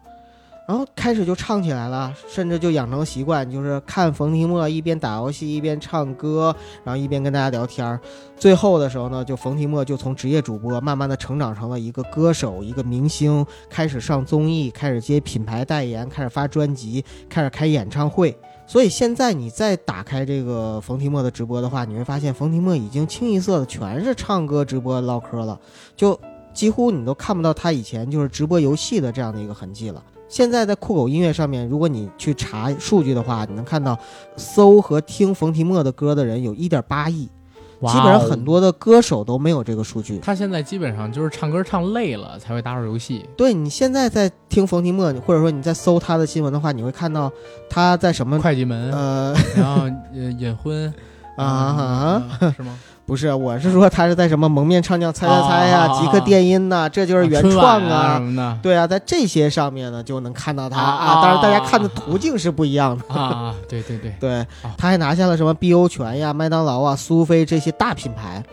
[0.67, 6.53] 然后开始就唱起来了，甚至就养成习惯，就是看冯提莫一边打游戏一边唱歌，
[6.83, 7.97] 然后一边跟大家聊天儿。
[8.35, 18.37] 最后的时候呢，就冯提莫就从职业主播慢慢的成长成了一个歌手、一个明星，开始上综艺，开始接品牌代言，开始发专辑，开始开演唱会。
[18.67, 25.57] 所以现在你再打开这个冯提莫的直播的话，你会发现冯提莫已经清一色的全是唱歌、直播、唠嗑了，
[25.95, 26.19] 就
[26.53, 30.03] 几乎你都看不到他以前就是直播游戏的这样的一个痕迹了。
[30.29, 33.97] 现在在酷狗音乐上面，如果你去查数据的话，你能看到
[34.35, 40.19] 搜和听冯提莫的歌的人有1.8亿，基本上很多的歌手都没有这个数据。
[40.19, 43.23] 他现在基本上就是唱歌唱累了才会打会儿游戏。
[43.37, 47.31] 对你现在在听冯提莫，或者说你在搜他的新闻的话，你会看到
[47.69, 49.83] 他在什么会计门，呃然后
[50.13, 50.93] 呃隐婚
[51.37, 52.21] 啊
[52.55, 52.77] 是吗？
[53.07, 61.21] 不是，我是说他是在什么蒙面唱将猜猜猜呀、哦极客电音呐、这就是原创晚啊对啊，在这些上面呢，就能看到他啊啊。
[61.21, 63.03] 当然，大家看的途径是不一样的。
[63.15, 68.43] 啊啊，对对对，对啊，他还拿下了什么碧欧泉呀、麦当劳啊、苏菲这些大品牌，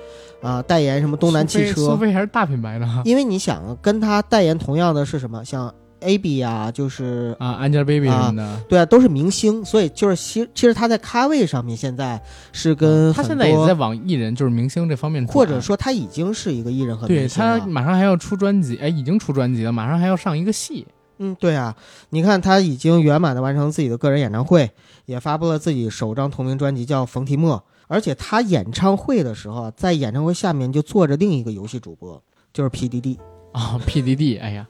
[0.40, 1.96] 啊，代言什么东南汽车苏车。
[1.96, 5.44] 菲还是大品牌呢因为你想跟他代言同样的是什么？
[5.44, 5.72] 像
[6.04, 8.60] AB 呀，就是啊，Angelababy 什么的。
[8.68, 12.22] 对啊，都是明星，所以就是其其实他在咖位上面现在
[12.52, 17.66] 是跟他现在也在往艺人就是明星这方面，或者说他已经是一个艺人和对他明星了。
[17.66, 20.86] 马上还要出专辑，哎，已经出专辑了，马上还要上一个戏。
[21.18, 21.74] 嗯，对啊，
[22.10, 24.70] 你看他已经圆满的完成自己的个人演唱会，
[25.06, 27.56] 也发布了自己首张同名专辑叫《冯提莫》，
[27.86, 32.20] 而且他演唱会的时候啊，在演唱会下面就坐着另一个游戏主播，
[32.52, 32.74] 就是 PDD。
[32.74, 33.18] 啊、p d d
[33.54, 34.66] 哎呀，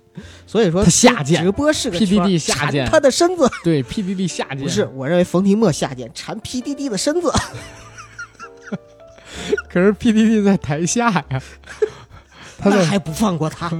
[0.46, 7.32] 所以说他下贱直播是个 PDD 下贱他的身子对，PDD 下贱不是，我认为冯提莫下贱，缠 PDD 的身子。
[9.68, 11.24] 可是 PDD 在台下呀，
[12.58, 13.68] 他那还不放过他。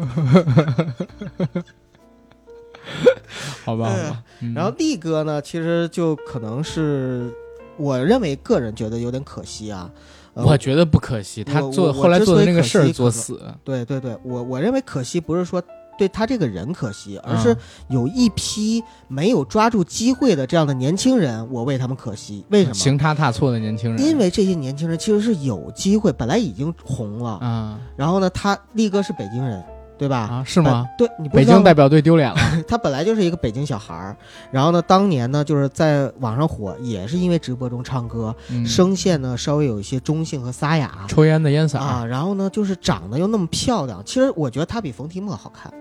[3.64, 4.22] 好吧，好吧。
[4.40, 7.32] 嗯然后力哥呢，其实就可能是
[7.76, 9.90] 我认为个人觉得有点可惜啊。
[10.34, 15.62] 呃我觉得不可惜，他做后来做的那个事儿作死，对对对，我我认为可惜不是说
[15.96, 17.56] 对他这个人可惜，而嗯是
[17.88, 22.44] 有一批没有抓住机会的这样的年轻人，我为他们可惜。
[22.50, 22.74] 为什么？
[22.74, 29.62] 行差踏错的年轻人，因为这些年轻人其实是有机会，本来已经红了，嗯然后呢，他力哥是北京人，
[29.96, 30.18] 对吧？
[30.18, 30.86] 啊是吗？
[30.98, 34.16] 对，你北京代表队丢脸了， 他本来就是一个北京小孩儿，
[34.50, 45.72] 然后呢，当年呢就是在网上火，也是因为直播中唱歌，嗯声线呢稍微有一些中性和沙哑抽烟的烟嗓，啊，然后呢就是长得又那么漂亮，其实我觉得她比冯提莫好看，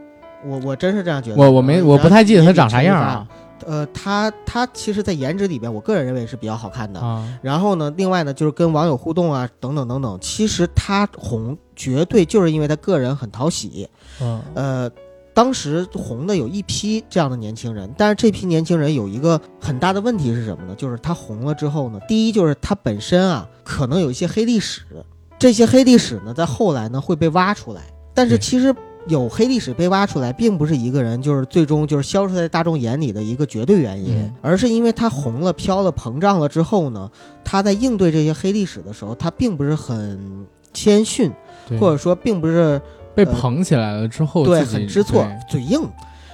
[0.45, 1.35] 我我真是这样觉得。
[1.37, 3.25] 我我没我不太记得他长啥样啊。
[3.67, 6.99] 呃，他他其实，在颜值里边，我个人认为是比较好看的。
[6.99, 10.17] 啊，然后呢，另外呢，就是跟网友互动啊，等等等等。
[10.21, 13.89] 其实他红，绝对就是因为他个人很讨喜。
[14.21, 14.91] 嗯呃，
[15.33, 20.75] 当时红的有一批这样的年轻人，但是这批年轻人有一个很大的问题是什么呢？
[20.75, 24.81] 就是他红了之后呢，第一就是他本身啊，可能有一些黑历史，
[25.39, 27.81] 这些黑历史呢，在后来呢会被挖出来。
[28.13, 28.73] 但是其实
[29.07, 34.33] 有黑历史被挖出来，并不是一个人就是最终就是消失在大众眼里的一个绝对原因，嗯。
[34.41, 37.09] 而是因为他红了、飘了、膨胀了之后呢，
[37.43, 41.31] 他在应对这些黑历史的时候，他并不是很谦逊，
[41.79, 42.81] 或者说并不是
[43.13, 45.81] 被呃捧起来了之后，对很知错、嘴硬。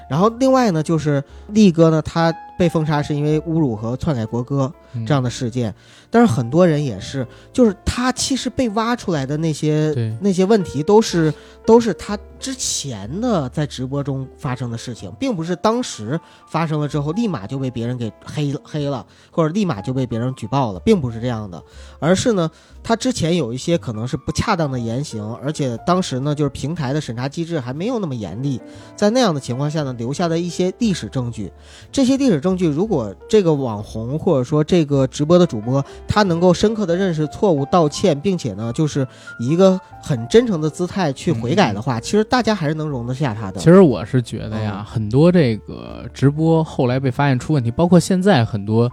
[0.09, 4.71] 然后另外呢，就是力哥呢，他被封杀是因为侮辱和篡改国歌
[5.05, 5.71] 这样的事件，
[6.11, 11.33] 但是很多人也是，就是他其实被挖出来的那些那些问题，都是
[11.65, 21.61] 都是他之前的在直播中发生的事情，并不是当时发生了之后立马就被别人给黑黑了，或者立马就被别人举报了，并不是这样的，
[21.99, 22.49] 而是呢，
[22.81, 28.59] 他之前有一些可能是不恰当的言行，而且当时呢，就是平台的审查机制还没有那么严厉，
[28.95, 31.51] 在那样的情况下呢，留下的一些历史证据，
[31.91, 39.07] 这些历史证据，如果这个网红或者说这个直播的主播，他能够深刻的认识错误、道歉，并且呢，就是
[39.39, 43.59] 以一个很真诚的姿态去悔改的话，其实大家还是能容得下他的。
[43.59, 44.85] 其实我是觉得呀，嗯。
[44.85, 48.89] 很多这个直播后来被发现出问题，包括现在很多，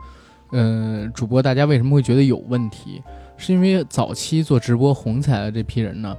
[0.53, 3.03] 嗯、主播大家为什么会觉得有问题，
[3.37, 6.17] 是因为早期做直播红起来的这批人呢，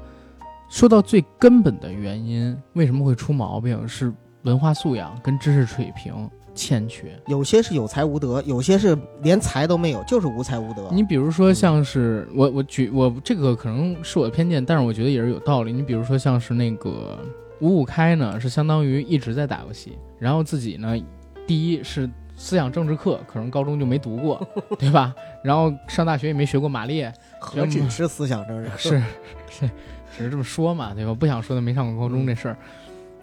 [0.70, 6.14] 说到最根本的原因，为什么会出毛病，是文化素养跟知识水平
[6.58, 7.18] 欠缺。
[7.28, 10.90] 有些是有才无德，有些是连才都没有，就是无才无德。
[10.92, 15.72] 你比如说像是我我举我这个可能是我的偏见，但是我觉得也是有道理。
[15.72, 17.20] 你比如说像是那个
[17.62, 20.98] 五五开呢，是相当于一直在打游戏，然后自己呢，
[21.46, 24.46] 第一是思想政治课，可能高中就没读过，
[24.78, 25.16] 对吧？
[25.44, 28.70] 然后上大学也没学过马列，何止是思想政治？
[28.78, 29.04] 是
[29.50, 29.70] 是
[30.18, 31.14] 只是这么说嘛，对吧？
[31.14, 32.58] 不想说的没上过高中这事儿。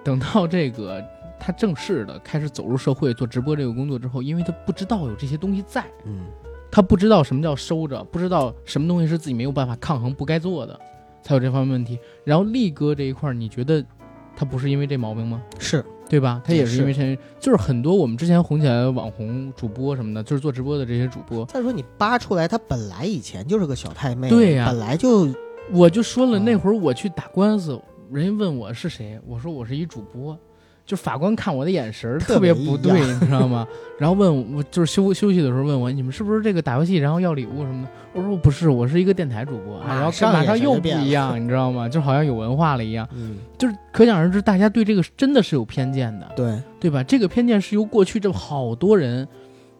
[0.03, 1.01] 等到这个
[1.45, 5.83] 他正式的开始走入社会做直播这个工作之后，因为他不知道有这些东西在。
[6.05, 6.21] 嗯，
[6.71, 10.79] 他不知道什么叫收着，不知道什么东西是自己没有办法抗衡、不该做的，
[11.21, 11.99] 才有这方面问题。
[12.23, 13.83] 然后力哥这一块儿，你觉得
[14.37, 15.43] 他不是因为这毛病吗？
[15.59, 16.41] 是对吧？
[16.45, 25.27] 他也是是因为这，就是很多我们之前红起来的网红主播什么的，就是做直播的这些主播，再说你扒出来，他本来以前就是个小太妹，对呀本来就
[25.71, 27.77] 我就说了，嗯那会儿我去打官司，
[28.11, 30.37] 人家问我是谁，我说我是一主播。
[30.85, 33.65] 就法官看我的眼神儿特特别不对，你知道吗？
[33.97, 37.89] 然后问我，就是休休息的时候问我，你们是不是这个打游戏然后要礼物什么的？
[38.13, 41.87] 我说不是，我是一个电台主播然后上眼马上又不一样， 你知道吗？
[41.87, 43.07] 就好像有文化了一样。
[43.15, 47.01] 嗯，就是可想而知，大家对这个真的是有偏见的，对，对吧？
[47.03, 49.25] 这个偏见是由过去这好多人，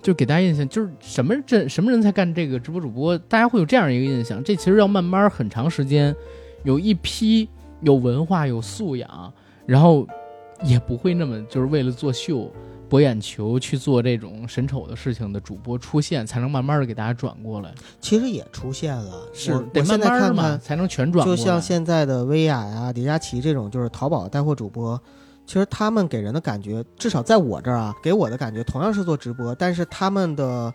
[0.02, 4.42] 就给大家印象，就是什么这什么人才干这个直播主播，大家会有这样一个印象。
[4.42, 6.16] 这其实要慢慢很长时间，
[6.64, 7.50] 有一批
[7.82, 9.34] 有文化、有素养，
[9.66, 10.08] 然后
[10.64, 12.52] 也不会那么就是为了作秀、
[12.90, 17.74] 博眼球去做这种神丑的事情的主播出现，才能慢慢的给大家转过来。
[18.00, 19.28] 其实也出现了。
[19.34, 21.38] 是我得慢慢看看，才能全转过来。
[21.38, 25.00] 就像现在的薇娅呀、李佳琦这种就是淘宝带货主播，
[25.46, 30.74] 其实他们给人的感觉，至少在我这儿啊，给我的感觉同样是做直播，但是他们的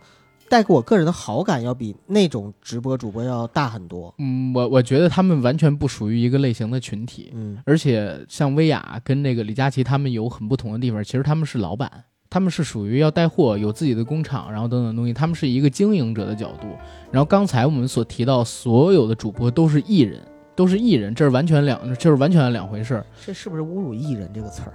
[0.49, 4.15] 带给我个人的好感要比那种直播主播要大很多。
[4.19, 7.31] 嗯，我我觉得他们完全不属于一个类型的群体。
[7.35, 11.91] 嗯，而且像薇娅跟那个李佳琦他们有很不同的地方，其实他们是老板，
[12.31, 16.67] 他们是属于要带货，有自己的工厂，然后等等东西，他们是一个经营者的角度。
[17.11, 20.21] 然后刚才我们所提到所有的主播都是艺人，
[20.55, 23.07] 都是艺人，这是完全两，这是完全两回事儿。
[23.25, 24.73] 这是不是侮辱艺人这个词儿？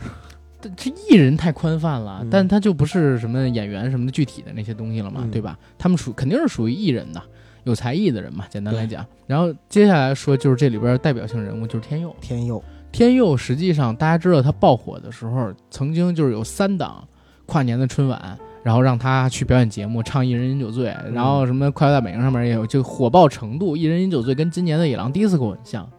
[0.63, 5.57] 这这艺人太宽泛了，嗯但他就不是什么演员什么的具体的那些东西了嘛，嗯对吧？
[5.77, 7.21] 他们属肯定是属于艺人的，
[7.63, 9.05] 有才艺的人嘛，简单来讲。
[9.27, 12.15] 然后接下来说就是这里边代表性人物就是天佑。
[12.21, 17.07] 天佑，天佑实际上大家知道他爆火的时候，曾经就是有三档
[17.45, 25.89] 跨年的春晚，然后让他去表演节目唱《一人饮酒醉》，然后什么《快乐大本营》上面也有，就火爆程度，《一人饮酒醉》跟今年的野狼 DISCO 很像，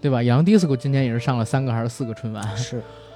[0.00, 0.22] 对吧？
[0.22, 2.82] 野狼 DISCO 今年也是上了三个还是四个春晚，是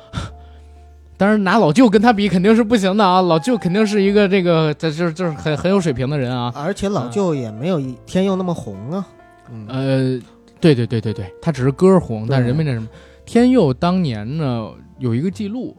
[1.17, 9.07] 当然拿老舅跟他比肯定是不行的啊，老舅肯定是一个这个这就是就是很很有水平的人啊，而且老舅也没有一天佑那么红啊。
[9.51, 10.21] 嗯，呃，
[10.61, 12.89] 对对对对对，他只是歌红，但人没那什么。
[13.25, 14.69] 天佑当年呢
[14.99, 15.77] 有一个记录，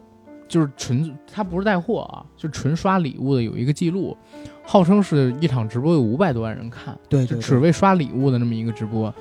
[0.48, 4.16] 就是纯他不是带货啊，就纯刷礼物的有一个记录，
[4.64, 9.12] 号称是一场直播有五百多万人看，对对对，就只为刷礼物的那么一个直播，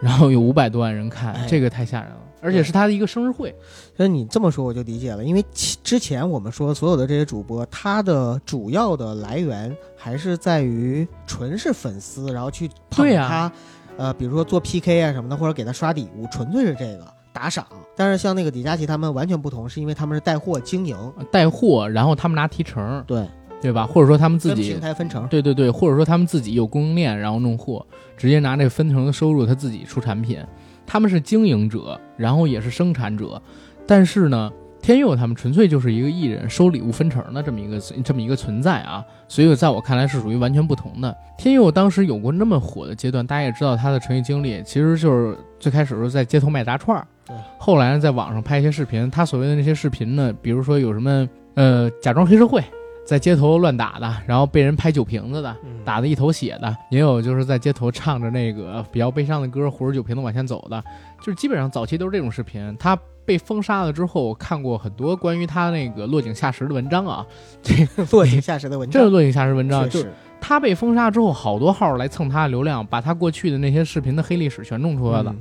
[0.00, 3.52] 然后有五百多万人看，哎这个太吓人了，而且是他的一个生日会。
[3.96, 5.44] 所以你这么说我就理解了，因为
[5.82, 13.50] 之前我们说所有的这些主播，他的主要的来源还是在于纯是粉丝，然后去捧他，
[13.96, 17.66] 呃，比如说做 PK 啊什么的，或者给他刷礼物，纯粹是这个打赏。
[17.96, 20.96] 但是像那个李佳琦他们完全不同，是因为他们是带货经营，
[21.32, 23.26] 带货，然后他们拿提成，对，
[23.62, 23.86] 对吧？
[23.86, 25.26] 或者说他们自己跟平台分成。
[25.28, 27.84] 对对对，或者说他们自己有供应链，然后弄货，
[28.16, 30.38] 直接拿这个分成的收入他自己出产品。
[30.86, 33.40] 他们是经营者，然后也是生产者，
[33.86, 34.50] 但是呢。
[34.82, 41.16] 天佑他们纯粹就是一个艺人收礼物分成的这么一个这么一个存在啊，所以在我看来是属于完全不同的。
[41.36, 49.10] 天佑当时有过那么火的阶段，大家也知道他的成绩经历，其实就是最开始的时候在街头卖炸串儿，对，后来在网上拍一些视频。
[49.10, 52.62] 他所谓的那些视频呢，比如说有什么呃假装黑社会，
[53.06, 60.82] 在街头乱打的，然后被人拍酒瓶子的，打的一头血的，也有就是在街头唱着那个比较悲伤的歌，扶着酒瓶子往前走的，
[61.20, 62.76] 就是基本上早期都是这种视频。
[62.78, 62.98] 他。
[63.26, 67.26] 被封杀了之后，我看过很多关于他那个落井下石的文章啊。
[67.60, 67.74] 这
[68.12, 69.82] 落井下石的文章，这是落井下石文章。
[69.90, 75.34] 就是他被封杀之后，好多号来蹭他的流量，把他过去的那些视频的黑历史全弄出来了。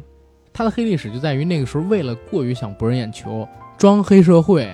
[0.52, 3.48] 他的黑历史就在于那个时候，为了过于想博人眼球，
[3.78, 4.68] 装黑社会，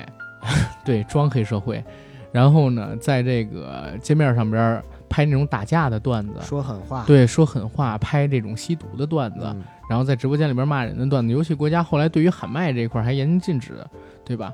[0.86, 1.84] 对，装黑社会，
[2.32, 9.54] 然后呢，在这个街面上边拍那种打架的段子，说狠话，对，说狠话，拍这种吸毒的段子。
[9.90, 13.86] 然后在直播间里边骂人的段子，尤其国家后来对于喊麦这一块还严令禁止，
[14.24, 14.54] 对吧？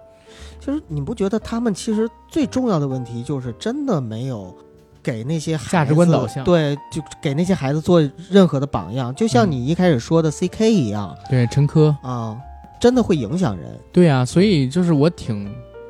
[0.60, 4.56] 其实你不觉得他们其实最重要的问题就是真的没有
[5.04, 12.36] 给那些价值观导向，对，就给那些孩子做任何的榜样，就像你一开始说的 C K 一样，对，陈科啊，
[12.80, 13.80] 真的会影响人。
[13.94, 15.48] 对啊，所以就是我挺。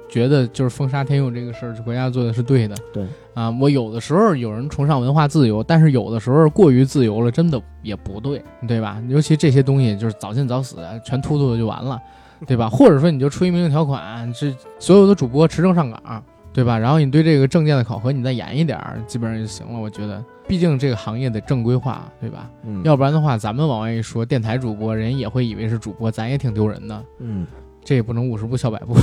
[0.10, 2.76] 觉得就是封杀天佑这个事儿，国家做的是对的。
[2.94, 9.02] 对啊，我有的时候有人崇尚文化自由，但是有的时候过于自由了，真的也不对，对吧？
[9.08, 12.02] 尤其这些东西，就是早进早死，全突突的就完了，
[12.48, 12.68] 对吧？
[12.72, 16.80] 或者说你就出一明令条款，这所有的主播持证上岗，对吧？
[16.80, 19.80] 然后你对这个证件的考核你再严一点，基本上就行了。
[19.80, 22.50] 我觉得，毕竟这个行业得正规化，对吧？
[22.64, 22.82] 嗯。
[22.84, 27.04] 要不然的话，咱们往外一说，电台主播人也会以为是主播，咱也挺丢人的。
[27.20, 27.46] 嗯。
[27.88, 28.94] 这也不能五十步笑百步，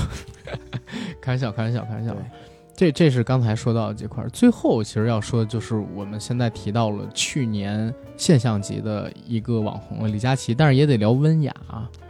[1.19, 2.15] 开玩笑，开玩笑，开玩笑。
[2.77, 4.28] 这这是刚才说到的这块儿。
[4.28, 11.55] 最后，其实要说的就是我们现在提到了去年现象级的一个网红李佳琦，但是也得聊温雅，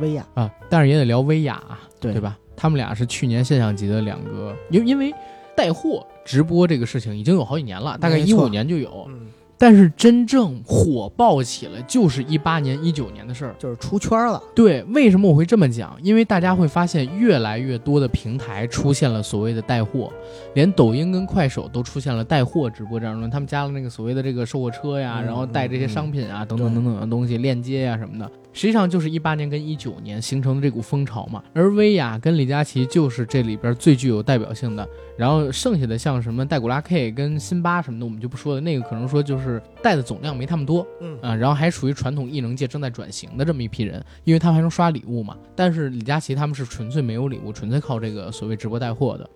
[0.00, 1.62] 薇娅啊，但是也得聊薇娅，
[2.00, 2.36] 对对吧？
[2.56, 5.14] 他们俩是去年现象级的两个，因因为
[5.54, 9.08] 带货直播这个事情已经有好几年了，大概一五年就有。
[9.56, 14.42] 但是真正火爆起来，就是一八年、一九年的事儿，就是出圈了。
[14.54, 15.96] 对，为什么我会这么讲？
[16.02, 20.12] 因为大家会发现，越来越多的平台出现了所谓的带货，
[20.54, 28.30] 连抖音跟快手都出现了带货直播这样的，他们加了那个所谓的这个售货车呀，然后带这些商品啊，等等等等的东西，链接呀什么的。
[28.54, 49.28] 实际上就是一八年跟一九年形成的这股风潮嘛，而薇娅跟李佳琦就是这里边最具有代表性的，然后剩下的像什么黛古拉 K 跟辛巴什么的，我们就不说了，那个可能说就是带的总量没他们多，嗯啊，然后还属于传统艺能界正在转型的这么一批人，因为他们还能刷礼物嘛，但是李佳琦他们是纯粹没有礼物，纯粹靠这个所谓直播带货的。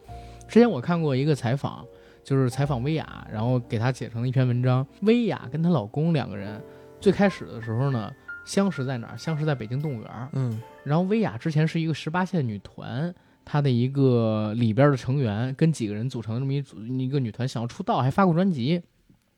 [0.47, 1.85] 之前我看过一个采访，
[2.23, 6.63] 就是采访薇娅，然后给她写成了一篇文章，薇娅跟她老公两个人
[7.01, 8.09] 最开始的时候呢。
[8.49, 9.19] 相识在哪儿？
[9.19, 10.29] 相识在北京动物园。
[10.33, 13.15] 嗯，然后薇娅之前是一个十八线女团，
[13.45, 18.83] 她的一个里边的成员跟几个人组成的这么一组一个女团，想要出道，还发过专辑，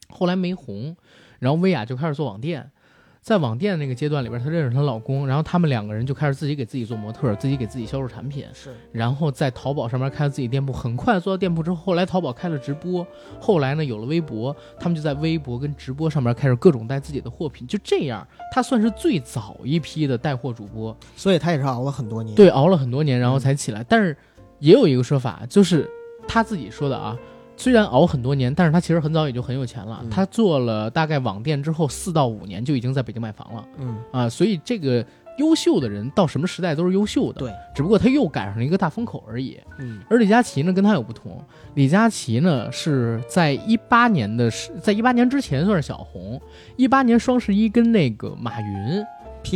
[0.09, 0.97] 后来没红，
[1.41, 2.71] 然后薇娅就开始做网店。
[3.23, 8.47] 在网店那个阶段里边，她认识她老公，然后他们两个人就开始自己给自己做模特，自己给自己销售产品。
[8.55, 13.07] 是，然后在淘宝上面开了自己店铺，很快做到店铺之后，后来淘宝开了直播，
[13.39, 23.85] 后来呢有了微博，他们就在微博跟直播上面开始各种带自己的货品，就这样，她算是最早一批的带货主播，所以她也是熬了很多年，对，熬了很多年然后才起来。
[23.87, 24.17] 但是
[24.61, 25.89] 也有一个说法，就是
[26.27, 27.17] 她自己说的啊。
[27.61, 30.03] 虽然熬很多年，但是他其实很早也就很有钱了。
[30.11, 33.65] 他做了大概网店之后四到五年，就已经在北京买房了。
[33.77, 35.05] 嗯啊，所以这个
[35.37, 37.41] 优秀的人到什么时代都是优秀的。
[37.41, 39.61] 对，只不过他又赶上了一个大风口而已。
[39.79, 41.39] 嗯，而李佳琦呢，跟他有不同。
[41.75, 44.51] 李佳琦呢是在一八年的，
[44.81, 46.41] 在一八年之前算是小红。
[46.77, 49.05] 一八年双十一跟那个马云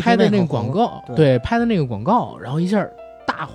[0.03, 2.87] 拍的那个广告，对，拍的那个广告，然后一下
[3.27, 3.55] 大火。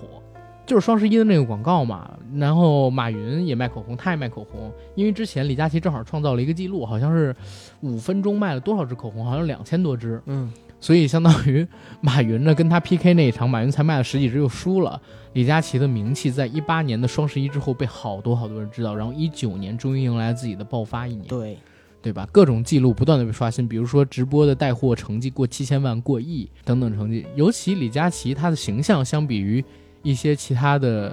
[0.70, 4.72] 就是双十一的那个广告嘛，然后马云也卖口红，他也卖口红。
[4.94, 7.36] 因为之前李佳琦正好创造了一个记录，好像是
[7.82, 10.22] 五分钟卖了多少支口红，好像两千多支。
[10.28, 11.68] 嗯，所以相当于
[12.02, 15.02] 马云呢跟他 PK 那一场，马云才卖了十几支又输了。
[15.34, 21.26] 李佳琦的名气在一八年的双十一之后被好多好多人知道，然后一九年终于迎来自己的爆发一年。
[21.28, 21.58] 对，
[22.00, 22.28] 对吧？
[22.32, 27.26] 各种记录不断的被刷新，比如说直播的带货成绩过七千万、过亿等等成绩。
[27.36, 29.66] 尤其李佳琦他的形象相比于。
[30.02, 31.12] 一些其他的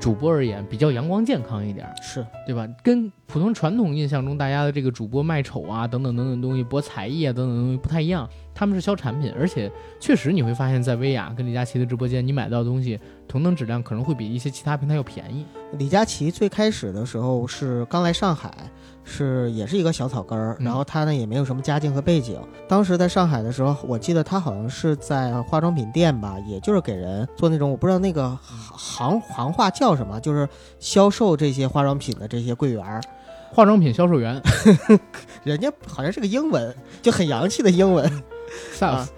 [0.00, 2.68] 主播而言，比较阳光健康一点，是对吧？
[2.82, 8.28] 跟普通传统印象中大家的这个主播卖丑啊，等等等等东西，博才艺啊，等等东西不太一样。
[8.54, 15.44] 他们是销产品，而且确实你会发现在薇娅跟李佳琦的直播间，你买到的东西同等质量可能会比一些其他平台要便宜。
[15.78, 18.52] 李佳琦最开始的时候是刚来上海，
[19.04, 20.64] 是也是一个小草根儿，嗯。
[20.64, 22.40] 然后他呢也没有什么家境和背景。
[22.66, 28.36] 当时在上海的时候，我记得他好像是在化妆品店吧，也就是给人做那种我不知道那个
[28.76, 30.48] 行行话叫什么，就是
[30.80, 33.00] 销售这些化妆品的这些柜员儿，
[33.52, 34.40] 化妆品销售员。
[35.44, 38.10] 人家好像是个英文，就很洋气的英文。
[38.78, 39.08] ，sales，、 啊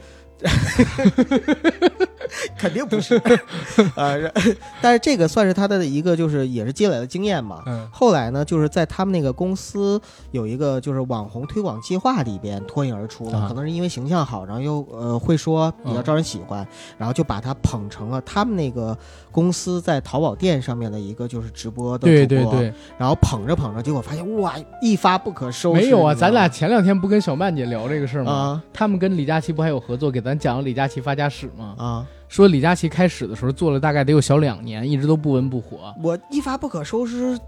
[2.59, 3.21] 肯定不是，
[3.97, 4.31] 呃，
[4.83, 7.63] 但是这个算是他的一个，就是也是积累的经验嘛。
[7.67, 10.01] 嗯后来呢，就是在他们那个公司
[10.33, 16.67] 有一个就是网红推广计划里边脱颖而出了，啊可能是因为形象好，然后又呃会说，比较嗯招人喜欢，
[16.99, 18.97] 然后就把他捧成了他们那个
[19.31, 25.81] 公司在淘宝店上面的一个就是直播的主播对对对，然后捧着捧着，结果发现哇一发不可收拾。
[25.81, 28.33] 没有啊，咱俩前两天不跟小曼姐聊这个事儿吗？
[28.33, 31.77] 啊他们跟李佳琦不还有合作，给咱讲了李佳琦发家史嘛？
[31.79, 35.95] 啊，说李佳琦开始的时候做了大概得有小两年，一直都不温不火。
[36.03, 37.39] 我一发不可收拾。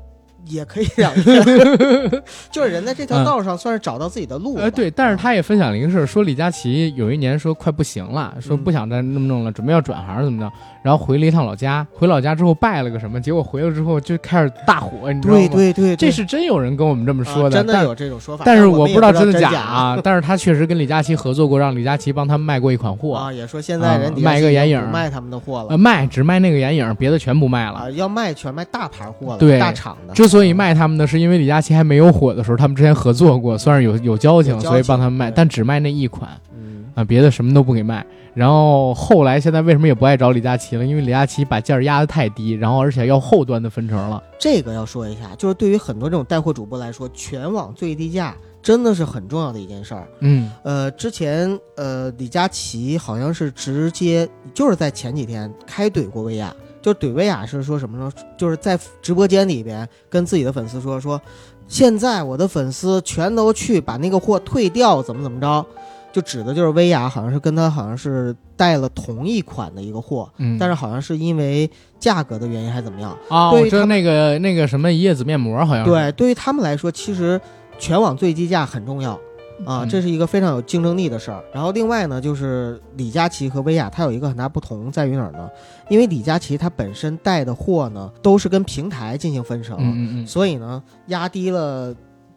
[0.46, 1.44] 也可以两天，
[2.50, 4.62] 就是人在这条道上算是找到自己的路了吧。
[4.64, 10.50] 呃，对，但是他也分享了一个事儿，说李佳琦有一年说快不行了，说嗯不想再那么弄了，准备要转行怎么着，
[10.82, 15.48] 然后回了一趟老家，回老家之后拜了个什么，结果回来之后就开始大火，你知道吗？
[15.48, 19.98] 对对对，这是真有人跟我们这么说啊真的有这种说法，但是我不不知道真的假假啊。
[20.04, 27.78] 但是他确实跟李佳琦合作过，让李佳琦帮他卖过一款货，啊，也说现在人卖个眼影卖他们的货了呃，卖只卖那个眼影，别的全不卖了。
[27.80, 30.14] 啊，要卖全卖大牌货了，对大厂的。
[30.28, 38.04] 之所以卖他们的，是因为李佳琦还没有火的时候，他们之前合作过，算是有有交情，所以帮他们卖，但只卖那一款嗯，啊，别的什么都不给卖。
[38.34, 40.84] 然后后来现在为什么也不爱找李佳琦了？
[40.84, 44.22] 因为李佳琦把价压得太低，然后而且要后端的分成了。
[44.38, 50.06] 这个要说一下，就是对于很多这种带货主播来说，全网最低价真的是很重要的一件事儿。
[50.20, 58.10] 嗯呃，之前呃，李佳琦好像是直接就是在前几天开怼过薇娅，就怼薇娅是说什么呢？
[58.36, 61.20] 就是在直播间里边跟自己的粉丝说说，
[61.66, 65.66] 现在我的粉丝全都去把那个货退掉，怎么怎么着，
[66.12, 73.16] 就指的就是薇娅好像是跟他好像是带了同一款的一个货，嗯，但是好像是因为价格的原因还是怎么样？
[73.28, 77.40] 啊，对于他我知道那个那个什么一叶子面膜好像对，对于他们来说，其实
[77.78, 79.18] 全网最低价很重要
[79.64, 81.42] 啊，嗯这是一个非常有竞争力的事儿。
[81.52, 85.48] 然后另外呢，就是李佳琦和薇娅，它有一个很大不同在于哪儿呢？
[85.88, 91.94] 因为李佳琦它本身带的货呢，都是跟平台进行分成，嗯嗯嗯，所以呢，压低了。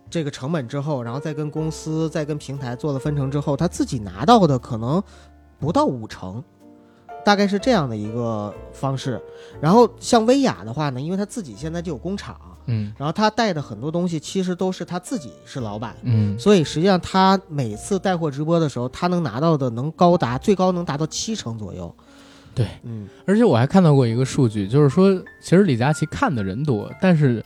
[0.10, 5.02] 这个成本之后，然后再跟公司、再跟平台做了分成之后，他自己拿到的可能
[5.57, 6.43] 不到五成，
[7.23, 9.22] 大概是这样的一个方式。
[9.61, 12.35] 然后像薇娅的话呢，因为他自己现在就有工厂，
[12.66, 12.94] 嗯。
[12.98, 16.38] 然后他带的很多东西其实都是他自己是老板，嗯。
[16.40, 21.94] 所以实际上他每次带货直播的时候，他能拿到的能高达最高能达到七成左右。
[22.54, 25.10] 对，嗯，而且我还看到过一个数据，就是说，
[25.42, 27.44] 其实李佳琦看的人多，但是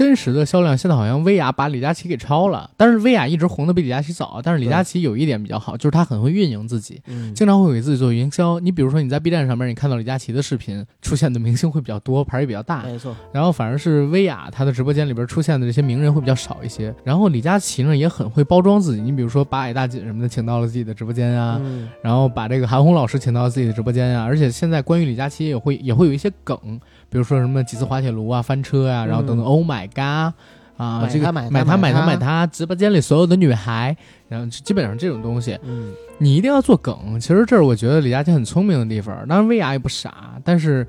[0.00, 2.70] 真实的销量现在好像薇娅把李佳琦给超了。
[2.74, 8.58] 但是薇娅一直红的比李佳琦早，但是李佳琦有一点比较好，就是他很会运营自己，嗯经常会给自己做营销。
[8.60, 16.94] 你比如说你在 B 站上面，你看到李佳琦的视频出现的明星会比较多，牌儿也比较大，没错，然后反而是薇娅她的直播间里边出现的这些名人会比较少一些。
[17.04, 29.44] 然后李佳琦呢也很会包装自己，你比如说把矮大紧什么的请到了自己的直播间啊，嗯然后把这个韩红老师请到自己的直播间啊、而且现在关于李佳琦也会也会有一些梗，比如说什么几次滑铁卢啊、翻车呀、然后等等。
[29.44, 30.32] 嗯 Oh my god！
[30.76, 33.94] 啊，这个买它买它买它直播间里所有的女孩，
[34.28, 37.20] 然后基本上这种东西，嗯，你一定要做梗。
[37.20, 40.86] 其实这是我觉得李佳琦很聪明的地方，当然薇娅也不傻，但是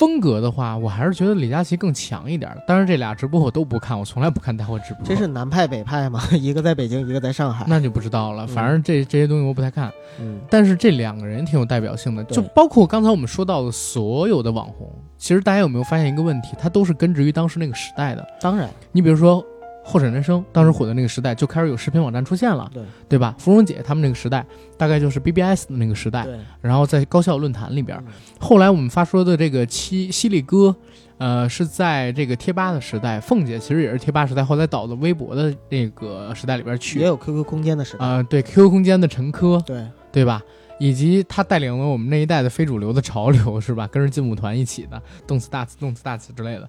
[0.00, 2.50] 风格的话，我还是觉得李佳琦更强一点。
[2.66, 7.66] 当然这俩直播我都不看，我从来不看带货直播，这是南派北派吗， 一个在北京，一个在上海。
[7.68, 8.46] 那就不知道了。
[8.46, 9.92] 反正这这些东西我不太看。
[10.18, 16.56] 嗯，但是这两个人挺有代表性的，就包括刚才我们说到的所有的网红，其实大家有没有发现一个问题？
[16.58, 18.26] 他都是根植于当时那个时代的。
[18.40, 19.44] 当然，你比如说
[19.82, 23.34] 候选人生，当时火的那个时代，就开始有视频网站出现了，对对吧？
[23.38, 24.44] 芙蓉姐他们那个时代，
[24.76, 27.96] 大概就是 BBS 的那个时代，对，然后在高校论坛里边。
[28.06, 30.74] 嗯后来我们发说的这个七犀利哥，
[31.18, 36.98] 呃，是在这个贴吧的时代，凤姐其实也是贴吧时代，后来倒到微博的那个时代里边去。
[36.98, 38.04] 也有 QQ 空间的时代。
[38.04, 40.42] 啊、对 QQ 空间的陈科，对，对吧？
[40.78, 43.86] 以及他带领了我们那一代的非主流的潮流，是吧？
[43.88, 46.68] 跟着劲舞团一起的动次大次、动次大次之类的。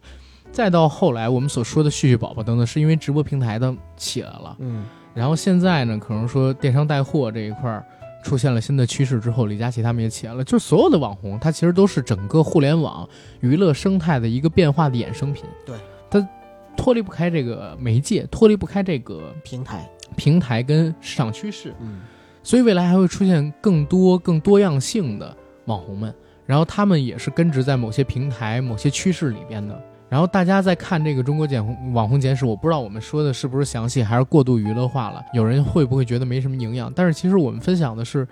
[0.51, 4.55] 再到后来我们所说的旭旭宝宝等等，是因为直播平台的起来了。
[4.59, 4.83] 嗯，
[5.13, 7.85] 然后现在呢，可能说电商带货这一块儿
[8.23, 10.43] 出现了新的趋势之后，李佳琦他们也起来了。
[10.43, 13.07] 就是所有的网红，它其实都是整个互联网
[13.39, 15.45] 娱乐生态的一个变化的衍生品。
[15.65, 15.75] 对，
[16.09, 16.27] 它
[16.75, 19.89] 脱离不开这个媒介，脱离不开这个平台。
[20.17, 21.73] 平台跟市场趋势。
[21.79, 22.01] 嗯，
[22.43, 26.13] 所以未来还会出现更多、更多样性的网红们，
[26.45, 29.81] 然后他们也是根植在某些平台、某些趋势里边的。
[30.11, 35.23] 然后大家在看这个中国简网红简史，我不知道我们说的是不是详细，还是过度娱乐化了。
[35.31, 36.91] 有人会不会觉得没什么营养？
[36.93, 38.27] 但是其实我们分享的是，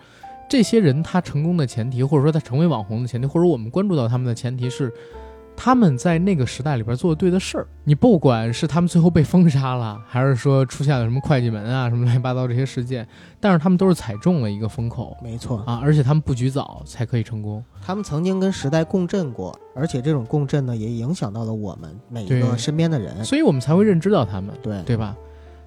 [0.50, 4.94] 这些人他成功的前提，或者说他成为网红的前提，或者我们关注到他们的前提是。
[5.62, 13.06] 他们在那个时代里边做的对的事儿，你不管是他们最后被封杀了，还是说出现了什么会计门啊、什么乱七八糟这些事件，
[13.42, 17.62] 但是他们都是踩中了一个风口，没错啊，而且他们布局早才可以成功。
[17.82, 25.14] 他们曾经跟时代共振过，而且这种共振呢，也影响到了我们每一个身边的人，所以我们才会认知到他们，对对吧？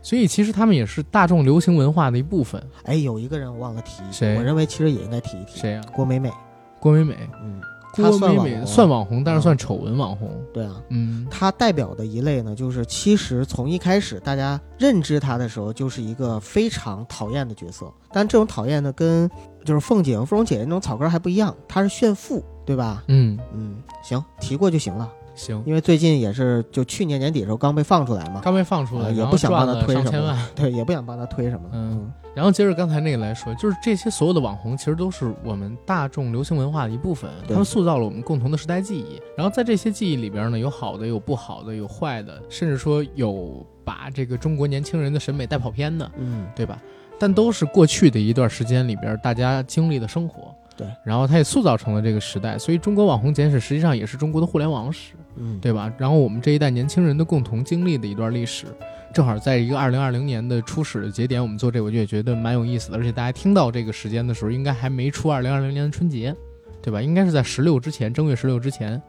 [0.01, 2.59] 所以其实他们也是大众流行文化的一部分。
[2.85, 4.39] 哎，有一个人我忘了提，谁？
[4.39, 5.83] 我认为其实也应该提一提，谁呀？
[5.95, 6.33] 郭美美，
[6.81, 7.15] 郭美美，
[7.45, 7.61] 嗯。
[7.93, 10.31] 郭美美算网红，但是算丑闻网红。
[10.53, 17.93] 对啊，嗯，她代表的一类呢，就是其实从一开始大家认知她的时候，就是一个非常讨厌的角色。
[18.13, 19.31] 但这种讨厌呢，跟
[19.65, 23.05] 就是凤姐和芙蓉姐姐那种草根还不一样，她是炫富，对吧？
[23.09, 25.11] 嗯嗯，行，提过就行了。
[25.35, 31.63] 行，因为最近也是就去年年底的时候刚被放出来嘛，刚被放出来，也不想帮他推什么， 对，也不想帮他推什么。
[31.73, 39.21] 嗯，然后接着刚才那个来说，就是这些所有的网红其实都是我们大众流行文化的一部分，他们塑造了我们共同的时代记忆。
[39.37, 46.79] 然后在这些记忆里边呢，有好的，有不好的，有坏的，甚至说有把这个中国年轻人的审美带跑偏的，嗯，对吧？
[47.19, 50.55] 但都是过去的一段时间里边大家经历的生活。
[50.75, 55.93] 对，然后它也塑造成了这个时代，所以中国网红简史实际上也是中国的互联网史，嗯，对吧？
[55.99, 58.67] 然后我们这一代年轻人的共同经历的一段历史，
[59.15, 62.99] 正好在一个二零二零年的初始的节点，我们做这，我就也觉得蛮有意思的。
[62.99, 66.35] 而且大家听到这个时间的时候，应该还没出二零二零年的春节，
[66.81, 67.01] 对吧？
[67.01, 69.01] 应该是在十六之前，正月十六之前。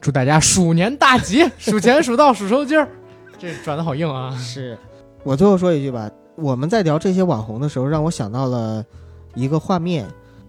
[0.00, 2.86] 祝大家鼠年大吉，数钱数到数抽筋儿。
[3.38, 4.36] 这转的好硬啊！
[4.36, 4.76] 是
[5.22, 8.84] 我最后说一句吧，我们在聊这些网红的时候，让我想到了
[9.34, 10.06] 一个画面。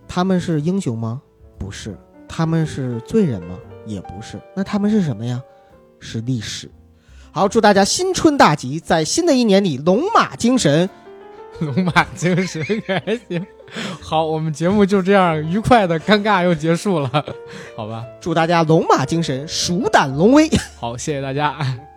[0.07, 1.21] 他们是英雄吗？
[1.57, 1.95] 不是。
[2.27, 3.57] 他们是罪人吗？
[3.85, 4.39] 也不是。
[4.55, 5.41] 那他们是什么呀？
[5.99, 6.69] 是历史。
[7.31, 10.89] 好，祝大家新春大吉，在新的一年里龙马精神，
[11.59, 13.45] 龙马精神还行。
[13.99, 17.09] 好，我们节目就这样愉快的尴尬又结束了，
[17.75, 18.05] 好吧？
[18.21, 20.49] 祝大家龙马精神，鼠胆龙威。
[20.79, 21.57] 好，谢谢大家。